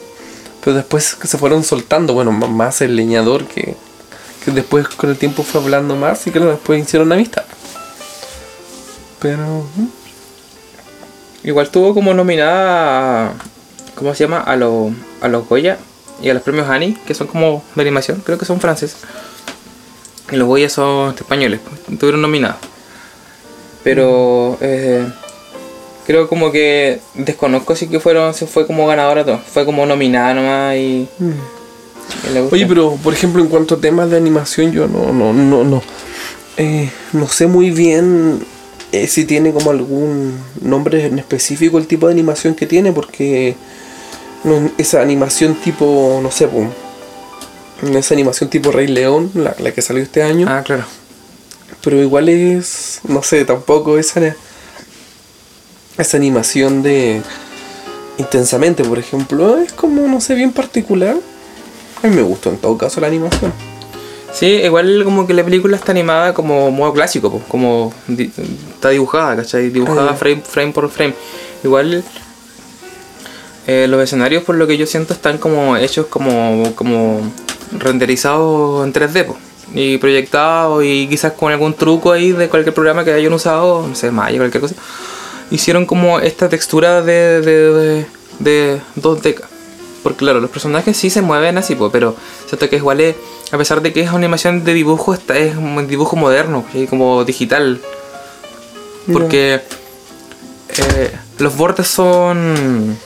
pero 0.63 0.75
después 0.75 1.13
que 1.15 1.27
se 1.27 1.37
fueron 1.37 1.63
soltando 1.63 2.13
bueno 2.15 2.31
más 2.31 2.81
el 2.81 2.95
leñador 2.95 3.45
que, 3.45 3.75
que 4.43 4.51
después 4.51 4.87
con 4.89 5.11
el 5.11 5.17
tiempo 5.17 5.43
fue 5.43 5.61
hablando 5.61 5.95
más 5.95 6.25
y 6.27 6.31
claro 6.31 6.49
después 6.51 6.81
hicieron 6.83 7.11
amistad 7.13 7.43
pero 9.21 9.67
mm, 9.75 9.87
Igual 11.47 11.69
tuvo 11.69 11.93
como 11.93 12.11
nominada 12.15 13.33
¿cómo 13.95 14.13
se 14.13 14.25
llama? 14.25 14.39
A, 14.39 14.55
los 14.55 14.91
a 15.21 15.27
los 15.27 15.47
Goya 15.47 15.77
y 16.21 16.29
a 16.29 16.33
los 16.33 16.43
premios 16.43 16.69
Annie, 16.69 16.97
que 17.05 17.13
son 17.13 17.27
como 17.27 17.63
de 17.75 17.81
animación, 17.81 18.21
creo 18.23 18.37
que 18.37 18.45
son 18.45 18.59
franceses. 18.59 18.97
Y 20.31 20.35
los 20.35 20.47
Goya 20.47 20.69
son 20.69 21.13
españoles, 21.15 21.59
pues, 21.63 21.99
tuvieron 21.99 22.21
nominados. 22.21 22.57
Pero 23.83 24.57
eh, 24.61 25.07
creo 26.07 26.27
como 26.27 26.51
que 26.51 26.99
desconozco 27.13 27.75
si 27.75 27.87
que 27.87 27.99
fueron, 27.99 28.33
si 28.33 28.45
fue 28.45 28.65
como 28.65 28.87
ganadora 28.87 29.23
todo. 29.23 29.39
Fue 29.39 29.65
como 29.65 29.85
nominada 29.85 30.33
nomás 30.33 30.75
y, 30.77 31.07
gustó. 31.19 32.55
Oye, 32.55 32.65
pero 32.65 32.97
por 33.03 33.13
ejemplo, 33.13 33.41
en 33.41 33.49
cuanto 33.49 33.75
a 33.75 33.79
temas 33.79 34.09
de 34.09 34.17
animación, 34.17 34.71
yo 34.71 34.87
no, 34.87 35.13
no, 35.13 35.33
no, 35.33 35.63
no. 35.63 35.83
eh, 36.57 36.89
no 37.13 37.27
sé 37.27 37.47
muy 37.47 37.69
bien 37.69 38.43
eh, 38.91 39.07
si 39.07 39.25
tiene 39.25 39.51
como 39.51 39.71
algún 39.71 40.39
nombre 40.61 41.05
en 41.05 41.19
específico 41.19 41.77
el 41.77 41.85
tipo 41.85 42.07
de 42.07 42.13
animación 42.13 42.55
que 42.55 42.65
tiene, 42.65 42.91
porque 42.93 43.55
esa 44.77 45.01
animación 45.01 45.55
tipo, 45.55 46.19
no 46.21 46.31
sé, 46.31 46.47
pum, 46.47 46.69
esa 47.93 48.13
animación 48.13 48.49
tipo 48.49 48.71
Rey 48.71 48.87
León, 48.87 49.31
la, 49.35 49.55
la 49.59 49.71
que 49.73 49.81
salió 49.81 50.01
este 50.03 50.23
año, 50.23 50.47
Ah, 50.49 50.61
claro. 50.63 50.83
pero 51.83 52.01
igual 52.01 52.29
es, 52.29 53.01
no 53.07 53.21
sé, 53.23 53.43
tampoco 53.45 53.97
esa, 53.97 54.35
esa 55.97 56.17
animación 56.17 56.83
de 56.83 57.21
intensamente, 58.17 58.83
por 58.83 58.99
ejemplo, 58.99 59.57
es 59.57 59.73
como, 59.73 60.07
no 60.07 60.21
sé, 60.21 60.35
bien 60.35 60.51
particular. 60.51 61.15
A 62.03 62.07
mí 62.07 62.15
me 62.15 62.21
gustó 62.21 62.49
en 62.49 62.57
todo 62.57 62.77
caso 62.77 63.01
la 63.01 63.07
animación. 63.07 63.51
Sí, 64.33 64.47
igual 64.47 65.03
como 65.05 65.25
que 65.25 65.33
la 65.33 65.43
película 65.45 65.77
está 65.77 65.91
animada 65.93 66.33
como 66.33 66.69
modo 66.69 66.93
clásico, 66.93 67.41
como 67.47 67.93
di- 68.07 68.31
está 68.73 68.89
dibujada, 68.89 69.37
¿cachai? 69.37 69.69
Dibujada 69.69 70.11
Ah, 70.11 70.15
frame, 70.15 70.41
frame 70.41 70.71
por 70.73 70.89
frame. 70.89 71.13
Igual 71.63 72.03
eh, 73.67 73.87
los 73.87 74.01
escenarios 74.01 74.43
por 74.43 74.55
lo 74.55 74.67
que 74.67 74.77
yo 74.77 74.85
siento 74.85 75.13
están 75.13 75.37
como 75.37 75.75
hechos 75.77 76.05
como, 76.07 76.73
como 76.75 77.21
renderizados 77.71 78.85
en 78.85 78.93
3D 78.93 79.25
po, 79.25 79.37
y 79.73 79.97
proyectados 79.97 80.83
y 80.83 81.07
quizás 81.07 81.33
con 81.33 81.51
algún 81.51 81.73
truco 81.73 82.11
ahí 82.11 82.31
de 82.31 82.47
cualquier 82.49 82.73
programa 82.73 83.03
que 83.03 83.13
hayan 83.13 83.33
usado, 83.33 83.87
no 83.87 83.95
sé, 83.95 84.11
Maya, 84.11 84.37
cualquier 84.37 84.61
cosa. 84.61 84.75
Hicieron 85.51 85.85
como 85.85 86.19
esta 86.19 86.49
textura 86.49 87.01
de, 87.01 87.41
de, 87.41 87.73
de, 87.73 88.05
de 88.39 88.81
2D. 89.01 89.41
Porque 90.03 90.19
claro, 90.19 90.39
los 90.39 90.51
personajes 90.51 90.95
sí 90.95 91.09
se 91.09 91.23
mueven 91.23 91.57
así, 91.57 91.73
pues, 91.73 91.91
pero 91.91 92.15
siento 92.45 92.69
que 92.69 92.75
igual 92.75 93.01
es, 93.01 93.15
a 93.51 93.57
pesar 93.57 93.81
de 93.81 93.91
que 93.91 94.01
es 94.01 94.09
una 94.09 94.17
animación 94.17 94.63
de 94.63 94.75
dibujo, 94.75 95.15
está, 95.15 95.35
es 95.35 95.55
un 95.55 95.87
dibujo 95.87 96.15
moderno, 96.15 96.63
¿cachai? 96.63 96.85
como 96.85 97.25
digital. 97.25 97.81
Porque 99.11 99.61
eh, 100.77 101.11
los 101.39 101.57
bordes 101.57 101.87
son. 101.87 102.97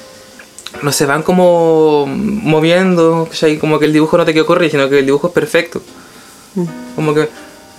No 0.82 0.92
se 0.92 1.06
van 1.06 1.24
como 1.24 2.06
moviendo, 2.08 3.28
¿cachai? 3.30 3.58
como 3.58 3.80
que 3.80 3.86
el 3.86 3.94
dibujo 3.94 4.18
no 4.18 4.26
te 4.26 4.34
quedó 4.34 4.46
corrido, 4.46 4.72
sino 4.72 4.90
que 4.90 5.00
el 5.00 5.06
dibujo 5.06 5.28
es 5.28 5.34
perfecto. 5.34 5.82
Como 6.96 7.14
que 7.14 7.30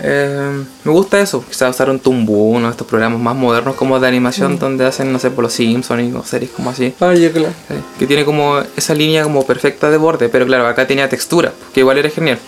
eh, 0.03 0.65
me 0.85 0.93
gusta 0.93 1.21
eso, 1.21 1.45
quizás 1.47 1.71
usar 1.71 1.91
un 1.91 2.01
Tumbu, 2.01 2.33
uno 2.33 2.67
de 2.67 2.71
estos 2.73 2.87
programas 2.87 3.21
más 3.21 3.37
modernos 3.37 3.75
como 3.75 4.01
de 4.01 4.09
animación 4.09 4.59
donde 4.59 4.87
hacen, 4.87 5.13
no 5.13 5.19
sé, 5.19 5.31
por 5.31 5.45
los 5.45 5.53
Simpsons 5.53 6.15
o 6.15 6.25
series 6.25 6.51
como 6.51 6.71
así. 6.71 6.95
Ah, 7.01 7.15
ya, 7.15 7.31
claro. 7.31 7.53
Sí, 7.69 7.75
Que 7.99 8.07
tiene 8.07 8.25
como 8.25 8.61
esa 8.77 8.95
línea 8.95 9.23
como 9.23 9.45
perfecta 9.45 9.91
de 9.91 9.97
borde, 9.99 10.29
pero 10.29 10.47
claro, 10.47 10.67
acá 10.67 10.87
tenía 10.87 11.09
textura, 11.09 11.53
que 11.75 11.81
igual 11.81 11.99
era 11.99 12.09
genial. 12.09 12.39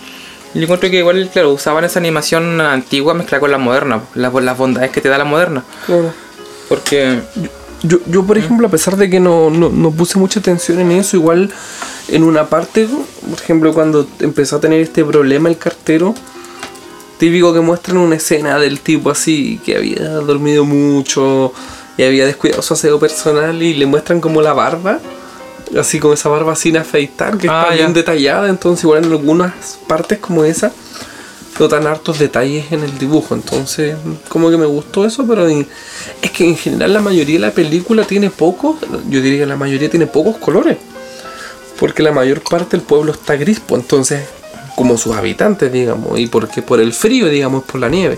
Y 0.53 0.59
yo 0.59 0.63
encuentro 0.63 0.89
que 0.89 0.97
igual, 0.97 1.29
claro, 1.31 1.51
usaban 1.51 1.83
esa 1.83 1.99
animación 1.99 2.61
antigua 2.61 3.13
mezclada 3.13 3.39
con 3.39 3.51
la 3.51 3.57
moderna, 3.57 4.01
las, 4.15 4.33
las 4.33 4.57
bondades 4.57 4.91
que 4.91 5.01
te 5.01 5.09
da 5.09 5.17
la 5.17 5.25
moderna. 5.25 5.63
Claro. 5.85 6.13
Porque, 6.69 7.19
Yo, 7.35 7.49
yo, 7.83 8.23
por 8.23 8.37
ejemplo, 8.37 8.67
a 8.67 8.71
pesar 8.71 8.95
de 8.97 9.09
que 9.09 9.19
no, 9.19 9.49
no, 9.49 9.69
no 9.69 9.91
puse 9.91 10.17
mucha 10.17 10.39
atención 10.39 10.79
en 10.79 10.91
eso, 10.91 11.17
igual 11.17 11.49
en 12.07 12.23
una 12.23 12.45
parte, 12.47 12.87
por 12.87 13.39
ejemplo, 13.39 13.73
cuando 13.73 14.07
empezó 14.19 14.55
a 14.57 14.59
tener 14.61 14.79
este 14.81 15.03
problema 15.03 15.49
el 15.49 15.57
cartero, 15.57 16.13
típico 17.17 17.53
que 17.53 17.59
muestran 17.59 17.97
una 17.97 18.15
escena 18.15 18.57
del 18.59 18.79
tipo 18.79 19.09
así, 19.09 19.59
que 19.65 19.77
había 19.77 20.09
dormido 20.09 20.65
mucho 20.65 21.53
y 21.97 22.03
había 22.03 22.25
descuidado 22.25 22.61
su 22.61 22.73
aseo 22.73 22.99
personal 22.99 23.61
y 23.61 23.73
le 23.73 23.85
muestran 23.85 24.19
como 24.19 24.41
la 24.41 24.53
barba, 24.53 24.99
así 25.79 25.99
como 25.99 26.13
esa 26.13 26.29
barba 26.29 26.55
sin 26.55 26.77
afeitar, 26.77 27.37
que 27.37 27.47
Ah, 27.49 27.61
está 27.63 27.75
ya. 27.75 27.81
bien 27.81 27.93
detallada, 27.93 28.49
entonces 28.49 28.83
igual 28.83 29.05
en 29.05 29.11
algunas 29.11 29.79
partes 29.87 30.19
como 30.19 30.43
esa 30.43 30.71
notan 31.59 31.87
hartos 31.87 32.19
detalles 32.19 32.71
en 32.71 32.83
el 32.83 32.97
dibujo, 32.97 33.35
entonces 33.35 33.95
como 34.29 34.49
que 34.49 34.57
me 34.57 34.65
gustó 34.65 35.05
eso, 35.05 35.25
pero 35.27 35.47
es 35.47 36.31
que 36.31 36.45
en 36.45 36.57
general 36.57 36.93
la 36.93 37.01
mayoría 37.01 37.35
de 37.35 37.47
la 37.47 37.51
película 37.51 38.05
tiene 38.05 38.29
pocos, 38.29 38.77
yo 39.09 39.21
diría 39.21 39.39
que 39.39 39.45
la 39.45 39.55
mayoría 39.55 39.89
tiene 39.89 40.07
pocos 40.07 40.37
colores, 40.37 40.77
porque 41.79 42.03
la 42.03 42.11
mayor 42.11 42.41
parte 42.41 42.77
del 42.77 42.85
pueblo 42.85 43.11
está 43.11 43.35
gris, 43.35 43.59
pues 43.59 43.81
entonces 43.81 44.23
como 44.75 44.97
sus 44.97 45.15
habitantes, 45.15 45.71
digamos, 45.71 46.19
y 46.19 46.27
porque 46.27 46.61
por 46.61 46.79
el 46.79 46.93
frío, 46.93 47.29
digamos, 47.29 47.63
por 47.63 47.79
la 47.79 47.89
nieve. 47.89 48.17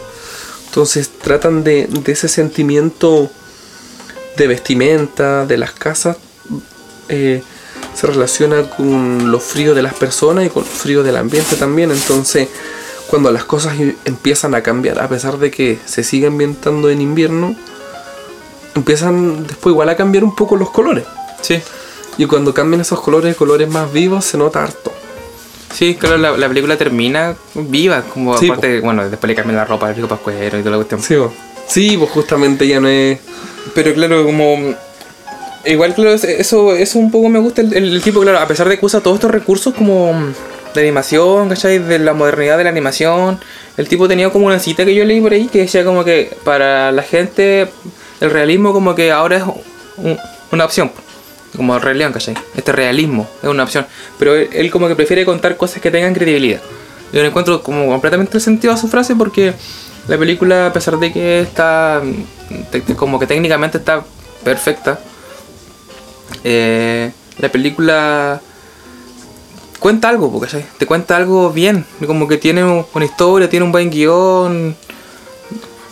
Entonces 0.68 1.10
tratan 1.22 1.64
de, 1.64 1.88
de 1.88 2.12
ese 2.12 2.28
sentimiento 2.28 3.30
de 4.38 4.48
vestimenta, 4.48 5.46
de 5.46 5.58
las 5.58 5.72
casas, 5.72 6.18
eh, 7.10 7.42
se 7.94 8.08
relaciona 8.08 8.70
con 8.70 9.32
lo 9.32 9.40
frío 9.40 9.74
de 9.74 9.82
las 9.82 9.94
personas 9.94 10.46
y 10.46 10.50
con 10.50 10.64
lo 10.64 10.70
frío 10.70 11.04
del 11.04 11.16
ambiente 11.16 11.56
también. 11.56 11.92
Entonces, 11.92 12.50
cuando 13.10 13.32
las 13.32 13.44
cosas 13.46 13.76
empiezan 14.06 14.56
a 14.56 14.62
cambiar, 14.62 15.00
a 15.02 15.08
pesar 15.08 15.38
de 15.38 15.52
que 15.52 15.78
se 15.86 16.04
sigue 16.04 16.28
ambientando 16.28 16.90
en 16.90 17.02
invierno, 17.02 17.56
empiezan 18.76 19.46
después 19.48 19.72
igual 19.74 19.90
a 19.90 19.96
cambiar 19.96 20.24
un 20.24 20.36
poco 20.36 20.56
los 20.56 20.70
colores. 20.72 21.06
sí, 21.42 21.62
Y 22.18 22.26
cuando 22.26 22.54
cambian 22.54 22.82
esos 22.82 23.00
colores, 23.02 23.36
colores 23.36 23.70
más 23.70 23.92
vivos, 23.92 24.26
se 24.26 24.38
nota 24.38 24.64
harto. 24.64 24.92
sí, 25.74 25.96
claro, 25.96 26.18
la, 26.18 26.36
la 26.38 26.48
película 26.48 26.78
termina 26.78 27.36
viva, 27.54 28.02
como 28.04 28.38
Sí, 28.38 28.48
aparte, 28.48 28.80
bueno, 28.82 29.08
después 29.10 29.28
le 29.30 29.36
cambian 29.36 29.58
la 29.58 29.66
ropa 29.66 29.88
al 29.88 29.96
rico 29.96 30.08
pascuero 30.08 30.58
y 30.58 30.62
toda 30.62 30.72
la 30.72 30.78
cuestión. 30.78 31.02
Sí, 31.02 31.16
po. 31.16 31.32
sí, 31.68 31.98
pues 31.98 32.10
justamente 32.12 32.68
ya 32.68 32.80
no 32.80 32.88
es. 32.88 33.20
Pero 33.74 33.94
claro, 33.94 34.24
como. 34.26 34.74
Igual, 35.66 35.96
claro, 35.96 36.12
es- 36.14 36.24
eso, 36.24 36.74
eso 36.76 37.00
un 37.00 37.10
poco 37.12 37.28
me 37.28 37.40
gusta 37.40 37.62
el, 37.62 37.74
el 37.74 38.02
tipo, 38.02 38.22
claro, 38.22 38.40
a 38.40 38.48
pesar 38.48 38.70
de 38.70 38.78
que 38.80 38.86
usa 38.86 39.02
todos 39.02 39.16
estos 39.16 39.32
recursos 39.32 39.74
como 39.74 40.14
de 40.76 40.82
animación, 40.82 41.50
¿cachai? 41.50 41.80
De 41.80 41.98
la 42.00 42.14
modernidad 42.14 42.58
de 42.58 42.64
la 42.66 42.70
animación. 42.70 43.40
El 43.78 43.88
tipo 43.88 44.08
tenía 44.08 44.30
como 44.30 44.46
una 44.48 44.60
cita 44.60 44.86
que 44.86 44.94
yo 44.94 45.04
leí 45.06 45.20
por 45.22 45.34
ahí 45.34 45.48
que 45.48 45.60
decía 45.60 45.84
como 45.84 46.04
que 46.04 46.36
para 46.44 46.92
la 46.92 47.02
gente 47.04 47.68
el 48.22 48.30
realismo 48.32 48.72
como 48.74 48.96
que 48.96 49.12
ahora 49.12 49.38
es 49.38 49.44
un- 49.98 50.18
una 50.52 50.66
opción. 50.66 50.92
Como 51.56 51.74
el 51.76 51.82
Rey 51.82 51.98
¿cachai? 52.12 52.36
Este 52.56 52.72
realismo 52.74 53.28
es 53.42 53.50
una 53.50 53.64
opción. 53.64 53.86
Pero 54.20 54.36
él, 54.36 54.50
él 54.54 54.70
como 54.72 54.88
que 54.90 54.96
prefiere 54.96 55.24
contar 55.26 55.56
cosas 55.58 55.82
que 55.82 55.90
tengan 55.90 56.14
credibilidad. 56.14 56.62
Yo 57.14 57.22
le 57.22 57.28
encuentro 57.30 57.64
como 57.64 57.88
completamente 57.88 58.38
el 58.38 58.42
sentido 58.44 58.74
a 58.74 58.78
su 58.78 58.88
frase 58.90 59.16
porque 59.16 59.54
la 60.08 60.18
película, 60.18 60.68
a 60.68 60.74
pesar 60.74 61.00
de 61.00 61.14
que 61.14 61.40
está 61.40 62.02
te- 62.72 62.82
te- 62.82 62.96
como 62.96 63.20
que 63.20 63.26
técnicamente 63.28 63.78
está 63.78 64.04
perfecta, 64.44 65.00
eh, 66.44 67.12
la 67.40 67.50
película 67.50 68.42
cuenta 69.80 70.10
algo, 70.10 70.32
po, 70.32 70.40
¿cachai? 70.40 70.66
Te 70.78 70.86
cuenta 70.86 71.16
algo 71.18 71.52
bien, 71.52 71.86
como 72.06 72.28
que 72.28 72.38
tiene 72.38 72.64
un- 72.64 72.86
una 72.94 73.06
historia, 73.06 73.50
tiene 73.50 73.66
un 73.66 73.72
buen 73.72 73.90
guion. 73.90 74.76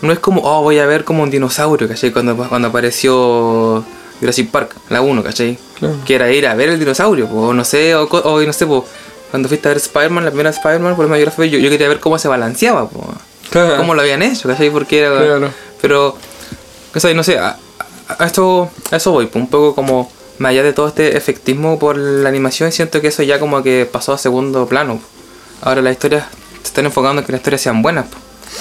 No 0.01 0.11
es 0.11 0.19
como, 0.19 0.41
oh, 0.41 0.61
voy 0.63 0.79
a 0.79 0.85
ver 0.85 1.03
como 1.05 1.23
un 1.23 1.29
dinosaurio, 1.29 1.87
¿cachai? 1.87 2.11
Cuando, 2.11 2.35
cuando 2.35 2.67
apareció 2.67 3.83
Jurassic 4.19 4.49
Park, 4.51 4.75
la 4.89 5.01
1, 5.01 5.23
¿cachai? 5.23 5.57
Claro. 5.79 5.95
Que 6.05 6.15
era 6.15 6.31
ir 6.31 6.45
a 6.47 6.55
ver 6.55 6.69
el 6.69 6.79
dinosaurio, 6.79 7.27
po, 7.27 7.47
o 7.47 7.53
no 7.53 7.63
sé, 7.63 7.95
o, 7.95 8.03
o 8.03 8.41
no 8.41 8.53
sé, 8.53 8.65
po, 8.67 8.85
cuando 9.31 9.47
fuiste 9.49 9.67
a 9.67 9.71
ver 9.71 9.77
Spider-Man, 9.77 10.25
la 10.25 10.31
primera 10.31 10.49
Spider-Man, 10.49 10.95
por 10.95 11.07
menos 11.07 11.35
yo, 11.37 11.45
yo, 11.45 11.69
quería 11.69 11.87
ver 11.87 11.99
cómo 11.99 12.19
se 12.19 12.27
balanceaba, 12.27 12.87
po, 12.89 13.13
cómo 13.77 13.93
lo 13.95 14.01
habían 14.01 14.21
hecho, 14.21 14.47
¿cachai? 14.49 14.69
Porque 14.69 14.99
era... 14.99 15.17
Claro. 15.17 15.49
Pero, 15.81 16.17
¿cachai? 16.91 17.13
No 17.13 17.23
sé, 17.23 17.37
a, 17.39 17.57
a 18.19 18.25
esto, 18.25 18.69
a 18.91 18.95
eso 18.97 19.11
voy, 19.11 19.29
un 19.33 19.47
poco 19.47 19.73
como 19.73 20.11
más 20.39 20.49
allá 20.51 20.63
de 20.63 20.73
todo 20.73 20.87
este 20.87 21.15
efectismo 21.17 21.77
por 21.79 21.97
la 21.97 22.29
animación, 22.29 22.71
siento 22.71 23.01
que 23.01 23.07
eso 23.07 23.23
ya 23.23 23.39
como 23.39 23.61
que 23.63 23.87
pasó 23.91 24.13
a 24.13 24.17
segundo 24.17 24.65
plano. 24.67 24.99
Ahora 25.61 25.81
las 25.81 25.93
historias 25.93 26.25
se 26.61 26.67
están 26.67 26.85
enfocando 26.85 27.21
en 27.21 27.25
que 27.25 27.31
las 27.31 27.39
historias 27.39 27.61
sean 27.61 27.81
buenas, 27.81 28.05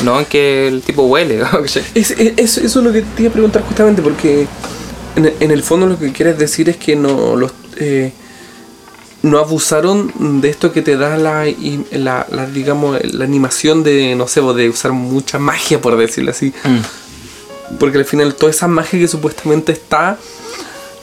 no 0.05 0.19
en 0.21 0.27
que 0.27 0.69
el 0.69 0.83
tipo 0.83 1.03
huele. 1.05 1.43
Es, 1.95 2.11
es- 2.13 2.39
eso, 2.39 2.61
es 2.65 2.77
lo 2.77 2.93
que 2.93 3.03
te 3.03 3.23
iba 3.23 3.31
a 3.31 3.33
preguntar 3.33 3.63
justamente 3.63 4.03
porque 4.03 4.47
en, 5.17 5.27
el- 5.27 5.35
en 5.41 5.51
el 5.51 5.63
fondo 5.63 5.87
lo 5.87 5.99
que 5.99 6.13
quieres 6.13 6.39
decir 6.39 6.69
es 6.69 6.77
que 6.77 6.95
no 6.97 7.37
los 7.37 7.53
eh, 7.79 8.13
no 9.23 9.39
abusaron 9.39 10.41
de 10.41 10.51
esto 10.51 10.73
que 10.73 10.83
te 10.83 10.97
da 10.97 11.17
la, 11.17 11.47
la, 11.93 12.27
la, 12.31 12.47
digamos 12.47 12.99
la 13.05 13.25
animación 13.25 13.85
de 13.85 14.15
no 14.17 14.27
sé 14.27 14.41
de 14.41 14.69
usar 14.69 14.91
mucha 14.93 15.39
magia 15.39 15.81
por 15.81 15.97
decirlo 15.97 16.33
así 16.33 16.53
porque 17.79 17.99
al 17.99 18.05
final 18.05 18.35
toda 18.35 18.51
esa 18.51 18.67
magia 18.67 18.99
que 18.99 19.07
supuestamente 19.07 19.71
está 19.73 20.19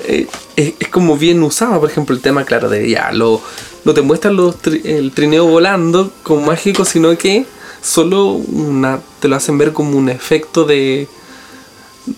eh, 0.06 0.28
es, 0.56 0.74
es 0.80 0.88
como 0.90 1.18
bien 1.18 1.42
usada 1.44 1.80
por 1.80 1.90
ejemplo 1.90 2.16
el 2.16 2.22
tema 2.22 2.46
claro 2.46 2.70
de 2.70 2.90
ya 2.90 3.12
lo 3.12 3.42
no 3.86 3.94
te 3.94 4.02
muestran 4.02 4.36
los 4.36 4.56
tri- 4.62 4.82
el 4.86 5.12
trineo 5.12 5.46
volando 5.46 6.12
como 6.24 6.46
mágico 6.48 6.86
sino 6.86 7.18
que 7.18 7.46
solo 7.82 8.32
una 8.34 9.00
te 9.20 9.28
lo 9.28 9.36
hacen 9.36 9.58
ver 9.58 9.72
como 9.74 9.98
un 9.98 10.10
efecto 10.10 10.64
de 10.66 11.08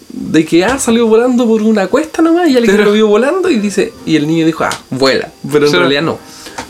de 0.09 0.45
que 0.45 0.63
ah 0.63 0.79
salió 0.79 1.07
volando 1.07 1.45
por 1.47 1.61
una 1.61 1.87
cuesta 1.87 2.21
nomás 2.21 2.47
y 2.49 2.55
alguien 2.57 2.75
Pero- 2.77 2.85
lo 2.85 2.93
vio 2.93 3.07
volando 3.07 3.49
y 3.49 3.57
dice 3.59 3.93
y 4.05 4.15
el 4.15 4.27
niño 4.27 4.45
dijo 4.45 4.63
ah 4.63 4.69
vuela. 4.89 5.31
Pero 5.51 5.65
en 5.65 5.71
realidad 5.79 6.01
no. 6.03 6.17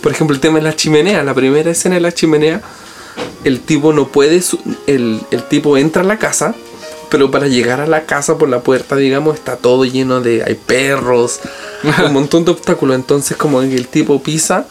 Por 0.02 0.12
ejemplo 0.12 0.34
el 0.36 0.40
tema 0.42 0.58
de 0.58 0.64
la 0.64 0.76
chimenea 0.76 1.24
la 1.24 1.34
primera 1.34 1.70
escena 1.72 1.96
de 1.96 2.02
la 2.02 2.12
chimenea 2.14 2.62
el 3.44 3.60
tipo 3.60 3.94
no 3.94 4.08
puede 4.08 4.42
su- 4.42 4.60
el, 4.88 5.22
el 5.32 5.44
tipo 5.44 5.78
entra 5.78 6.02
a 6.02 6.06
la 6.06 6.18
casa 6.18 6.56
pero 7.12 7.30
para 7.30 7.48
llegar 7.48 7.80
a 7.82 7.86
la 7.86 8.06
casa 8.08 8.38
por 8.40 8.50
la 8.50 8.62
puerta 8.62 8.96
digamos 8.96 9.36
está 9.36 9.58
todo 9.58 9.86
lleno 9.86 10.22
de 10.22 10.44
hay 10.44 10.56
perros 10.56 11.40
un 12.08 12.14
montón 12.14 12.46
de 12.46 12.52
obstáculos. 12.52 12.96
Entonces 12.96 13.38
como 13.38 13.60
que 13.62 13.76
el 13.76 13.88
tipo 13.88 14.24
pisa 14.24 14.66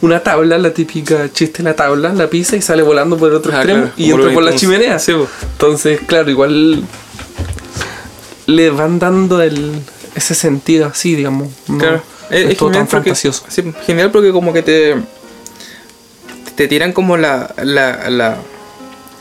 una 0.00 0.22
tabla 0.22 0.58
la 0.58 0.72
típica 0.74 1.32
chiste 1.32 1.62
la 1.62 1.74
tabla 1.74 2.12
la 2.12 2.28
pisa 2.28 2.56
y 2.56 2.62
sale 2.62 2.82
volando 2.82 3.16
por 3.16 3.30
el 3.30 3.36
otro 3.36 3.52
Ah, 3.52 3.56
extremo 3.56 3.80
claro, 3.84 3.94
y 3.96 4.10
entra 4.10 4.32
por 4.34 4.42
la 4.42 4.54
chimenea. 4.54 4.98
Sí, 4.98 5.12
entonces 5.52 6.00
claro 6.06 6.30
igual 6.30 6.84
le 8.46 8.70
van 8.70 8.98
dando 8.98 9.40
el 9.42 9.72
ese 10.14 10.34
sentido 10.34 10.86
así 10.86 11.14
digamos 11.14 11.48
no, 11.68 11.78
Claro. 11.78 12.02
no 12.30 12.36
Es, 12.36 12.44
es, 12.44 12.50
es 12.52 12.56
todo 12.58 12.68
genial 12.70 12.86
tan 12.88 12.98
porque, 12.98 13.10
fantasioso. 13.10 13.44
sí, 13.48 13.72
genial 13.86 14.10
porque 14.10 14.32
como 14.32 14.52
que 14.52 14.62
te 14.62 14.96
te 16.56 16.66
tiran 16.68 16.92
como 16.92 17.16
la 17.16 17.54
la, 17.62 18.08
la, 18.10 18.36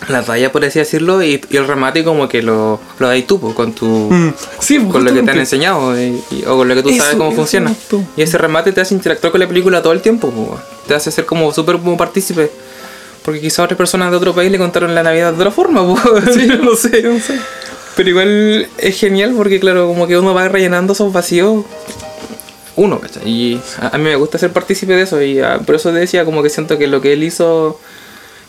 la 0.09 0.21
talla 0.23 0.51
por 0.51 0.63
así 0.63 0.79
decirlo 0.79 1.23
y, 1.23 1.41
y 1.49 1.57
el 1.57 1.67
remate 1.67 2.03
como 2.03 2.29
que 2.29 2.41
lo, 2.43 2.79
lo 2.99 3.07
dais 3.07 3.25
tú 3.25 3.39
po, 3.39 3.53
con 3.55 3.73
tu 3.73 3.85
Mm, 3.87 4.33
sí 4.59 4.77
con 4.89 5.03
lo 5.03 5.13
que 5.13 5.23
te 5.23 5.31
han 5.31 5.39
enseñado 5.39 5.99
y- 5.99 6.23
y- 6.31 6.43
o 6.45 6.55
con 6.57 6.67
lo 6.67 6.75
que 6.75 6.83
tú 6.83 6.89
Eso, 6.89 6.99
sabes 7.03 7.15
cómo 7.17 7.31
funciona 7.31 7.73
y 8.15 8.21
ese 8.21 8.37
remate 8.37 8.71
te 8.71 8.81
hace 8.81 8.93
interactuar 8.93 9.31
con 9.31 9.39
la 9.41 9.47
película 9.47 9.81
todo 9.81 9.93
el 9.93 10.01
tiempo 10.01 10.29
po, 10.29 10.59
te 10.87 10.93
hace 10.93 11.11
ser 11.11 11.25
como 11.25 11.51
súper 11.51 11.77
como 11.77 11.97
partícipe 11.97 12.51
porque 13.25 13.41
quizás 13.41 13.59
otras 13.59 13.77
personas 13.77 14.11
de 14.11 14.17
otro 14.17 14.33
país 14.35 14.51
le 14.51 14.57
contaron 14.57 14.93
la 14.95 15.03
Navidad 15.03 15.31
de 15.33 15.37
otra 15.39 15.51
forma 15.51 15.81
po. 15.85 15.97
sí 16.31 16.47
no 16.63 16.75
sé 16.75 17.01
no 17.03 17.19
sé 17.19 17.39
pero 17.95 18.09
igual 18.11 18.67
es 18.77 18.99
genial 18.99 19.33
porque, 19.35 19.59
claro, 19.59 19.87
como 19.87 20.05
que 20.05 20.15
uno 20.19 20.31
va 20.31 20.47
rellenando 20.47 20.93
esos 20.93 21.11
vacíos. 21.11 21.65
Uno, 22.75 22.99
¿cachai? 22.99 23.27
Y 23.27 23.61
a, 23.81 23.87
a 23.87 23.97
mí 23.97 24.03
me 24.03 24.15
gusta 24.15 24.37
ser 24.37 24.53
partícipe 24.53 24.93
de 24.93 25.01
eso. 25.01 25.19
Y 25.19 25.39
ah, 25.39 25.59
por 25.65 25.73
eso 25.73 25.89
te 25.91 25.97
decía, 25.97 26.23
como 26.23 26.43
que 26.43 26.49
siento 26.51 26.77
que 26.77 26.85
lo 26.85 27.01
que 27.01 27.13
él 27.13 27.23
hizo 27.23 27.79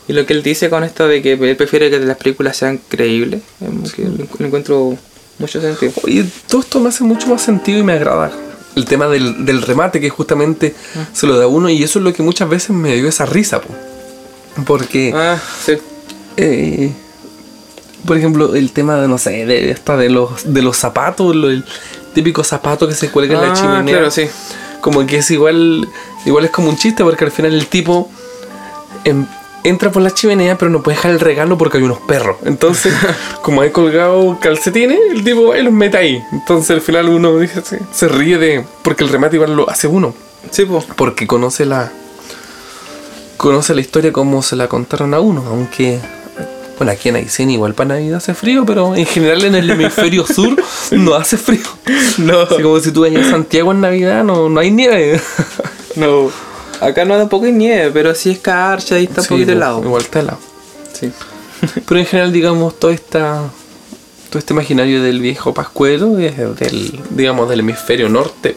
y 0.09 0.13
lo 0.15 0.25
que 0.27 0.33
él 0.33 0.43
dice 0.43 0.69
con 0.71 0.83
esto 0.85 1.07
de 1.07 1.21
que 1.23 1.33
él 1.35 1.57
prefiere 1.57 1.91
que 1.91 1.99
las 2.01 2.17
películas 2.17 2.57
sean 2.57 2.81
creíbles, 2.89 3.43
que 3.95 4.03
le 4.39 4.47
encuentro 4.47 4.97
mucho 5.39 5.61
sentido. 5.61 5.93
Oye, 6.03 6.25
todo 6.49 6.63
esto 6.63 6.81
me 6.81 6.89
hace 6.89 7.05
mucho 7.05 7.29
más 7.29 7.43
sentido 7.43 7.79
y 7.79 7.83
me 7.85 7.93
agrada. 7.93 8.33
el 8.75 8.85
tema 8.85 9.07
del, 9.09 9.45
del 9.45 9.63
remate 9.63 10.01
que 10.01 10.09
justamente 10.11 10.75
se 11.13 11.27
lo 11.27 11.37
da 11.39 11.47
uno 11.47 11.69
y 11.69 11.83
eso 11.83 11.99
es 11.99 12.05
lo 12.05 12.13
que 12.13 12.23
muchas 12.23 12.49
veces 12.49 12.71
me 12.71 12.95
dio 12.97 13.09
esa 13.09 13.27
risa, 13.27 13.61
po. 13.61 13.75
porque 14.67 15.13
Ah, 15.15 15.39
sí. 15.65 15.73
eh, 16.37 16.93
por 18.07 18.17
ejemplo 18.17 18.55
el 18.55 18.71
tema 18.73 19.01
de 19.01 19.09
no 19.09 19.19
sé 19.19 19.45
de 19.47 19.71
esta 19.71 19.97
de 19.97 20.09
los 20.11 20.53
de 20.53 20.63
los 20.63 20.77
zapatos, 20.77 21.35
lo- 21.35 21.51
el 21.51 21.65
típico 22.15 22.43
zapato 22.45 22.87
que 22.89 22.95
se 22.95 23.11
cuelga 23.11 23.35
en 23.35 23.41
la 23.43 23.51
Ah, 23.53 23.55
chimenea, 23.55 23.95
claro, 23.97 24.11
sí. 24.11 24.27
como 24.81 25.05
que 25.07 25.19
es 25.19 25.31
igual 25.31 25.89
igual 26.25 26.45
es 26.45 26.51
como 26.51 26.69
un 26.71 26.77
chiste 26.77 27.03
porque 27.05 27.25
al 27.25 27.31
final 27.33 27.55
el 27.55 27.67
tipo 27.67 28.11
em- 29.05 29.27
entra 29.65 29.91
por 29.91 30.03
la 30.03 30.11
chimenea 30.13 30.57
pero 30.57 30.71
no 30.71 30.83
puede 30.83 30.97
dejar 30.97 31.11
el 31.13 31.21
regalo 31.21 31.59
porque 31.59 31.79
hay 31.79 31.85
unos 31.85 31.99
perros 31.99 32.37
entonces 32.45 32.95
como 33.43 33.61
hay 33.63 33.71
colgado 33.71 34.39
calcetines 34.41 34.99
el 35.11 35.25
tipo 35.25 35.49
va 35.49 35.59
y 35.59 35.63
los 35.63 35.73
mete 35.73 35.97
ahí 35.99 36.23
entonces 36.33 36.71
al 36.71 36.81
final 36.81 37.09
uno 37.09 37.39
dice, 37.39 37.61
se, 37.63 37.81
se 37.93 38.09
ríe 38.09 38.39
de 38.39 38.65
porque 38.83 39.05
el 39.05 39.11
remate 39.11 39.37
igual 39.37 39.55
lo 39.57 39.69
hace 39.69 39.87
uno 39.89 40.15
Sí, 40.51 40.65
pues. 40.65 40.85
porque 40.97 41.27
conoce 41.27 41.67
la 41.67 41.91
conoce 43.37 43.75
la 43.75 43.81
historia 43.81 44.13
como 44.13 44.43
se 44.43 44.57
la 44.57 44.69
contaron 44.69 45.15
a 45.15 45.21
uno 45.21 45.45
aunque 45.49 45.99
bueno 46.77 46.93
aquí 46.93 47.09
en 47.09 47.17
Aysén 47.17 47.51
igual 47.51 47.75
para 47.75 47.89
Navidad 47.97 48.19
hace 48.19 48.35
frío 48.35 48.65
pero 48.65 48.95
en 48.95 49.05
general 49.07 49.45
en 49.45 49.55
el 49.57 49.69
hemisferio 49.71 50.25
sur 50.27 50.57
no 50.93 51.15
hace 51.15 51.37
frío 51.37 51.61
No. 52.19 52.41
Así 52.43 52.63
como 52.63 52.79
si 52.81 52.93
tú 52.93 53.03
vayas 53.03 53.27
a 53.27 53.31
Santiago 53.31 53.73
en 53.73 53.81
Navidad 53.81 54.25
no, 54.25 54.49
no 54.49 54.61
hay 54.61 54.71
nieve 54.71 55.21
No. 55.97 56.31
Acá 56.81 57.05
no 57.05 57.17
tampoco 57.17 57.47
hay 57.47 57.53
nieve, 57.53 57.91
pero 57.93 58.15
sí 58.15 58.31
es 58.31 58.39
carcha 58.39 58.99
y 58.99 59.05
está 59.05 59.23
Sí, 59.23 59.29
un 59.35 59.41
poquito 59.41 59.53
po, 59.53 59.57
helado. 59.57 59.83
igual 59.85 60.03
está 60.03 60.21
helado 60.21 60.39
Sí. 60.93 61.11
pero 61.87 62.01
en 62.01 62.07
general 62.07 62.33
digamos 62.33 62.79
todo 62.79 62.91
esta 62.91 63.43
todo 64.31 64.39
este 64.39 64.53
imaginario 64.53 65.03
del 65.03 65.21
viejo 65.21 65.55
pascuero 65.55 66.19
es 66.19 66.37
del 66.37 67.01
digamos 67.11 67.49
del 67.49 67.61
hemisferio 67.61 68.09
norte 68.09 68.57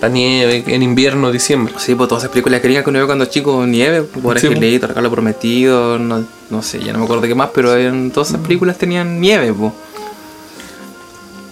la 0.00 0.08
nieve 0.08 0.62
en 0.68 0.82
invierno 0.82 1.32
diciembre 1.32 1.74
Sí, 1.78 1.94
pues 1.96 2.08
todas 2.08 2.22
esas 2.22 2.30
películas 2.32 2.62
gringas 2.62 2.84
que 2.84 2.90
uno 2.90 3.00
ve 3.00 3.06
cuando 3.06 3.24
chico, 3.26 3.66
Nieve, 3.66 4.02
por 4.02 4.38
Sí. 4.38 4.46
Angelito, 4.46 4.86
Regalo 4.86 5.10
Prometido, 5.10 5.98
no, 5.98 6.24
no 6.50 6.62
sé, 6.62 6.78
ya 6.82 6.92
no 6.92 7.00
me 7.00 7.04
acuerdo 7.04 7.22
qué 7.24 7.34
más, 7.34 7.50
pero 7.52 7.76
en 7.76 8.10
todas 8.12 8.28
esas 8.30 8.40
películas 8.42 8.78
tenían 8.78 9.20
nieve, 9.20 9.52
pues. 9.52 9.72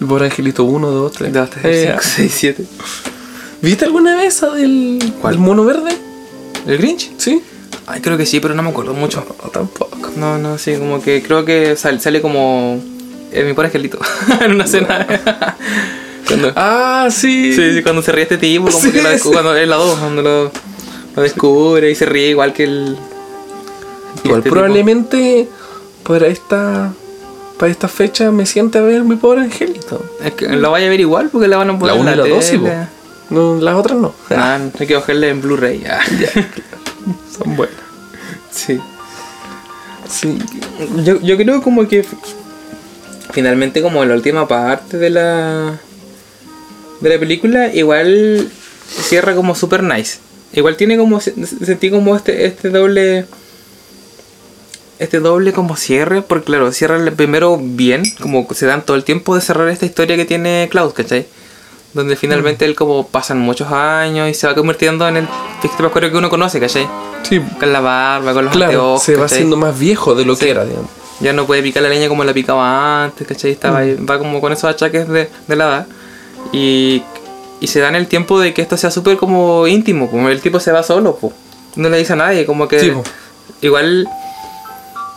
por 0.07 0.23
Angelito 0.23 0.63
1, 0.63 0.89
2, 0.91 1.11
3 1.11 1.33
2, 1.33 1.49
3, 1.49 1.87
5, 1.89 1.99
6, 2.01 2.33
7. 2.37 2.65
¿Viste 3.61 3.85
alguna 3.85 4.15
vez 4.15 4.35
esa 4.35 4.51
del, 4.51 4.99
¿Cuál? 5.21 5.33
del 5.35 5.43
mono 5.43 5.65
verde? 5.65 5.95
¿El 6.67 6.77
Grinch? 6.77 7.11
Sí. 7.17 7.41
Ay, 7.87 8.01
creo 8.01 8.17
que 8.17 8.25
sí, 8.25 8.39
pero 8.39 8.53
no 8.53 8.61
me 8.63 8.69
acuerdo 8.69 8.93
mucho. 8.93 9.25
No, 9.43 9.49
tampoco. 9.49 9.97
No, 10.15 10.37
no, 10.37 10.57
sí, 10.57 10.75
como 10.75 11.01
que 11.01 11.21
creo 11.23 11.45
que 11.45 11.75
sal- 11.75 12.01
sale 12.01 12.21
como 12.21 12.79
eh, 13.31 13.43
mi 13.43 13.53
pobre 13.53 13.67
angelito 13.67 13.97
en 14.41 14.51
una 14.51 14.65
escena. 14.65 15.05
cuando, 16.27 16.51
Ah, 16.55 17.07
sí. 17.09 17.53
sí, 17.53 17.75
sí, 17.75 17.81
cuando 17.83 18.01
se 18.01 18.11
ríe 18.11 18.23
este 18.23 18.37
tipo, 18.37 18.65
como 18.65 18.77
Sí, 18.79 18.91
que 18.91 18.99
sí. 19.17 19.29
cuando 19.31 19.55
es 19.55 19.67
la 19.67 19.77
2, 19.77 19.99
cuando 19.99 20.21
lo, 20.21 20.51
lo 21.15 21.21
descubre 21.23 21.89
y 21.89 21.95
se 21.95 22.05
ríe 22.05 22.29
igual 22.29 22.53
que 22.53 22.63
el. 22.65 22.97
Igual 24.23 24.39
este 24.39 24.49
probablemente 24.49 25.47
para 26.03 26.27
esta 26.27 26.91
para 27.57 27.71
esta 27.71 27.87
fecha 27.87 28.31
me 28.31 28.45
siente 28.45 28.77
a 28.77 28.81
ver 28.81 29.03
mi 29.03 29.15
pobre 29.15 29.41
angelito. 29.41 30.03
Es 30.23 30.33
que 30.33 30.47
lo 30.49 30.71
vaya 30.71 30.87
a 30.87 30.89
ver 30.89 30.99
igual 30.99 31.29
porque 31.31 31.47
la 31.47 31.57
van 31.57 31.69
a 31.71 31.79
poner 31.79 31.95
La 31.95 32.01
en 32.01 32.07
1 32.19 32.25
y 32.25 32.29
la 32.29 32.35
2 32.35 32.43
sí, 32.45 32.51
tele. 32.57 32.69
po. 32.69 32.96
No, 33.29 33.55
las 33.59 33.75
otras 33.75 33.97
no. 33.97 34.13
Ah, 34.31 34.59
hay 34.79 34.87
que 34.87 34.95
bajarle 34.95 35.29
en 35.29 35.41
Blu-ray. 35.41 35.83
ah. 35.89 35.99
Son 37.37 37.55
buenas. 37.55 37.75
sí. 38.51 38.79
Sí. 40.09 40.37
Yo, 41.03 41.19
yo 41.21 41.35
creo 41.35 41.61
como 41.61 41.85
que 41.87 42.05
finalmente 43.33 43.81
como 43.81 44.01
en 44.03 44.09
la 44.09 44.15
última 44.15 44.47
parte 44.47 44.97
de 44.97 45.09
la 45.09 45.77
de 47.01 47.09
la 47.09 47.19
película 47.19 47.73
igual 47.73 48.49
cierra 48.87 49.35
como 49.35 49.53
super 49.53 49.83
nice. 49.83 50.19
Igual 50.53 50.77
tiene 50.77 50.97
como 50.97 51.19
se- 51.19 51.33
sentí 51.45 51.91
como 51.91 52.15
este 52.15 52.45
este 52.45 52.69
doble 52.69 53.25
este 54.99 55.19
doble 55.19 55.51
como 55.53 55.75
cierre, 55.75 56.21
porque 56.21 56.45
claro, 56.45 56.71
cierra 56.71 56.97
primero 57.11 57.59
bien, 57.61 58.03
como 58.21 58.47
se 58.53 58.65
dan 58.65 58.83
todo 58.85 58.95
el 58.97 59.03
tiempo 59.03 59.35
de 59.35 59.41
cerrar 59.41 59.67
esta 59.69 59.85
historia 59.85 60.15
que 60.15 60.25
tiene 60.25 60.67
Klaus, 60.71 60.93
¿cachai? 60.93 61.27
Donde 61.97 62.15
finalmente 62.15 62.63
él 62.65 62.75
como 62.75 63.07
pasan 63.07 63.39
muchos 63.39 63.71
años 63.71 64.29
y 64.29 64.33
se 64.33 64.45
va 64.47 64.53
convirtiendo 64.55 65.07
en 65.07 65.17
el 65.17 65.27
Fíjate 65.61 65.81
Pascuero 65.83 66.11
que 66.11 66.17
uno 66.17 66.29
conoce, 66.29 66.59
¿cachai? 66.59 66.87
Sí. 67.23 67.41
Con 67.59 67.73
la 67.73 67.79
barba, 67.81 68.33
con 68.33 68.45
los 68.45 68.53
Claro, 68.53 68.65
anteojos, 68.71 69.03
se 69.03 69.15
va 69.15 69.23
¿cachai? 69.23 69.37
haciendo 69.39 69.57
más 69.57 69.77
viejo 69.77 70.13
de 70.15 70.23
lo 70.25 70.35
Sí. 70.35 70.45
que 70.45 70.51
era, 70.51 70.63
digamos. 70.65 70.89
Ya 71.19 71.33
no 71.33 71.45
puede 71.45 71.63
picar 71.63 71.81
la 71.81 71.89
leña 71.89 72.07
como 72.07 72.23
la 72.23 72.33
picaba 72.33 73.03
antes, 73.05 73.27
¿cachai? 73.27 73.51
Estaba 73.51 73.79
ahí- 73.79 73.95
va 73.95 74.19
como 74.19 74.39
con 74.39 74.53
esos 74.53 74.69
achaques 74.69 75.07
de, 75.09 75.29
de 75.47 75.55
la 75.55 75.65
edad. 75.65 75.87
Y, 76.53 77.01
y 77.59 77.67
se 77.67 77.79
dan 77.79 77.95
el 77.95 78.05
tiempo 78.07 78.39
de 78.39 78.53
que 78.53 78.61
esto 78.61 78.77
sea 78.77 78.91
súper 78.91 79.17
como 79.17 79.65
íntimo, 79.67 80.09
como 80.11 80.29
el 80.29 80.39
tipo 80.39 80.59
se 80.59 80.71
va 80.71 80.83
solo, 80.83 81.15
pues. 81.15 81.33
No 81.75 81.89
le 81.89 81.97
dice 81.97 82.13
a 82.13 82.17
nadie, 82.17 82.45
como 82.45 82.67
que... 82.67 82.79
Sí, 82.79 82.91
po. 82.91 83.03
igual 83.61 84.07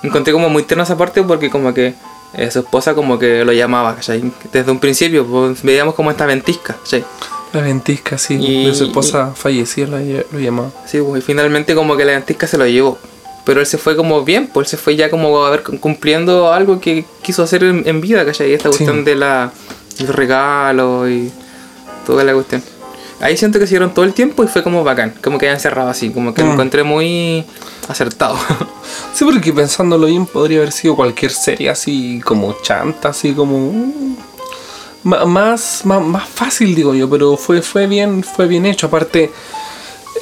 encontré 0.02 0.32
como 0.32 0.48
muy 0.48 0.62
tierna 0.62 0.84
esa 0.84 0.96
parte 0.96 1.22
porque 1.22 1.50
como 1.50 1.74
que 1.74 1.94
eh, 2.34 2.50
su 2.50 2.60
esposa 2.60 2.94
como 2.94 3.18
que 3.18 3.44
lo 3.44 3.52
llamaba, 3.52 3.94
¿cachai? 3.96 4.30
Desde 4.52 4.70
un 4.70 4.78
principio, 4.78 5.26
pues, 5.26 5.62
veíamos 5.62 5.94
como 5.94 6.10
esta 6.10 6.26
ventisca, 6.26 6.76
¿cachai? 6.76 7.04
La 7.52 7.60
ventisca, 7.62 8.16
sí. 8.18 8.34
Y- 8.40 8.66
de 8.66 8.74
su 8.74 8.84
esposa 8.84 9.32
fallecida 9.34 9.88
la- 9.88 10.22
lo 10.30 10.38
llamaba. 10.38 10.70
Sí, 10.86 10.98
pues, 11.00 11.22
y 11.22 11.26
finalmente 11.26 11.74
como 11.74 11.96
que 11.96 12.04
la 12.04 12.12
ventisca 12.12 12.46
se 12.46 12.56
lo 12.58 12.66
llevó. 12.66 12.98
Pero 13.44 13.60
él 13.60 13.66
se 13.66 13.78
fue 13.78 13.96
como 13.96 14.22
bien, 14.22 14.48
pues 14.52 14.66
él 14.66 14.70
se 14.70 14.76
fue 14.76 14.94
ya 14.96 15.10
como 15.10 15.44
a 15.44 15.50
ver 15.50 15.62
cumpliendo 15.62 16.52
algo 16.52 16.78
que 16.78 17.04
quiso 17.22 17.42
hacer 17.42 17.64
en, 17.64 17.82
en 17.86 18.00
vida, 18.00 18.24
¿cachai? 18.24 18.52
Esta 18.52 18.70
Sí. 18.70 18.78
cuestión 18.84 19.04
de 19.04 19.16
la 19.16 19.50
el 19.98 20.06
regalo 20.08 21.08
y 21.08 21.32
toda 22.06 22.22
la 22.24 22.32
cuestión. 22.34 22.62
Ahí 23.20 23.36
siento 23.36 23.58
que 23.58 23.66
siguieron 23.66 23.92
todo 23.92 24.04
el 24.04 24.14
tiempo 24.14 24.42
y 24.44 24.48
fue 24.48 24.62
como 24.62 24.82
bacán, 24.82 25.14
como 25.22 25.36
que 25.38 25.46
hayan 25.48 25.60
cerrado 25.60 25.90
así, 25.90 26.10
como 26.10 26.32
que 26.32 26.42
lo 26.42 26.48
Mm. 26.48 26.52
encontré 26.52 26.82
muy 26.84 27.44
acertado. 27.88 28.36
Sí, 29.14 29.24
porque 29.24 29.52
pensándolo 29.52 30.06
bien 30.06 30.26
podría 30.26 30.58
haber 30.58 30.72
sido 30.72 30.96
cualquier 30.96 31.32
serie 31.32 31.68
así 31.70 32.20
como 32.24 32.54
chanta, 32.62 33.10
así 33.10 33.32
como 33.32 33.58
mm, 33.58 34.16
más, 35.04 35.82
más, 35.84 36.02
más 36.02 36.28
fácil 36.28 36.74
digo 36.74 36.94
yo, 36.94 37.08
pero 37.10 37.36
fue, 37.36 37.60
fue 37.62 37.86
bien, 37.86 38.22
fue 38.22 38.46
bien 38.46 38.66
hecho. 38.66 38.86
Aparte, 38.86 39.30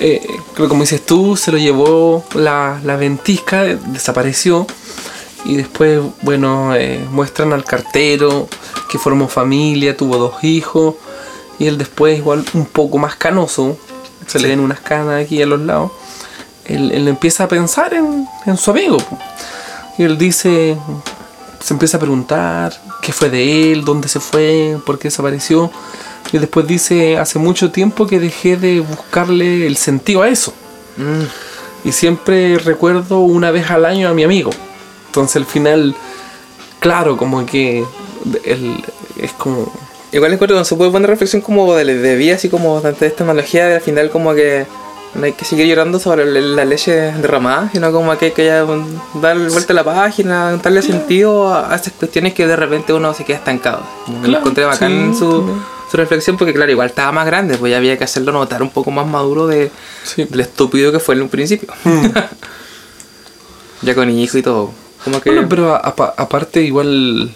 eh, 0.01 0.27
creo 0.55 0.69
como 0.69 0.83
dices 0.83 1.05
tú, 1.05 1.37
se 1.37 1.51
lo 1.53 1.59
llevó 1.59 2.25
la, 2.35 2.81
la 2.85 2.97
ventisca, 2.97 3.65
desapareció. 3.65 4.67
Y 5.45 5.55
después, 5.57 6.01
bueno, 6.23 6.75
eh, 6.75 7.05
muestran 7.11 7.53
al 7.53 7.65
cartero 7.65 8.49
que 8.91 8.99
formó 8.99 9.29
familia, 9.29 9.97
tuvo 9.97 10.17
dos 10.17 10.43
hijos. 10.45 10.97
Y 11.59 11.67
él 11.67 11.79
después 11.79 12.19
igual 12.19 12.45
un 12.55 12.67
poco 12.67 12.99
más 12.99 13.17
canoso. 13.17 13.77
Se 14.27 14.39
le 14.39 14.49
ven 14.49 14.61
unas 14.61 14.81
canas 14.81 15.23
aquí 15.25 15.43
a 15.43 15.47
los 15.47 15.61
lados 15.61 15.91
él, 16.69 16.93
él 16.93 17.09
empieza 17.09 17.45
a 17.45 17.49
pensar 17.49 17.95
en, 17.95 18.29
en 18.47 18.57
su 18.57 18.71
amigo. 18.71 18.99
po. 18.99 19.19
Y 19.97 20.05
él 20.05 20.17
dice, 20.17 20.77
se 21.61 21.75
empieza 21.75 21.97
a 21.97 22.01
preguntar 22.01 22.73
qué 23.03 23.13
fue 23.13 23.31
de 23.31 23.73
él, 23.73 23.85
dónde 23.85 24.09
se 24.09 24.21
fue, 24.21 24.79
por 24.87 24.99
qué 24.99 25.09
desapareció. 25.09 25.71
Y 26.31 26.39
después 26.39 26.67
dice, 26.67 27.17
hace 27.19 27.39
mucho 27.39 27.73
tiempo 27.73 28.07
que 28.07 28.21
dejé 28.21 28.57
de 28.57 28.81
buscarle 28.81 29.67
el 29.67 29.77
sentido 29.77 30.23
a 30.23 30.29
eso. 30.29 30.53
Mm. 30.97 31.89
Y 31.89 31.93
siempre 31.93 32.59
recuerdo 32.59 33.21
una 33.21 33.51
vez 33.51 33.71
al 33.71 33.87
año 33.87 34.09
a 34.09 34.15
mi 34.15 34.23
amigo. 34.23 34.51
Entonces 35.07 35.37
al 35.37 35.47
final, 35.47 35.97
claro, 36.81 37.17
como 37.17 37.45
que 37.47 37.85
él 38.45 38.85
es 39.21 39.33
como... 39.33 39.73
Igual 40.13 40.33
encuentro 40.33 40.57
con 40.57 40.65
su 40.65 40.77
muy 40.77 40.89
buena 40.89 41.07
reflexión 41.07 41.43
como 41.43 41.75
de, 41.75 41.85
de 41.85 42.17
vida, 42.17 42.37
así 42.37 42.49
como 42.49 42.79
ante 42.85 43.07
esta 43.07 43.25
analogía 43.25 43.67
de 43.67 43.75
al 43.77 43.81
final 43.83 44.09
como 44.11 44.35
que 44.35 44.67
no 45.15 45.25
hay 45.25 45.33
que 45.33 45.45
seguir 45.45 45.67
llorando 45.67 45.99
sobre 45.99 46.25
la, 46.25 46.41
la 46.41 46.65
leche 46.65 46.93
derramada, 46.93 47.69
sino 47.73 47.93
como 47.93 48.17
que 48.17 48.27
hay 48.27 48.31
que 48.33 48.45
ya 48.47 48.65
dar 49.21 49.37
vuelta 49.51 49.73
a 49.73 49.77
la 49.77 49.85
página, 49.85 50.57
darle 50.63 50.81
sentido 50.83 51.49
a, 51.49 51.73
a 51.73 51.77
esas 51.77 51.93
cuestiones 51.95 52.33
que 52.35 52.47
de 52.47 52.57
repente 52.57 52.93
uno 52.95 53.13
se 53.15 53.25
queda 53.25 53.37
estancado. 53.39 53.83
Como 54.07 54.23
Claro, 54.23 54.39
encontré 54.39 54.65
bacán 54.65 55.13
sí, 55.13 55.19
su, 55.19 55.31
también. 55.41 55.63
su 55.91 55.97
reflexión 55.97 56.37
porque 56.39 56.55
claro, 56.55 56.71
igual 56.73 56.89
estaba 56.89 57.13
más 57.13 57.27
grande, 57.27 57.57
pues 57.59 57.71
ya 57.71 57.77
había 57.79 57.99
que 57.99 58.05
hacerlo 58.05 58.33
notar 58.33 58.63
un 58.63 58.71
poco 58.71 58.91
más 58.91 59.07
maduro 59.07 59.47
de, 59.47 59.71
Sí. 60.05 60.25
del 60.25 60.41
estúpido 60.41 60.91
que 60.93 61.01
fue 61.01 61.15
en 61.17 61.23
un 61.23 61.29
principio. 61.29 61.69
ya 63.83 63.95
con 63.95 64.11
hijo 64.11 64.39
y 64.39 64.43
todo. 64.43 64.71
Como 65.05 65.21
que... 65.21 65.31
Bueno, 65.31 65.49
pero 65.49 65.75
aparte 65.75 66.63
igual 66.63 67.35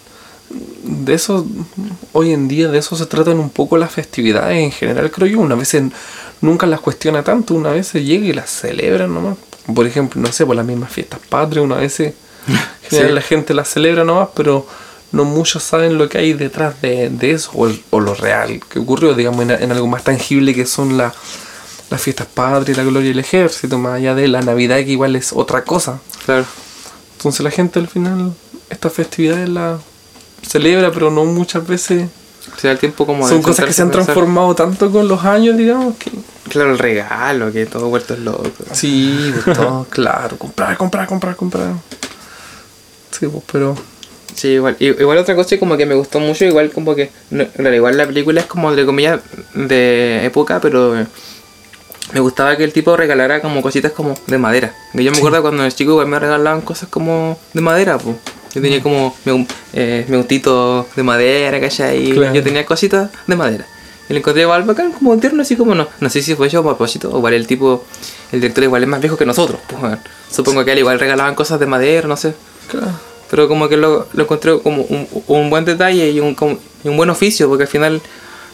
de 0.84 1.14
eso, 1.14 1.46
hoy 2.12 2.32
en 2.32 2.48
día 2.48 2.68
de 2.68 2.78
eso 2.78 2.96
se 2.96 3.06
tratan 3.06 3.38
un 3.38 3.50
poco 3.50 3.76
las 3.76 3.92
festividades 3.92 4.58
en 4.58 4.70
general, 4.72 5.10
creo 5.10 5.26
yo. 5.28 5.38
Una 5.40 5.54
vez 5.54 5.74
en- 5.74 5.92
nunca 6.40 6.66
las 6.66 6.80
cuestiona 6.80 7.22
tanto, 7.22 7.54
una 7.54 7.70
vez 7.70 7.86
se 7.88 8.02
llega 8.04 8.26
y 8.26 8.32
las 8.32 8.50
celebra 8.50 9.06
nomás. 9.06 9.36
Por 9.74 9.86
ejemplo, 9.86 10.20
no 10.20 10.32
sé, 10.32 10.44
por 10.44 10.56
las 10.56 10.66
mismas 10.66 10.90
fiestas 10.92 11.20
patrias, 11.28 11.64
una 11.64 11.76
vez 11.76 11.94
Sí. 12.90 12.98
la 13.10 13.20
gente 13.20 13.54
las 13.54 13.68
celebra 13.68 14.04
nomás, 14.04 14.28
pero 14.34 14.66
no 15.12 15.24
muchos 15.24 15.62
saben 15.62 15.98
lo 15.98 16.08
que 16.08 16.18
hay 16.18 16.32
detrás 16.32 16.80
de, 16.82 17.08
de 17.10 17.30
eso 17.30 17.50
o, 17.54 17.66
el- 17.68 17.82
o 17.90 18.00
lo 18.00 18.14
real 18.14 18.60
que 18.68 18.78
ocurrió, 18.80 19.14
digamos, 19.14 19.42
en, 19.42 19.50
en 19.52 19.72
algo 19.72 19.86
más 19.86 20.02
tangible 20.04 20.54
que 20.54 20.66
son 20.66 20.96
la- 20.98 21.14
las 21.90 22.00
fiestas 22.02 22.26
patrias, 22.26 22.76
la 22.78 22.84
gloria 22.84 23.10
del 23.10 23.18
ejército, 23.18 23.78
más 23.78 23.94
allá 23.94 24.14
de 24.14 24.26
la 24.26 24.40
Navidad 24.40 24.76
que 24.78 24.90
igual 24.92 25.14
es 25.14 25.32
otra 25.32 25.62
cosa. 25.64 26.00
Claro. 26.24 26.44
Entonces 27.18 27.40
la 27.42 27.50
gente 27.50 27.78
al 27.78 27.86
final 27.88 28.32
estas 28.70 28.92
festividades 28.94 29.48
la 29.48 29.78
celebra, 30.42 30.90
pero 30.92 31.10
no 31.10 31.24
muchas 31.24 31.66
veces 31.66 32.08
Se 32.56 32.66
da 32.66 32.72
el 32.72 32.78
tiempo 32.78 33.06
como 33.06 33.26
Son 33.28 33.42
cosas 33.42 33.66
que 33.66 33.72
se 33.72 33.82
han 33.82 33.90
transformado 33.90 34.54
tanto 34.54 34.90
con 34.90 35.08
los 35.08 35.24
años, 35.24 35.56
digamos, 35.56 35.96
que... 35.96 36.10
Claro, 36.48 36.72
el 36.72 36.78
regalo, 36.78 37.52
que 37.52 37.66
todo 37.66 37.88
vuelto 37.88 38.14
es 38.14 38.20
loco. 38.20 38.50
Sí, 38.72 39.32
pues 39.44 39.56
todo, 39.56 39.84
claro. 39.90 40.36
Comprar, 40.36 40.76
comprar, 40.76 41.06
comprar, 41.06 41.36
comprar. 41.36 41.72
Sí, 43.10 43.26
pues, 43.28 43.44
pero... 43.50 43.76
Sí, 44.34 44.48
igual. 44.48 44.76
Igual 44.80 45.18
otra 45.18 45.34
cosa 45.34 45.58
como 45.58 45.76
que 45.76 45.86
me 45.86 45.94
gustó 45.94 46.18
mucho, 46.18 46.44
igual 46.44 46.70
como 46.70 46.94
que... 46.94 47.10
claro, 47.30 47.74
igual 47.74 47.96
la 47.96 48.06
película 48.06 48.40
es 48.40 48.46
como, 48.46 48.70
entre 48.70 48.84
comillas, 48.84 49.20
de 49.54 50.24
época, 50.26 50.60
pero... 50.60 50.94
Me 52.12 52.20
gustaba 52.20 52.56
que 52.56 52.64
el 52.64 52.72
tipo 52.72 52.94
regalara 52.96 53.40
como 53.40 53.62
cositas 53.62 53.92
como 53.92 54.14
de 54.26 54.36
madera. 54.36 54.74
Que 54.92 55.02
yo 55.02 55.12
me 55.12 55.18
acuerdo 55.18 55.40
cuando 55.40 55.62
era 55.62 55.72
chico 55.72 55.92
igual 55.92 56.08
me 56.08 56.18
regalaban 56.18 56.60
cosas 56.60 56.88
como 56.90 57.38
de 57.54 57.60
madera, 57.62 57.96
pues. 57.96 58.16
Yo 58.54 58.60
tenía 58.60 58.82
como 58.82 59.14
mi, 59.24 59.46
eh, 59.72 60.04
mi 60.08 60.16
autito 60.16 60.86
de 60.94 61.02
madera, 61.02 61.58
¿cachai? 61.60 62.10
Y 62.10 62.12
Claro. 62.12 62.34
yo 62.34 62.42
tenía 62.42 62.66
cositas 62.66 63.10
de 63.26 63.36
madera. 63.36 63.64
Y 64.08 64.12
lo 64.12 64.18
encontré 64.18 64.42
igual 64.42 64.64
bacán, 64.64 64.92
como 64.92 65.16
tierno, 65.18 65.42
así 65.42 65.56
como 65.56 65.74
no. 65.74 65.88
No 66.00 66.10
sé 66.10 66.20
si 66.22 66.34
fue 66.34 66.48
yo 66.50 66.60
a 66.60 66.62
propósito, 66.62 67.10
o 67.12 67.18
igual 67.18 67.34
el 67.34 67.46
tipo, 67.46 67.84
el 68.30 68.40
director 68.40 68.64
igual 68.64 68.82
es 68.82 68.88
más 68.88 69.00
viejo 69.00 69.16
que 69.16 69.24
nosotros. 69.24 69.58
Pues, 69.68 69.80
bueno. 69.80 69.98
Supongo 70.30 70.64
que 70.64 70.72
él 70.72 70.78
igual 70.80 70.98
regalaban 71.00 71.34
cosas 71.34 71.58
de 71.60 71.66
madera, 71.66 72.06
no 72.08 72.16
sé. 72.16 72.34
Claro. 72.70 72.88
Pero 73.30 73.48
como 73.48 73.68
que 73.68 73.78
lo, 73.78 74.06
lo 74.12 74.22
encontré 74.24 74.58
como 74.60 74.82
un, 74.82 75.08
un 75.28 75.48
buen 75.50 75.64
detalle 75.64 76.10
y 76.10 76.20
un, 76.20 76.34
como- 76.34 76.58
y 76.84 76.88
un 76.88 76.96
buen 76.98 77.08
oficio, 77.08 77.48
porque 77.48 77.62
al 77.62 77.68
final 77.68 78.02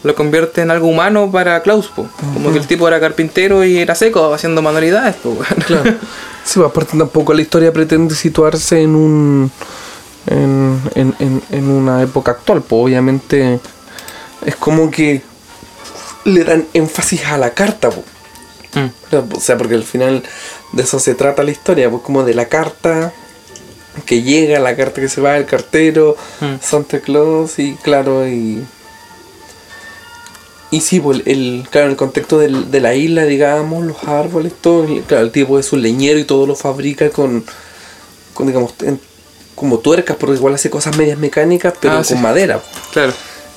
lo 0.04 0.14
convierte 0.14 0.60
en 0.60 0.70
algo 0.70 0.86
humano 0.86 1.28
para 1.32 1.60
Klaus. 1.62 1.88
po. 1.88 2.06
Como 2.34 2.52
que 2.52 2.58
el 2.58 2.66
tipo 2.68 2.86
era 2.86 3.00
carpintero 3.00 3.64
y 3.64 3.78
era 3.78 3.96
seco 3.96 4.32
haciendo 4.32 4.62
manualidades. 4.62 5.16
po, 5.16 5.30
weón. 5.30 5.46
Claro. 5.66 5.94
Sí, 6.44 6.54
pues, 6.60 6.70
aparte 6.70 6.96
tampoco 6.96 7.34
la 7.34 7.42
historia 7.42 7.70
pretende 7.74 8.14
situarse 8.14 8.80
en 8.80 8.94
un 8.96 9.50
en, 10.30 10.80
en, 10.94 11.14
en, 11.18 11.42
en 11.50 11.68
una 11.70 12.02
época 12.02 12.32
actual, 12.32 12.62
pues 12.62 12.82
obviamente 12.84 13.60
es 14.44 14.56
como 14.56 14.90
que 14.90 15.22
le 16.24 16.44
dan 16.44 16.66
énfasis 16.74 17.24
a 17.26 17.38
la 17.38 17.50
carta, 17.54 17.90
pues. 17.90 18.04
Mm. 18.74 19.34
O 19.36 19.40
sea, 19.40 19.56
porque 19.56 19.74
al 19.74 19.84
final 19.84 20.22
de 20.72 20.82
eso 20.82 20.98
se 20.98 21.14
trata 21.14 21.42
la 21.42 21.50
historia, 21.50 21.90
pues 21.90 22.02
como 22.02 22.22
de 22.24 22.34
la 22.34 22.46
carta 22.48 23.12
que 24.06 24.22
llega, 24.22 24.60
la 24.60 24.76
carta 24.76 25.00
que 25.00 25.08
se 25.08 25.20
va, 25.20 25.36
el 25.36 25.46
cartero, 25.46 26.16
Mm. 26.40 26.54
Santa 26.60 27.00
Claus 27.00 27.58
y 27.58 27.74
claro, 27.76 28.26
y... 28.28 28.62
Y 30.70 30.82
sí, 30.82 31.00
pues 31.00 31.22
el, 31.24 31.66
claro, 31.70 31.86
en 31.86 31.92
el 31.92 31.96
contexto 31.96 32.38
del- 32.38 32.70
de 32.70 32.80
la 32.80 32.94
isla, 32.94 33.24
digamos, 33.24 33.86
los 33.86 34.04
árboles, 34.04 34.52
todo, 34.60 34.86
claro, 35.06 35.24
el 35.24 35.32
tipo 35.32 35.58
es 35.58 35.72
un 35.72 35.80
leñero 35.80 36.18
y 36.18 36.24
todo 36.24 36.46
lo 36.46 36.54
fabrica 36.54 37.08
con, 37.08 37.42
con 38.34 38.46
digamos, 38.48 38.74
en- 38.82 39.00
como 39.58 39.78
tuercas, 39.78 40.16
porque 40.18 40.36
igual 40.36 40.54
hace 40.54 40.70
cosas 40.70 40.96
medias 40.96 41.18
mecánicas, 41.18 41.74
pero 41.80 41.94
Ah, 41.94 41.96
con 41.96 42.04
sí. 42.04 42.14
madera. 42.16 42.60
Claro. 42.92 43.12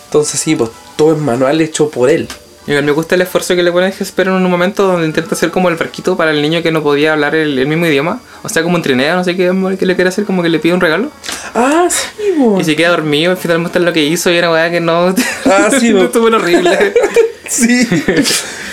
Entonces 0.05 0.39
sí, 0.39 0.55
pues 0.55 0.69
todo 0.97 1.13
es 1.13 1.19
manual 1.19 1.61
hecho 1.61 1.89
por 1.89 2.09
él. 2.09 2.27
Igual 2.67 2.83
me 2.85 2.91
gusta 2.91 3.15
el 3.15 3.21
esfuerzo 3.21 3.55
que 3.55 3.63
le 3.63 3.71
pone 3.71 3.91
Jesper 3.91 4.27
en 4.27 4.33
un 4.33 4.49
momento 4.49 4.85
donde 4.85 5.07
intenta 5.07 5.33
hacer 5.33 5.49
como 5.49 5.69
el 5.69 5.75
barquito 5.77 6.15
para 6.15 6.29
el 6.31 6.41
niño 6.43 6.61
que 6.61 6.71
no 6.71 6.83
podía 6.83 7.13
hablar 7.13 7.33
el, 7.33 7.57
el 7.57 7.67
mismo 7.67 7.87
idioma. 7.87 8.21
O 8.43 8.49
sea, 8.49 8.61
como 8.61 8.75
un 8.75 8.81
trineo, 8.83 9.15
no 9.15 9.23
sé 9.23 9.35
qué, 9.35 9.51
qué 9.79 9.85
le 9.85 9.95
quiere 9.95 10.09
hacer, 10.09 10.25
como 10.25 10.43
que 10.43 10.49
le 10.49 10.59
pide 10.59 10.73
un 10.73 10.81
regalo. 10.81 11.09
Ah, 11.55 11.87
sí, 11.89 12.05
Y 12.35 12.39
pues. 12.39 12.65
se 12.67 12.75
queda 12.75 12.89
dormido, 12.89 13.31
al 13.31 13.37
final 13.37 13.59
muestra 13.59 13.81
lo 13.81 13.91
que 13.93 14.03
hizo 14.03 14.29
y 14.31 14.35
era 14.37 14.51
weá 14.51 14.69
que 14.69 14.79
no. 14.79 15.13
Ah, 15.45 15.69
sí, 15.79 15.91
bo. 15.91 16.03
Estuvo 16.03 16.27
horrible. 16.27 16.93
Sí. 17.47 17.85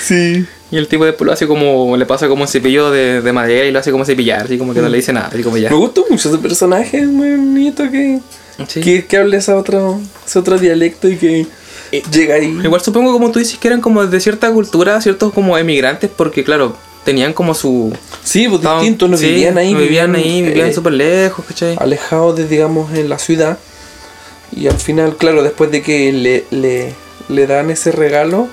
sí. 0.01 0.47
Y 0.71 0.77
el 0.77 0.87
tipo 0.87 1.05
después 1.05 1.27
lo 1.27 1.33
hace 1.33 1.47
como, 1.49 1.97
le 1.97 2.07
pasa 2.07 2.29
como 2.29 2.43
un 2.43 2.49
cepillo 2.49 2.91
de, 2.93 3.23
de 3.23 3.33
madera 3.33 3.67
y 3.67 3.73
lo 3.73 3.79
hace 3.81 3.91
como 3.91 4.05
cepillar, 4.05 4.45
así 4.45 4.57
como 4.59 4.73
que 4.75 4.81
no 4.81 4.89
le 4.89 4.99
dice 4.99 5.13
nada, 5.13 5.29
así 5.33 5.43
como 5.43 5.57
ya. 5.57 5.71
Me 5.71 5.77
gustó 5.77 6.05
mucho 6.09 6.29
ese 6.29 6.39
personaje, 6.39 7.05
muy 7.07 7.31
bonito 7.31 7.91
que, 7.91 8.21
Sí. 8.69 8.81
que, 8.81 9.07
que 9.07 9.17
hable 9.17 9.39
ese 9.39 9.53
otro, 9.53 10.01
ese 10.27 10.39
otro 10.39 10.59
dialecto 10.59 11.09
y 11.09 11.17
que 11.17 11.47
llega 11.91 12.35
ahí. 12.37 12.59
Igual 12.63 12.81
supongo 12.81 13.13
como 13.13 13.31
tú 13.31 13.39
dices 13.39 13.59
que 13.59 13.69
eran 13.69 13.81
como 13.81 14.07
de 14.07 14.21
cierta 14.21 14.51
cultura, 14.51 15.01
ciertos 15.01 15.33
como 15.33 15.57
emigrantes, 15.59 16.11
porque 16.15 16.45
claro, 16.45 16.77
tenían 17.05 17.33
como 17.33 17.55
su... 17.55 17.93
Sí, 18.23 18.47
pues 18.49 18.61
estaban- 18.61 18.97
no 19.11 19.17
sí, 19.17 19.27
vivían 19.27 19.57
ahí. 19.59 19.73
no 19.73 19.79
vivían 19.81 20.15
ahí, 20.15 20.43
vivían 20.43 20.69
eh, 20.69 20.75
súper 20.75 20.93
lejos, 20.93 21.45
¿cachai? 21.47 21.77
alejados 21.81 22.37
de, 22.37 22.47
digamos, 22.47 22.93
en 22.95 23.09
la 23.09 23.19
ciudad. 23.19 23.59
Y 24.55 24.67
al 24.67 24.79
final, 24.79 25.17
claro, 25.17 25.43
después 25.43 25.71
de 25.71 25.83
que 25.83 26.13
le, 26.13 26.45
le, 26.51 26.95
le 27.29 27.47
dan 27.47 27.71
ese 27.71 27.93
regalo, 27.93 28.49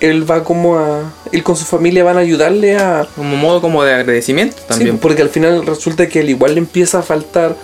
él 0.00 0.28
va 0.30 0.42
como 0.44 0.78
a... 0.78 1.12
Él 1.32 1.42
con 1.42 1.56
su 1.56 1.64
familia 1.64 2.02
van 2.04 2.16
a 2.16 2.20
ayudarle 2.20 2.76
a... 2.78 3.06
Como 3.14 3.36
modo 3.36 3.60
como 3.60 3.84
de 3.84 3.92
agradecimiento 3.94 4.56
también. 4.66 4.92
Sí, 4.92 4.98
porque 5.00 5.20
al 5.22 5.28
final 5.28 5.66
resulta 5.66 6.08
que 6.08 6.20
al 6.20 6.30
igual 6.30 6.54
le 6.54 6.60
empieza 6.60 7.00
a 7.00 7.02
faltar, 7.02 7.54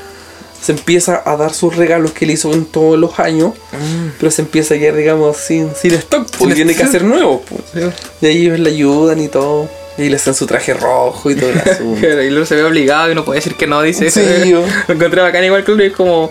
se 0.66 0.72
empieza 0.72 1.22
a 1.24 1.36
dar 1.36 1.54
sus 1.54 1.76
regalos 1.76 2.10
que 2.10 2.26
le 2.26 2.32
hizo 2.32 2.52
en 2.52 2.64
todos 2.64 2.98
los 2.98 3.20
años, 3.20 3.52
Mm. 3.72 4.08
pero 4.18 4.32
se 4.32 4.42
empieza 4.42 4.74
a 4.74 4.78
quedar, 4.78 4.96
digamos, 4.96 5.36
sin, 5.36 5.70
sin 5.76 5.94
stock, 5.94 6.26
porque 6.38 6.54
tiene 6.56 6.74
que 6.74 6.82
hacer 6.82 7.04
nuevo. 7.04 7.42
pues. 7.48 7.92
Y 8.20 8.26
ahí 8.26 8.46
ellos 8.46 8.58
le 8.58 8.70
ayudan 8.70 9.20
y 9.20 9.28
todo, 9.28 9.68
y 9.96 10.08
le 10.08 10.16
hacen 10.16 10.34
su 10.34 10.44
traje 10.46 10.74
rojo 10.74 11.30
y 11.30 11.36
todo 11.36 11.50
el 11.50 11.58
asunto. 11.70 12.04
Y 12.22 12.30
luego 12.30 12.46
se 12.46 12.56
ve 12.56 12.64
obligado 12.64 13.12
y 13.12 13.14
no 13.14 13.24
puede 13.24 13.38
decir 13.38 13.54
que 13.54 13.68
no, 13.68 13.80
dice. 13.82 14.10
Sí, 14.10 14.20
yo. 14.50 14.64
Lo 14.88 14.94
encontré 14.94 15.20
bacán 15.22 15.44
igual 15.44 15.64
que 15.64 15.86
es 15.86 15.92
como... 15.92 16.30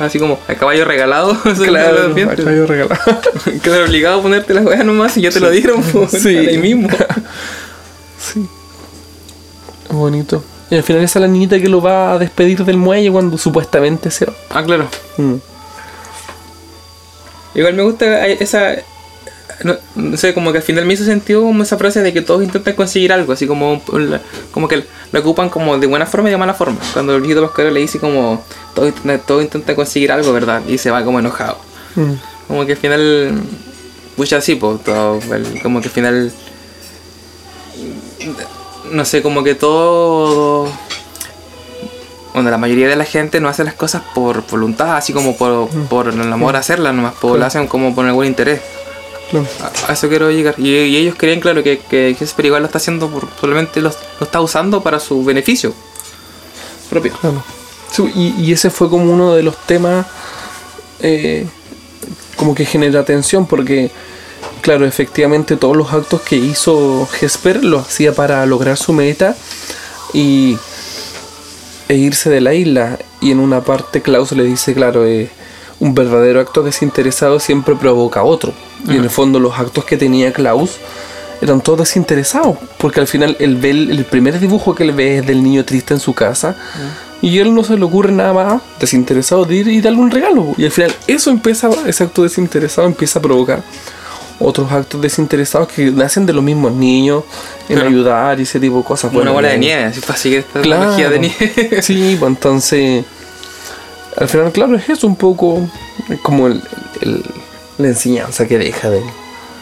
Así 0.00 0.18
como, 0.18 0.38
a 0.48 0.54
caballo 0.54 0.84
regalado. 0.86 1.36
claro, 1.64 2.12
Bien, 2.14 2.28
acá 2.30 2.42
yo 2.42 2.66
regalado. 2.66 3.00
Obligado 3.86 4.18
a 4.18 4.22
ponerte 4.22 4.52
las 4.54 4.64
weas 4.64 4.84
nomás 4.84 5.16
y 5.18 5.20
ya 5.20 5.30
te 5.30 5.38
lo 5.38 5.50
dieron, 5.50 5.82
pues, 5.84 6.10
Sí. 6.10 6.36
ahí 6.36 6.58
mismo. 6.58 6.88
Sí. 8.18 8.44
Bonito. 9.90 10.42
Y 10.70 10.76
al 10.76 10.82
final 10.82 11.02
esa 11.02 11.18
es 11.18 11.22
la 11.22 11.28
niñita 11.28 11.58
que 11.60 11.68
lo 11.68 11.80
va 11.80 12.12
a 12.12 12.18
despedir 12.18 12.64
del 12.64 12.76
muelle 12.76 13.10
cuando 13.10 13.36
supuestamente 13.38 14.10
se 14.10 14.26
va. 14.26 14.34
Ah, 14.50 14.62
claro. 14.62 14.88
Mm. 15.16 15.34
Igual 17.54 17.74
me 17.74 17.82
gusta 17.82 18.26
esa. 18.26 18.76
No, 19.62 19.76
no 19.94 20.16
sé, 20.16 20.34
como 20.34 20.50
que 20.50 20.58
al 20.58 20.64
final 20.64 20.84
me 20.84 20.94
hizo 20.94 21.04
sentido 21.04 21.42
como 21.42 21.62
esa 21.62 21.76
frase 21.78 22.02
de 22.02 22.12
que 22.12 22.22
todos 22.22 22.42
intentan 22.42 22.74
conseguir 22.74 23.12
algo, 23.12 23.32
así 23.32 23.46
como 23.46 23.80
como 24.50 24.66
que 24.66 24.84
lo 25.12 25.20
ocupan 25.20 25.48
como 25.48 25.78
de 25.78 25.86
buena 25.86 26.06
forma 26.06 26.28
y 26.28 26.32
de 26.32 26.38
mala 26.38 26.54
forma. 26.54 26.78
Cuando 26.92 27.14
el 27.14 27.20
viejito 27.20 27.42
pascuero 27.42 27.70
le 27.70 27.80
dice 27.80 28.00
como 28.00 28.42
todos 28.74 28.88
intentan, 28.88 29.20
todos 29.24 29.42
intentan 29.42 29.76
conseguir 29.76 30.10
algo, 30.10 30.32
¿verdad? 30.32 30.62
Y 30.66 30.78
se 30.78 30.90
va 30.90 31.04
como 31.04 31.20
enojado. 31.20 31.58
Mm. 31.94 32.14
Como 32.48 32.66
que 32.66 32.72
al 32.72 32.78
final. 32.78 33.42
Pucha 34.16 34.36
así, 34.38 34.54
pues, 34.54 34.82
todo. 34.82 35.20
Como 35.62 35.80
que 35.80 35.88
al 35.88 35.92
final. 35.92 36.32
No 38.90 39.04
sé, 39.04 39.22
como 39.22 39.42
que 39.42 39.54
todo. 39.54 40.68
Bueno, 42.32 42.50
la 42.50 42.58
mayoría 42.58 42.88
de 42.88 42.96
la 42.96 43.04
gente 43.04 43.40
no 43.40 43.48
hace 43.48 43.62
las 43.64 43.74
cosas 43.74 44.02
por 44.14 44.46
voluntad, 44.48 44.96
así 44.96 45.12
como 45.12 45.36
por, 45.36 45.68
por 45.88 46.08
el 46.08 46.32
amor 46.32 46.56
a 46.56 46.58
hacerlas, 46.60 46.92
nomás, 46.92 47.14
por, 47.14 47.38
lo 47.38 47.44
hacen 47.46 47.68
como 47.68 47.94
por 47.94 48.04
algún 48.06 48.26
interés. 48.26 48.60
Claro. 49.30 49.46
A, 49.88 49.92
eso 49.92 50.08
quiero 50.08 50.30
llegar. 50.30 50.54
Y, 50.58 50.68
y 50.68 50.96
ellos 50.96 51.14
creen, 51.16 51.40
claro, 51.40 51.62
que, 51.62 51.78
que 51.78 52.16
Jesper 52.18 52.46
igual 52.46 52.62
lo 52.62 52.66
está 52.66 52.78
haciendo, 52.78 53.08
por, 53.08 53.28
solamente 53.40 53.80
lo, 53.80 53.90
lo 54.18 54.26
está 54.26 54.40
usando 54.40 54.82
para 54.82 54.98
su 54.98 55.24
beneficio 55.24 55.72
propio. 56.90 57.12
Claro. 57.20 57.42
Sí, 57.92 58.02
y, 58.14 58.34
y 58.42 58.52
ese 58.52 58.70
fue 58.70 58.90
como 58.90 59.12
uno 59.12 59.34
de 59.34 59.44
los 59.44 59.56
temas 59.66 60.04
eh, 61.00 61.46
como 62.36 62.54
que 62.54 62.64
genera 62.64 63.04
tensión 63.04 63.46
porque, 63.46 63.90
claro, 64.64 64.86
efectivamente 64.86 65.58
todos 65.58 65.76
los 65.76 65.92
actos 65.92 66.22
que 66.22 66.36
hizo 66.36 67.06
Jesper 67.06 67.62
lo 67.62 67.80
hacía 67.80 68.14
para 68.14 68.46
lograr 68.46 68.78
su 68.78 68.94
meta 68.94 69.36
y 70.14 70.56
e 71.86 71.96
irse 71.96 72.30
de 72.30 72.40
la 72.40 72.54
isla. 72.54 72.98
Y 73.20 73.30
en 73.30 73.40
una 73.40 73.60
parte 73.60 74.00
Klaus 74.00 74.32
le 74.32 74.42
dice, 74.42 74.72
claro, 74.72 75.04
eh, 75.04 75.28
un 75.80 75.94
verdadero 75.94 76.40
acto 76.40 76.62
desinteresado 76.62 77.40
siempre 77.40 77.76
provoca 77.76 78.24
otro. 78.24 78.54
Y 78.88 78.96
en 78.96 79.02
el 79.02 79.10
fondo 79.10 79.38
los 79.38 79.58
actos 79.58 79.84
que 79.84 79.98
tenía 79.98 80.32
Klaus 80.32 80.78
eran 81.42 81.60
todos 81.60 81.80
desinteresados, 81.80 82.56
porque 82.78 83.00
al 83.00 83.06
final 83.06 83.36
él 83.40 83.56
ve 83.56 83.68
el, 83.68 83.90
el 83.90 84.04
primer 84.06 84.40
dibujo 84.40 84.74
que 84.74 84.84
él 84.84 84.92
ve 84.92 85.18
es 85.18 85.26
del 85.26 85.42
niño 85.42 85.66
triste 85.66 85.92
en 85.92 86.00
su 86.00 86.14
casa 86.14 86.56
y 87.20 87.38
él 87.38 87.54
no 87.54 87.64
se 87.64 87.76
le 87.76 87.84
ocurre 87.84 88.12
nada 88.12 88.32
más 88.32 88.62
desinteresado 88.80 89.44
de 89.44 89.56
ir 89.56 89.68
y 89.68 89.82
darle 89.82 89.98
un 89.98 90.10
regalo. 90.10 90.54
Y 90.56 90.64
al 90.64 90.70
final 90.70 90.94
eso 91.06 91.30
empieza, 91.30 91.68
ese 91.86 92.04
acto 92.04 92.22
desinteresado 92.22 92.86
empieza 92.86 93.18
a 93.18 93.22
provocar 93.22 93.62
otros 94.40 94.70
actos 94.72 95.00
desinteresados 95.00 95.68
que 95.68 95.90
nacen 95.90 96.26
de 96.26 96.32
los 96.32 96.42
mismos 96.42 96.72
niños 96.72 97.24
en 97.68 97.76
Claro. 97.76 97.88
ayudar 97.90 98.40
y 98.40 98.42
ese 98.42 98.58
tipo 98.60 98.78
de 98.78 98.84
cosas. 98.84 99.10
Una 99.10 99.18
Bueno, 99.20 99.32
bola 99.34 99.48
de 99.48 99.58
nieve, 99.58 99.84
así 99.84 100.00
seguir 100.16 100.38
esta 100.40 100.60
Claro. 100.60 100.96
de 101.10 101.18
nieve. 101.18 101.82
Sí, 101.82 102.16
pues 102.18 102.28
entonces. 102.30 103.04
Al 104.16 104.28
final, 104.28 104.52
claro, 104.52 104.76
es 104.76 104.88
eso 104.88 105.06
un 105.06 105.16
poco 105.16 105.68
como 106.22 106.46
el, 106.46 106.62
el- 107.00 107.24
la 107.78 107.88
enseñanza 107.88 108.46
que 108.46 108.58
deja 108.58 108.88
de 108.90 109.02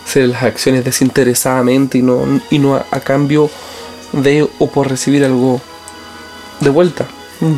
hacer 0.05 0.29
las 0.29 0.43
acciones 0.43 0.85
desinteresadamente 0.85 1.97
y 1.99 2.03
no, 2.03 2.41
y 2.51 2.59
no 2.59 2.77
a, 2.77 2.85
a 2.91 3.01
cambio 3.01 3.49
de 4.13 4.47
o 4.59 4.67
por 4.71 4.89
recibir 4.91 5.25
algo 5.25 5.61
de 6.61 6.69
vuelta. 6.71 7.07
Mm. 7.41 7.55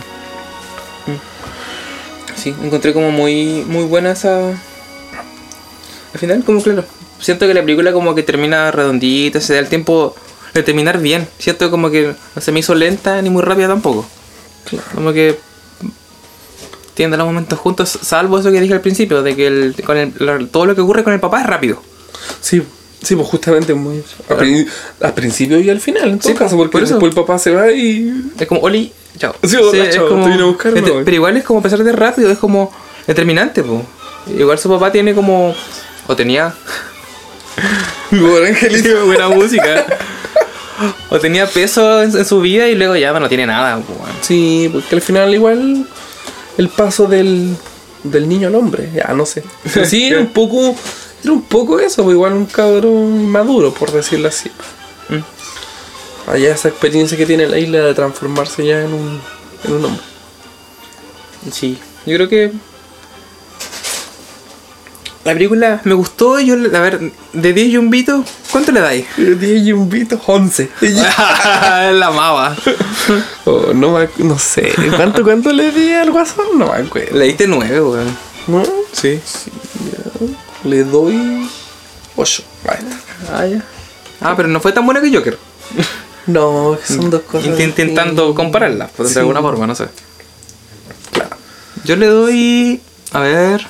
Sí, 2.36 2.54
encontré 2.62 2.92
como 2.92 3.10
muy, 3.10 3.64
muy 3.66 3.84
buena 3.84 4.12
esa. 4.12 4.48
Al 4.50 6.20
final, 6.20 6.44
como 6.44 6.62
claro, 6.62 6.84
siento 7.24 7.46
que 7.46 7.54
la 7.54 7.62
película 7.62 7.92
como 7.92 8.14
que 8.14 8.22
termina 8.22 8.70
redondita, 8.70 9.40
se 9.40 9.54
da 9.54 9.58
el 9.60 9.68
tiempo 9.68 10.14
de 10.52 10.62
terminar 10.62 11.00
bien. 11.00 11.26
Siento 11.38 11.70
como 11.70 11.90
que 11.90 12.14
no 12.34 12.42
se 12.42 12.52
me 12.52 12.60
hizo 12.60 12.74
lenta 12.74 13.20
ni 13.22 13.30
muy 13.30 13.42
rápida 13.42 13.68
tampoco. 13.68 14.06
Como 14.94 15.12
que 15.12 15.38
tienen 16.94 17.18
los 17.18 17.26
momentos 17.26 17.58
juntos, 17.58 17.98
salvo 18.02 18.38
eso 18.38 18.52
que 18.52 18.60
dije 18.60 18.74
al 18.74 18.80
principio, 18.80 19.22
de 19.22 19.34
que 19.34 19.46
el, 19.48 19.74
con 19.84 19.96
el- 19.96 20.12
la- 20.18 20.38
todo 20.46 20.66
lo 20.66 20.74
que 20.74 20.80
ocurre 20.80 21.02
con 21.02 21.12
el 21.12 21.20
papá 21.20 21.40
es 21.40 21.46
rápido. 21.46 21.82
Sí, 22.40 22.62
sí, 23.02 23.16
pues 23.16 23.26
justamente 23.28 23.74
muy. 23.74 24.02
Al, 24.28 24.36
pri- 24.36 24.66
al 25.00 25.12
principio 25.14 25.58
y 25.58 25.68
al 25.70 25.80
final, 25.80 26.10
en 26.10 26.18
todo 26.20 26.28
Sí, 26.32 26.38
caso, 26.38 26.56
porque 26.56 26.70
por 26.72 26.82
eso. 26.84 26.94
después 26.94 27.10
el 27.10 27.16
papá 27.16 27.38
se 27.38 27.50
va 27.50 27.72
y. 27.72 28.30
Es 28.38 28.46
como, 28.46 28.60
Oli, 28.60 28.92
chao. 29.18 29.34
Sí, 29.42 29.56
hola, 29.56 29.84
es 29.84 29.90
te 29.96 29.98
vine 30.02 30.42
a 30.42 30.44
buscar, 30.44 30.76
entre- 30.76 30.92
voy. 30.94 31.04
pero 31.04 31.14
igual 31.16 31.36
es 31.36 31.42
como, 31.44 31.58
a 31.58 31.62
pesar 31.62 31.82
de 31.82 31.92
rápido, 31.92 32.30
es 32.30 32.38
como 32.38 32.72
determinante, 33.08 33.62
po. 33.64 33.82
Igual 34.38 34.58
su 34.58 34.68
papá 34.68 34.92
tiene 34.92 35.14
como. 35.14 35.52
O 36.06 36.14
tenía. 36.16 36.54
Pobre 38.10 38.48
angelito. 38.48 39.06
buena 39.06 39.28
música. 39.28 39.86
o 41.10 41.18
tenía 41.18 41.46
peso 41.46 42.02
en, 42.02 42.16
en 42.16 42.24
su 42.24 42.40
vida 42.40 42.68
y 42.68 42.74
luego 42.74 42.96
ya 42.96 43.12
no 43.18 43.28
tiene 43.28 43.46
nada, 43.46 43.78
po, 43.78 43.92
weón. 43.92 44.16
Sí, 44.20 44.68
porque 44.72 44.94
al 44.94 45.02
final 45.02 45.34
igual 45.34 45.86
el 46.58 46.68
paso 46.68 47.06
del, 47.06 47.56
del 48.02 48.28
niño 48.28 48.48
al 48.48 48.54
hombre, 48.54 48.90
ya 48.94 49.12
no 49.14 49.26
sé. 49.26 49.42
Pero 49.72 49.86
sí, 49.86 50.04
era 50.04 50.20
un 50.20 50.26
poco, 50.32 50.74
era 51.22 51.32
un 51.32 51.42
poco 51.42 51.80
eso, 51.80 52.04
pues 52.04 52.14
igual 52.14 52.34
un 52.34 52.46
cabrón 52.46 53.20
inmaduro, 53.20 53.72
por 53.72 53.90
decirlo 53.90 54.28
así. 54.28 54.50
Mm. 55.08 56.30
Allá 56.30 56.54
esa 56.54 56.68
experiencia 56.68 57.18
que 57.18 57.26
tiene 57.26 57.46
la 57.46 57.58
isla 57.58 57.80
de 57.80 57.94
transformarse 57.94 58.64
ya 58.64 58.82
en 58.82 58.92
un, 58.92 59.20
en 59.64 59.72
un 59.72 59.84
hombre. 59.84 60.02
Sí, 61.50 61.78
yo 62.06 62.14
creo 62.16 62.28
que. 62.28 62.52
La 65.24 65.32
película 65.32 65.80
me 65.84 65.94
gustó. 65.94 66.38
Yo, 66.40 66.54
a 66.54 66.80
ver, 66.80 67.00
de 67.32 67.52
10 67.52 67.72
yumbitos, 67.72 68.26
¿cuánto 68.52 68.72
le 68.72 68.80
dais? 68.80 69.06
10 69.16 69.64
yumbitos, 69.64 70.20
11. 70.26 70.70
la 71.92 72.06
amaba. 72.08 72.56
Oh, 73.46 73.74
no, 73.74 73.98
no 74.18 74.38
sé, 74.38 74.72
¿cuánto, 74.96 75.22
cuánto 75.22 75.52
le 75.52 75.70
di 75.70 75.90
al 75.92 76.10
guasón? 76.10 76.46
No 76.58 76.72
me 76.72 76.78
acuerdo. 76.78 77.18
Le 77.18 77.26
diste 77.26 77.46
9, 77.46 77.80
weón. 77.82 78.16
¿No? 78.46 78.62
Sí. 78.92 79.20
Le 80.64 80.84
doy 80.84 81.46
8. 82.16 82.42
Ahí 82.68 82.78
está. 82.78 83.36
Ah, 83.38 83.46
ya. 83.46 83.62
Ah, 84.22 84.32
pero 84.34 84.48
no 84.48 84.60
fue 84.60 84.72
tan 84.72 84.86
buena 84.86 85.02
que 85.02 85.14
Joker. 85.14 85.38
No, 86.26 86.78
que 86.80 86.94
son 86.94 87.10
dos 87.10 87.20
cosas. 87.22 87.50
Int- 87.50 87.60
Intentando 87.64 88.22
distintas. 88.22 88.34
compararlas, 88.36 88.90
Sí. 88.96 89.12
de 89.14 89.20
alguna 89.20 89.42
forma, 89.42 89.66
no 89.66 89.74
sé. 89.74 89.88
Claro. 91.12 91.36
Yo 91.84 91.96
le 91.96 92.06
doy. 92.06 92.80
A 93.12 93.20
ver. 93.20 93.66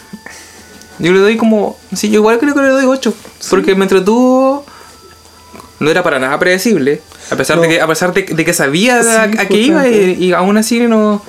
Yo 0.99 1.13
le 1.13 1.19
doy 1.21 1.37
como. 1.37 1.77
Sí, 1.95 2.09
yo 2.11 2.21
igual 2.21 2.39
creo 2.39 2.55
que 2.55 2.63
le 2.63 2.69
doy 2.69 2.85
8. 2.85 3.15
Porque 3.51 3.75
me 3.75 3.85
entretuvo. 3.85 4.65
No 5.81 5.91
era 5.91 6.03
para 6.03 6.19
nada 6.19 6.39
predecible. 6.39 7.03
A 7.31 7.37
pesar, 7.37 7.61
de, 7.61 7.69
que, 7.69 7.81
a 7.81 7.87
pesar 7.87 8.13
de, 8.15 8.23
de 8.23 8.45
que 8.45 8.53
sabía 8.53 9.03
Sí, 9.03 9.09
a, 9.09 9.23
a 9.25 9.47
qué 9.49 9.57
iba 9.57 9.89
y, 9.89 10.13
y 10.25 10.33
aún 10.33 10.57
así 10.57 10.79
no. 10.81 11.23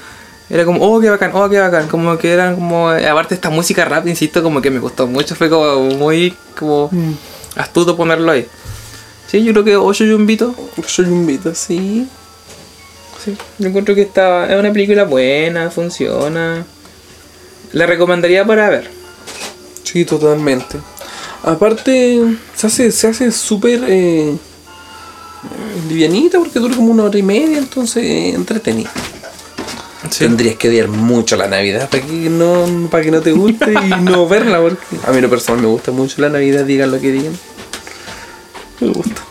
Era 0.50 0.64
como, 0.66 0.80
oh, 0.86 1.00
qué 1.02 1.10
bacán, 1.10 1.32
oh, 1.34 1.50
qué 1.50 1.60
bacán. 1.60 1.88
Como 1.88 2.18
que 2.18 2.32
eran 2.32 2.56
como. 2.56 2.90
Aparte, 2.90 3.34
esta 3.34 3.50
música 3.50 3.86
rap, 3.86 4.06
insisto, 4.08 4.44
como 4.44 4.62
que 4.62 4.70
me 4.70 4.80
gustó 4.80 5.08
mucho. 5.08 5.36
Fue 5.36 5.50
como 5.50 5.82
muy. 5.96 6.36
como 6.58 6.90
Mm. 6.92 7.14
astuto 7.56 7.98
ponerlo 7.98 8.32
ahí. 8.32 8.46
Sí, 9.28 9.44
yo 9.44 9.52
creo 9.54 9.66
que 9.66 9.76
8 9.78 10.06
yumbitos. 10.06 10.56
Soy 10.86 11.06
un 11.06 11.26
vito, 11.26 11.56
sí. 11.56 12.08
Sí, 13.24 13.36
yo 13.58 13.70
encuentro 13.70 13.96
que 13.96 14.04
está, 14.04 14.46
es 14.54 14.60
una 14.60 14.72
película 14.72 15.04
buena, 15.06 15.72
funciona. 15.72 16.64
La 17.74 17.88
recomendaría 17.88 18.46
para 18.46 18.70
ver. 18.70 18.92
Sí, 19.96 20.04
totalmente. 20.04 20.78
Aparte, 21.42 22.20
se 22.54 22.68
hace 22.68 22.92
se 22.92 23.08
hace 23.08 23.32
súper 23.32 23.82
eh, 23.88 24.36
livianita 25.88 26.38
porque 26.38 26.60
dura 26.60 26.76
como 26.76 26.92
una 26.92 27.04
hora 27.04 27.18
y 27.18 27.24
media, 27.24 27.60
entonces 27.60 28.04
eh, 28.04 28.30
entretenida. 28.32 28.92
Tendrías 30.18 30.58
que 30.58 30.68
odiar 30.68 30.90
mucho 30.90 31.38
la 31.38 31.48
Navidad 31.48 31.90
para 31.90 32.04
que 32.04 32.30
no, 32.30 32.90
para 32.92 33.06
que 33.06 33.12
no 33.12 33.22
te 33.22 33.32
guste 33.32 33.72
y 33.72 33.90
no 34.02 34.28
verla, 34.28 34.60
porque 34.60 34.84
a 35.08 35.12
mí 35.12 35.22
lo 35.22 35.30
personal 35.30 35.62
me 35.62 35.70
gusta 35.70 35.94
mucho 35.94 36.22
la 36.22 36.28
Navidad, 36.28 36.66
digan 36.66 36.92
lo 36.92 37.00
que 37.00 37.14
digan. 37.14 37.40
Me 38.82 38.90
gusta. 38.90 39.22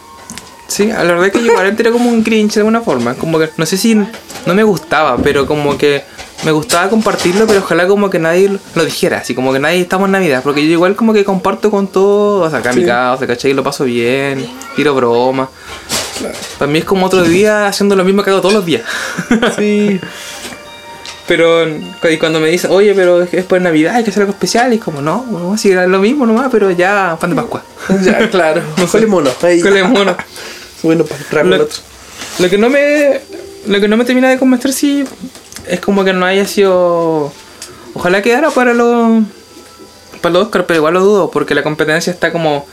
Sí, 0.66 0.86
la 0.86 1.02
verdad 1.02 1.26
es 1.26 1.32
que 1.32 1.40
yo 1.40 1.52
igual 1.52 1.66
entré 1.66 1.92
como 1.92 2.08
un 2.08 2.22
cringe 2.22 2.54
de 2.54 2.60
alguna 2.60 2.80
forma. 2.80 3.16
Como 3.16 3.38
que 3.38 3.50
no 3.58 3.66
sé 3.66 3.76
si 3.76 3.96
no 3.96 4.54
me 4.54 4.62
gustaba, 4.62 5.18
pero 5.18 5.44
como 5.44 5.76
que 5.76 6.04
me 6.44 6.50
gustaba 6.52 6.90
compartirlo, 6.90 7.46
pero 7.46 7.60
ojalá 7.60 7.86
como 7.86 8.10
que 8.10 8.18
nadie 8.18 8.50
lo 8.74 8.84
dijera. 8.84 9.18
Así 9.18 9.34
como 9.34 9.52
que 9.52 9.58
nadie 9.58 9.80
estamos 9.80 10.06
en 10.06 10.12
Navidad. 10.12 10.42
Porque 10.42 10.64
yo 10.66 10.72
igual 10.72 10.94
como 10.96 11.12
que 11.12 11.24
comparto 11.24 11.70
con 11.70 11.86
todo. 11.86 12.42
O 12.42 12.50
sea, 12.50 12.58
acá 12.58 12.70
en 12.70 12.76
mi 12.76 12.82
Sí. 12.82 12.88
casa, 12.88 13.26
¿cachai? 13.26 13.52
Lo 13.54 13.62
paso 13.62 13.84
bien, 13.84 14.46
tiro 14.76 14.94
bromas. 14.94 15.48
Para 16.58 16.70
mí 16.70 16.78
es 16.80 16.84
como 16.84 17.06
otro 17.06 17.22
día 17.22 17.66
haciendo 17.66 17.96
lo 17.96 18.04
mismo 18.04 18.22
que 18.22 18.30
hago 18.30 18.40
todos 18.40 18.54
los 18.54 18.64
días. 18.66 18.82
Sí. 19.56 20.00
Pero 21.26 21.66
y 21.66 22.18
cuando 22.18 22.38
me 22.38 22.48
dicen, 22.48 22.70
oye, 22.70 22.92
pero 22.94 23.22
es 23.22 23.30
que 23.30 23.38
después 23.38 23.62
de 23.62 23.64
Navidad 23.64 23.94
hay 23.94 24.04
que 24.04 24.10
hacer 24.10 24.22
algo 24.24 24.34
especial, 24.34 24.70
y 24.74 24.76
es 24.76 24.82
como, 24.82 25.00
no, 25.00 25.24
no, 25.30 25.56
si 25.56 25.70
era 25.70 25.86
lo 25.86 25.98
mismo 25.98 26.26
nomás, 26.26 26.48
pero 26.52 26.70
ya 26.70 27.16
pan 27.18 27.30
de 27.30 27.36
Pascua. 27.36 27.62
ya, 28.02 28.28
claro. 28.30 28.60
Cole 28.92 29.06
mono. 29.06 29.30
Ahí. 29.42 29.60
Con 29.62 29.74
el 29.74 29.88
mono. 29.88 30.14
Bueno, 30.82 31.04
para 31.04 31.20
entrar 31.22 31.42
con 31.44 31.50
Lo, 31.50 31.56
el 31.56 31.62
otro. 31.62 31.78
lo 32.40 32.50
que 32.50 32.58
no 32.58 32.68
me. 32.68 33.20
Lo 33.66 33.80
que 33.80 33.88
no 33.88 33.96
me 33.96 34.04
termina 34.04 34.28
de 34.28 34.38
convencer 34.38 34.74
sí 34.74 35.02
es 35.66 35.80
como 35.80 36.04
que 36.04 36.12
no 36.12 36.26
haya 36.26 36.46
sido. 36.46 37.32
Ojalá 37.94 38.22
quedara 38.22 38.50
para 38.50 38.74
los. 38.74 39.24
Para 40.20 40.32
los 40.32 40.44
Oscar, 40.44 40.66
pero 40.66 40.78
igual 40.78 40.94
lo 40.94 41.00
dudo, 41.00 41.30
porque 41.30 41.54
la 41.54 41.62
competencia 41.62 42.12
está 42.12 42.32
como. 42.32 42.66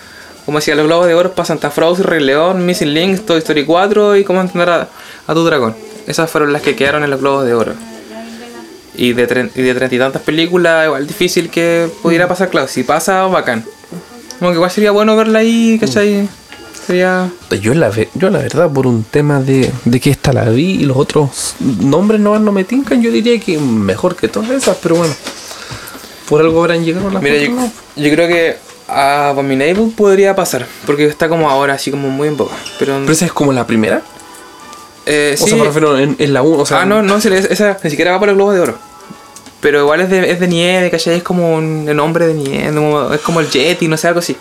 Como 0.45 0.57
decía, 0.57 0.73
los 0.75 0.85
globos 0.87 1.05
de 1.07 1.13
oro 1.13 1.33
para 1.33 1.45
Santa 1.45 1.69
Frozen, 1.69 2.05
Rey 2.05 2.23
León, 2.23 2.65
Missing 2.65 2.93
Link, 2.93 3.25
Toy 3.25 3.37
Story 3.39 3.63
4 3.63 4.15
y 4.17 4.23
cómo 4.23 4.41
entender 4.41 4.69
a, 4.69 4.87
a 5.27 5.33
tu 5.33 5.43
dragón. 5.45 5.75
Esas 6.07 6.31
fueron 6.31 6.51
las 6.51 6.63
que 6.63 6.75
quedaron 6.75 7.03
en 7.03 7.11
los 7.11 7.19
globos 7.19 7.45
de 7.45 7.53
oro. 7.53 7.73
Y 8.95 9.13
de, 9.13 9.27
tre- 9.29 9.51
y 9.55 9.61
de 9.61 9.73
treinta 9.75 9.95
y 9.95 9.99
tantas 9.99 10.21
películas, 10.23 10.85
igual 10.87 11.05
difícil 11.07 11.49
que 11.51 11.87
pudiera 12.01 12.27
pasar, 12.27 12.49
claro. 12.49 12.67
Si 12.67 12.83
pasa, 12.83 13.21
bacán. 13.27 13.63
Como 14.39 14.49
que 14.51 14.55
igual 14.55 14.71
sería 14.71 14.89
bueno 14.91 15.15
verla 15.15 15.39
ahí, 15.39 15.77
¿cachai? 15.79 16.27
Sería. 16.85 17.29
Yo 17.61 17.73
la, 17.73 17.89
ve- 17.89 18.09
yo 18.15 18.29
la 18.29 18.39
verdad, 18.39 18.69
por 18.71 18.87
un 18.87 19.03
tema 19.03 19.39
de, 19.39 19.71
de 19.85 19.99
que 19.99 20.09
esta 20.09 20.33
la 20.33 20.45
vi 20.45 20.71
y 20.81 20.85
los 20.85 20.97
otros 20.97 21.55
nombres 21.59 22.19
no, 22.19 22.39
no 22.39 22.51
me 22.51 22.63
tincan, 22.63 23.01
yo 23.01 23.11
diría 23.11 23.39
que 23.39 23.57
mejor 23.59 24.15
que 24.15 24.27
todas 24.27 24.49
esas, 24.51 24.77
pero 24.81 24.95
bueno. 24.95 25.13
Por 26.27 26.41
algo 26.41 26.61
habrán 26.61 26.83
llegado 26.83 27.09
las 27.11 27.21
Mira, 27.21 27.37
yo, 27.37 27.49
¿no? 27.51 27.71
yo 27.95 28.11
creo 28.11 28.27
que 28.27 28.57
Abominable 28.87 29.91
podría 29.95 30.35
pasar, 30.35 30.65
porque 30.85 31.05
está 31.05 31.29
como 31.29 31.49
ahora, 31.49 31.73
así 31.75 31.91
como 31.91 32.09
muy 32.09 32.27
en 32.27 32.37
boca. 32.37 32.55
Pero, 32.79 32.97
Pero 33.01 33.11
esa 33.11 33.25
es 33.25 33.31
como 33.33 33.53
la 33.53 33.65
primera. 33.67 34.01
eh, 35.05 35.35
O 35.39 35.43
sí. 35.43 35.49
sea, 35.51 35.57
me 35.59 35.65
refiero 35.65 35.97
en, 35.97 36.15
en 36.19 36.33
la 36.33 36.41
1. 36.41 36.57
O 36.57 36.65
sea, 36.65 36.81
ah, 36.81 36.85
no, 36.85 37.01
no, 37.01 37.17
esa 37.17 37.77
ni 37.83 37.89
siquiera 37.89 38.11
va 38.11 38.19
para 38.19 38.31
el 38.31 38.37
Globo 38.37 38.53
de 38.53 38.59
Oro. 38.61 38.77
Pero 39.61 39.81
igual 39.81 40.01
es 40.01 40.09
de, 40.09 40.31
es 40.31 40.39
de 40.39 40.47
nieve, 40.47 40.89
¿cachai? 40.89 41.17
Es 41.17 41.23
como 41.23 41.55
un 41.55 41.85
el 41.87 41.95
nombre 41.95 42.27
de 42.27 42.33
nieve, 42.33 42.69
es 43.15 43.21
como 43.21 43.39
el 43.39 43.49
Yeti, 43.49 43.87
no 43.87 43.95
sé, 43.95 44.07
algo 44.07 44.19
así. 44.19 44.35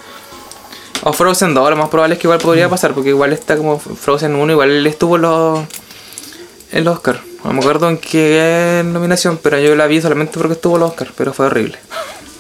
O 1.03 1.13
Frozen 1.13 1.55
2, 1.55 1.71
lo 1.71 1.77
más 1.77 1.89
probable 1.89 2.15
es 2.15 2.21
que 2.21 2.27
igual 2.27 2.39
podría 2.41 2.67
Mm. 2.67 2.71
pasar, 2.71 2.93
porque 2.95 3.09
igual 3.11 3.33
está 3.33 3.57
como 3.57 3.79
Frozen 3.79 4.35
1, 4.35 4.53
igual 4.53 4.71
él 4.71 4.87
estuvo 4.87 5.17
en 5.17 5.23
los, 5.23 5.61
en 6.73 6.85
los 6.85 6.97
Oscar. 6.97 7.21
No 7.45 7.53
me 7.55 7.61
acuerdo 7.61 7.89
en 7.89 7.97
qué 7.97 8.83
nominación, 8.85 9.39
pero 9.43 9.59
yo 9.59 9.75
la 9.75 9.87
vi 9.87 10.01
solamente 10.01 10.35
porque 10.39 10.53
estuvo 10.55 10.77
en 10.77 10.81
los 10.81 10.91
Oscar, 10.91 11.13
pero 11.17 11.33
fue 11.33 11.47
horrible. 11.47 11.79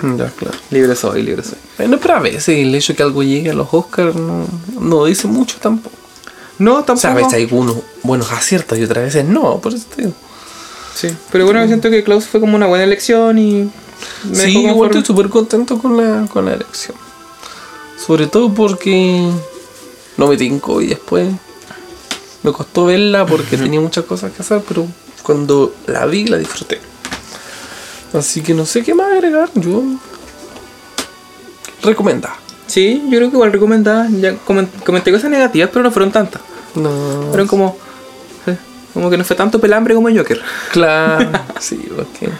Ya, 0.02 0.26
claro. 0.30 0.56
Libre 0.70 0.94
soy, 0.96 1.22
libre 1.22 1.42
soy. 1.42 1.58
Bueno, 1.78 1.98
pero 2.00 2.14
a 2.16 2.20
veces 2.20 2.48
el 2.58 2.74
hecho 2.74 2.92
de 2.92 2.96
que 2.98 3.02
algo 3.02 3.22
llegue 3.22 3.50
a 3.50 3.54
los 3.54 3.68
Oscars 3.72 4.14
no, 4.14 4.46
no 4.78 5.04
dice 5.06 5.26
mucho 5.26 5.56
tampoco. 5.60 5.96
No, 6.58 6.72
O 6.72 6.76
sea, 6.76 6.82
a 6.82 6.84
tampoco. 6.96 7.16
veces 7.16 7.32
hay 7.34 7.42
algunos 7.44 7.76
buenos 8.02 8.30
aciertos 8.32 8.78
y 8.78 8.84
otras 8.84 9.04
veces 9.04 9.24
no, 9.24 9.58
por 9.58 9.72
eso 9.74 9.86
te 9.94 10.02
digo. 10.02 10.14
Sí, 10.94 11.08
pero 11.32 11.44
bueno, 11.46 11.66
siento 11.66 11.88
que 11.90 12.02
Klaus 12.04 12.26
fue 12.26 12.40
como 12.40 12.56
una 12.56 12.66
buena 12.66 12.84
elección 12.84 13.38
y. 13.38 13.70
me 14.24 14.34
Sí, 14.36 14.66
igual 14.66 14.90
estoy 14.90 15.04
súper 15.04 15.28
contento 15.30 15.78
con 15.78 15.96
la, 15.96 16.26
con 16.28 16.44
la 16.44 16.54
elección. 16.54 16.96
Sobre 18.06 18.26
todo 18.26 18.52
porque 18.54 19.28
no 20.16 20.26
me 20.28 20.36
tincó 20.36 20.80
y 20.80 20.86
después 20.88 21.28
me 22.42 22.52
costó 22.52 22.86
verla 22.86 23.26
porque 23.26 23.56
tenía 23.56 23.80
muchas 23.80 24.04
cosas 24.04 24.32
que 24.32 24.42
hacer, 24.42 24.62
pero 24.66 24.86
cuando 25.22 25.74
la 25.86 26.06
vi 26.06 26.26
la 26.26 26.38
disfruté. 26.38 26.80
Así 28.14 28.40
que 28.42 28.54
no 28.54 28.64
sé 28.66 28.82
qué 28.82 28.94
más 28.94 29.12
agregar, 29.12 29.50
yo 29.54 29.82
recomendada. 31.82 32.36
Sí, 32.66 33.02
yo 33.08 33.18
creo 33.18 33.30
que 33.30 33.36
igual 33.36 33.52
recomendada. 33.52 34.08
Ya 34.10 34.32
comen- 34.46 34.68
comenté 34.84 35.12
cosas 35.12 35.30
negativas, 35.30 35.70
pero 35.72 35.82
no 35.82 35.90
fueron 35.90 36.10
tantas. 36.12 36.40
No. 36.74 37.26
Fueron 37.28 37.46
como. 37.46 37.76
eh, 38.46 38.56
Como 38.94 39.10
que 39.10 39.16
no 39.18 39.24
fue 39.24 39.36
tanto 39.36 39.60
pelambre 39.60 39.94
como 39.94 40.08
Joker. 40.08 40.40
Claro, 40.72 41.30
sí, 41.60 41.76
porque 41.94 42.30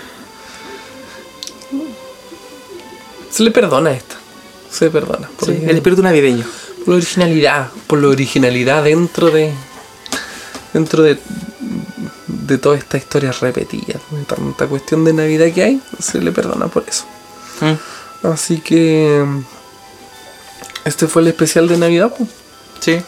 se 3.31 3.43
le 3.43 3.51
perdona 3.51 3.93
esta. 3.93 4.17
Se 4.71 4.91
perdona. 4.91 5.29
Sí, 5.29 5.35
porque- 5.53 5.65
el 5.71 5.77
espíritu 5.77 6.03
navideño. 6.03 6.45
por 6.85 6.89
la 6.89 6.97
originalidad, 6.97 7.71
por 7.87 7.99
la 8.01 8.09
originalidad 8.09 8.85
dentro 8.85 9.31
de 9.31 9.53
dentro 10.73 11.03
de 11.03 11.19
de 12.27 12.59
toda 12.59 12.77
esta 12.79 12.97
historia 12.97 13.33
repetida, 13.33 14.01
de 14.11 14.25
tanta 14.25 14.67
cuestión 14.67 15.05
de 15.05 15.13
Navidad 15.13 15.53
que 15.53 15.63
hay, 15.63 15.81
se 16.01 16.21
le 16.21 16.33
perdona 16.33 16.67
por 16.69 16.85
eso. 16.89 17.05
Mm, 17.61 18.27
Así 18.27 18.59
que 18.61 19.25
este 20.85 21.07
fue 21.07 21.23
el 21.23 21.29
especial 21.29 21.69
de 21.69 21.77
Navidad. 21.79 22.13
pues. 22.17 22.29
Sí. 22.81 23.01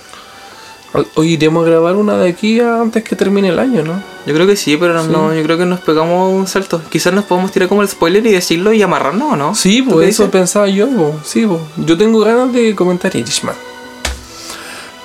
Hoy- 1.14 1.32
iremos 1.32 1.64
a 1.66 1.70
grabar 1.70 1.96
una 1.96 2.16
de 2.18 2.28
aquí 2.28 2.60
antes 2.60 3.02
que 3.02 3.16
termine 3.16 3.48
el 3.48 3.58
año, 3.58 3.82
¿no? 3.82 4.02
Yo 4.26 4.34
creo 4.34 4.46
que 4.46 4.56
sí, 4.56 4.76
pero 4.76 5.02
no, 5.04 5.34
yo 5.34 5.42
creo 5.42 5.56
que 5.58 5.64
nos 5.64 5.80
pegamos 5.80 6.32
un 6.32 6.46
salto. 6.46 6.82
Quizás 6.90 7.12
nos 7.14 7.24
podemos 7.24 7.50
tirar 7.50 7.68
como 7.68 7.82
el 7.82 7.88
spoiler 7.88 8.24
y 8.26 8.30
decirlo 8.32 8.72
y 8.72 8.82
amarrarnos, 8.82 9.32
¿o 9.32 9.36
no? 9.36 9.54
Sí, 9.54 9.82
¿Tú 9.82 9.92
pues 9.92 10.08
eso 10.10 10.24
dices? 10.24 10.32
pensaba 10.32 10.68
yo, 10.68 10.88
po. 10.90 11.14
sí, 11.24 11.46
po. 11.46 11.60
yo 11.78 11.96
tengo 11.96 12.20
ganas 12.20 12.52
de 12.52 12.74
comentar 12.74 13.14
Irishman. 13.16 13.54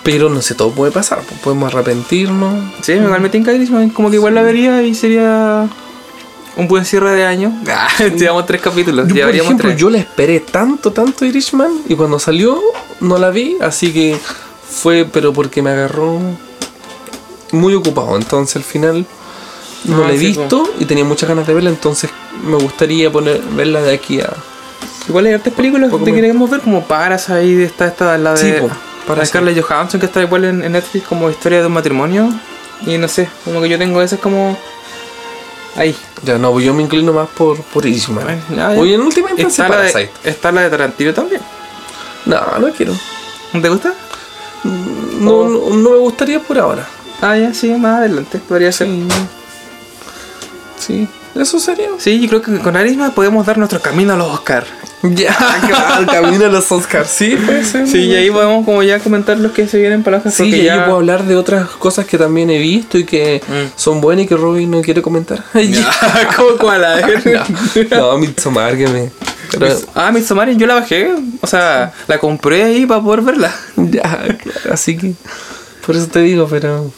Pero 0.03 0.29
no 0.29 0.41
sé, 0.41 0.55
todo 0.55 0.71
puede 0.71 0.91
pasar, 0.91 1.19
po. 1.21 1.35
podemos 1.43 1.73
arrepentirnos. 1.73 2.63
Sí, 2.81 2.93
me 2.95 3.05
igual 3.05 3.21
me 3.21 3.29
tinca 3.29 3.51
Irishman, 3.53 3.89
como 3.89 4.09
que 4.09 4.15
igual 4.17 4.35
la 4.35 4.41
vería 4.41 4.81
y 4.83 4.93
sería 4.95 5.67
un 6.55 6.67
buen 6.67 6.85
cierre 6.85 7.11
de 7.15 7.25
año. 7.25 7.51
Ah, 7.69 7.87
llevamos 8.15 8.45
tres 8.45 8.61
capítulos, 8.61 9.05
Yo, 9.05 9.09
por 9.09 9.15
llevaríamos 9.17 9.47
ejemplo, 9.47 9.69
tres. 9.69 9.79
yo 9.81 9.89
la 9.89 9.97
esperé 9.99 10.39
tanto, 10.39 10.91
tanto 10.91 11.25
Irishman 11.25 11.71
y 11.89 11.95
cuando 11.95 12.19
salió 12.19 12.61
no 13.01 13.17
la 13.17 13.29
vi, 13.31 13.57
así 13.61 13.91
que 13.91 14.17
fue, 14.69 15.05
pero 15.11 15.33
porque 15.33 15.61
me 15.61 15.69
agarró 15.71 16.19
muy 17.51 17.73
ocupado. 17.73 18.15
Entonces 18.17 18.55
al 18.57 18.63
final 18.63 19.05
no 19.85 20.03
Ah, 20.03 20.07
la 20.07 20.13
he 20.13 20.17
sí, 20.19 20.27
visto 20.27 20.69
y 20.79 20.85
tenía 20.85 21.03
muchas 21.05 21.29
ganas 21.29 21.47
de 21.47 21.53
verla, 21.53 21.69
entonces 21.69 22.09
me 22.43 22.55
gustaría 22.57 23.11
poner 23.11 23.41
verla 23.55 23.81
de 23.81 23.93
aquí 23.93 24.19
a... 24.21 24.29
Igual 25.07 25.27
hay 25.27 25.33
hartas 25.33 25.53
películas 25.53 25.89
que 25.89 25.97
me- 25.97 26.13
queremos 26.13 26.49
ver, 26.49 26.59
como 26.61 26.83
Parasite, 26.85 27.63
está 27.63 27.87
esta, 27.87 28.17
la 28.17 28.33
de, 28.33 28.37
Sí, 28.37 28.51
po, 28.59 28.67
la 28.67 28.73
de 28.73 28.79
Parasite. 29.07 29.27
Scarlett 29.27 29.61
Johansson, 29.65 29.99
que 29.99 30.05
está 30.07 30.21
igual 30.21 30.43
en, 30.45 30.63
en 30.63 30.71
Netflix 30.73 31.07
como 31.07 31.29
historia 31.29 31.61
de 31.61 31.67
un 31.67 31.73
matrimonio. 31.73 32.29
Y 32.85 32.97
no 32.97 33.07
sé, 33.07 33.29
como 33.45 33.61
que 33.61 33.69
yo 33.69 33.77
tengo 33.77 34.01
esas 34.01 34.19
como... 34.19 34.57
Ahí. 35.77 35.95
Ya 36.23 36.37
no, 36.37 36.51
pues 36.51 36.65
yo 36.65 36.73
me 36.73 36.81
inclino 36.83 37.13
más 37.13 37.29
por, 37.29 37.61
por 37.61 37.85
Irishman. 37.85 38.23
Bueno. 38.49 38.79
Oye, 38.81 38.95
en 38.95 39.01
última 39.01 39.29
instancia 39.29 39.65
Está 39.65 39.77
la, 39.77 39.83
de, 39.83 40.09
está 40.23 40.51
la 40.51 40.61
de 40.61 40.69
Tarantino 40.71 41.13
también. 41.13 41.41
No, 42.25 42.41
no 42.59 42.69
quiero. 42.71 42.93
¿No 43.53 43.61
te 43.61 43.69
gusta? 43.69 43.93
No, 45.17 45.47
no, 45.47 45.69
no 45.75 45.89
me 45.91 45.97
gustaría 45.97 46.39
por 46.39 46.57
ahora. 46.59 46.87
Ah, 47.21 47.35
ya, 47.37 47.53
sí, 47.53 47.69
más 47.71 47.99
adelante 47.99 48.39
podría 48.47 48.71
ser. 48.71 48.87
Sí. 48.87 49.07
Sí, 50.79 51.07
eso 51.35 51.59
sería. 51.59 51.89
Sí, 51.97 52.19
yo 52.19 52.27
creo 52.29 52.41
que 52.41 52.59
con 52.59 52.75
Arisma 52.77 53.11
podemos 53.11 53.45
dar 53.45 53.57
nuestro 53.57 53.81
camino 53.81 54.13
a 54.13 54.17
los 54.17 54.27
Oscar. 54.27 54.65
Ya, 55.03 55.35
el 55.99 56.05
camino 56.07 56.45
a 56.45 56.49
los 56.49 56.71
Oscars. 56.71 57.09
Sí, 57.09 57.35
puede 57.35 57.63
ser. 57.63 57.87
Sí, 57.87 58.05
y 58.05 58.15
ahí 58.15 58.31
podemos 58.31 58.65
como 58.65 58.81
ya 58.83 58.99
comentar 58.99 59.37
los 59.39 59.51
que 59.51 59.67
se 59.67 59.77
vienen 59.79 60.03
para 60.03 60.17
los 60.17 60.27
Oscar. 60.27 60.45
Sí, 60.47 60.55
y 60.55 60.63
ya... 60.63 60.75
yo 60.77 60.83
puedo 60.85 60.97
hablar 60.97 61.23
de 61.25 61.35
otras 61.35 61.67
cosas 61.71 62.05
que 62.05 62.17
también 62.17 62.49
he 62.49 62.57
visto 62.59 62.97
y 62.97 63.05
que 63.05 63.41
Mm. 63.47 63.71
son 63.75 64.01
buenas 64.01 64.25
y 64.25 64.27
que 64.27 64.35
Robin 64.35 64.69
no 64.71 64.81
quiere 64.81 65.01
comentar. 65.01 65.43
¿Cómo 66.35 66.57
cuál? 66.59 66.83
A 66.85 66.95
ver. 66.95 67.41
no, 67.91 68.17
Midsommar 68.17 68.77
que 68.77 68.87
me. 68.87 69.11
Pero, 69.51 69.75
Ah, 69.95 70.11
Midsommar 70.11 70.49
yo 70.51 70.67
la 70.67 70.75
bajé. 70.75 71.13
O 71.41 71.47
sea, 71.47 71.93
la 72.07 72.17
compré 72.19 72.63
ahí 72.63 72.85
para 72.85 73.01
poder 73.01 73.21
verla. 73.21 73.53
ya, 73.77 74.01
claro, 74.41 74.73
así 74.73 74.97
que. 74.97 75.13
Por 75.85 75.95
eso 75.95 76.07
te 76.07 76.19
digo, 76.21 76.47
pero. 76.49 76.91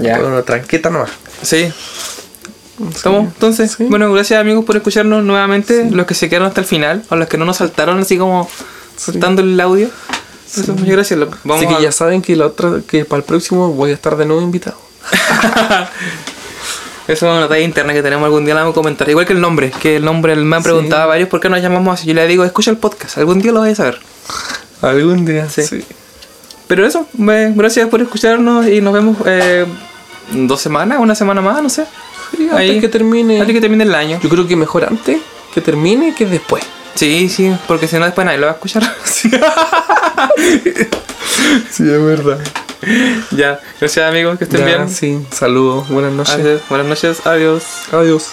Ya. 0.00 0.18
Bueno, 0.18 0.42
tranqueta 0.42 0.88
nomás. 0.90 1.10
Sí. 1.42 1.72
¿Estamos? 2.94 3.24
Entonces, 3.26 3.72
Sí. 3.76 3.84
bueno, 3.84 4.10
gracias 4.12 4.40
amigos 4.40 4.64
por 4.64 4.76
escucharnos 4.76 5.22
nuevamente. 5.22 5.90
Los 5.90 6.06
que 6.06 6.14
se 6.14 6.28
quedaron 6.28 6.48
hasta 6.48 6.60
el 6.62 6.66
final, 6.66 7.02
o 7.10 7.16
los 7.16 7.28
que 7.28 7.36
no 7.36 7.44
nos 7.44 7.58
saltaron 7.58 7.98
así 8.00 8.16
como 8.16 8.48
saltando 8.96 9.42
el 9.42 9.60
audio. 9.60 9.90
Eso, 10.52 10.72
muchas 10.72 10.88
gracias. 10.88 11.20
Vamos 11.44 11.58
así 11.64 11.66
que 11.66 11.74
a- 11.74 11.80
ya 11.80 11.92
saben 11.92 12.22
que 12.22 12.34
la 12.36 12.46
otra, 12.46 12.80
que 12.86 13.04
para 13.04 13.18
el 13.18 13.24
próximo 13.24 13.72
voy 13.72 13.90
a 13.90 13.94
estar 13.94 14.16
de 14.16 14.24
nuevo 14.26 14.40
invitado. 14.42 14.78
Eso 17.12 17.26
es 17.30 17.36
una 17.38 17.48
talla 17.48 17.60
interna 17.64 17.92
que 17.92 18.02
tenemos 18.02 18.24
algún 18.24 18.44
día 18.44 18.54
la 18.54 18.60
vamos 18.60 18.74
a 18.74 18.76
comentar. 18.76 19.08
Igual 19.08 19.26
que 19.26 19.32
el 19.32 19.40
nombre, 19.40 19.70
que 19.80 19.96
el 19.96 20.04
nombre 20.04 20.36
me 20.36 20.56
han 20.56 20.62
preguntado 20.62 21.02
a 21.02 21.06
varios 21.06 21.28
por 21.28 21.40
qué 21.40 21.48
nos 21.48 21.60
llamamos 21.60 21.98
así. 21.98 22.06
Yo 22.06 22.14
le 22.14 22.26
digo, 22.26 22.44
escucha 22.44 22.70
el 22.70 22.76
podcast, 22.76 23.18
algún 23.18 23.40
día 23.40 23.52
lo 23.52 23.60
vais 23.60 23.72
a 23.80 23.82
saber. 23.84 23.98
Algún 24.82 25.24
día. 25.24 25.48
Sí. 25.48 25.84
Pero 26.68 26.86
eso, 26.86 27.06
me- 27.14 27.52
gracias 27.52 27.88
por 27.88 28.00
escucharnos 28.00 28.66
y 28.68 28.80
nos 28.80 28.92
vemos 28.94 29.16
eh, 29.26 29.66
dos 30.32 30.60
semanas, 30.60 30.98
una 31.00 31.14
semana 31.16 31.40
más, 31.40 31.60
no 31.62 31.68
sé. 31.68 31.84
Sí, 32.36 32.44
antes 32.44 32.56
Ahí. 32.58 32.80
que 32.80 32.88
termine. 32.88 33.40
Antes 33.40 33.54
que 33.54 33.60
termine 33.60 33.82
el 33.84 33.94
año. 33.94 34.20
Yo 34.22 34.28
creo 34.28 34.46
que 34.46 34.54
mejor 34.54 34.84
antes 34.84 35.18
que 35.52 35.60
termine 35.60 36.14
que 36.14 36.26
después. 36.26 36.62
Sí, 36.94 37.28
sí, 37.28 37.52
porque 37.66 37.88
si 37.88 37.96
no 37.98 38.04
después 38.04 38.24
nadie 38.24 38.38
lo 38.38 38.46
va 38.46 38.52
a 38.52 38.54
escuchar. 38.54 38.82
Sí, 41.70 41.82
es 41.84 42.04
verdad. 42.04 42.38
Ya, 43.30 43.60
gracias 43.78 44.08
amigos, 44.08 44.38
que 44.38 44.44
estén 44.44 44.60
Ya, 44.60 44.66
bien. 44.66 44.88
Sí, 44.88 45.26
saludos, 45.30 45.88
buenas 45.88 46.12
noches. 46.12 46.34
Adiós, 46.34 46.62
Buenas 46.68 46.86
noches, 46.86 47.26
adiós. 47.26 47.64
Adiós. 47.92 48.30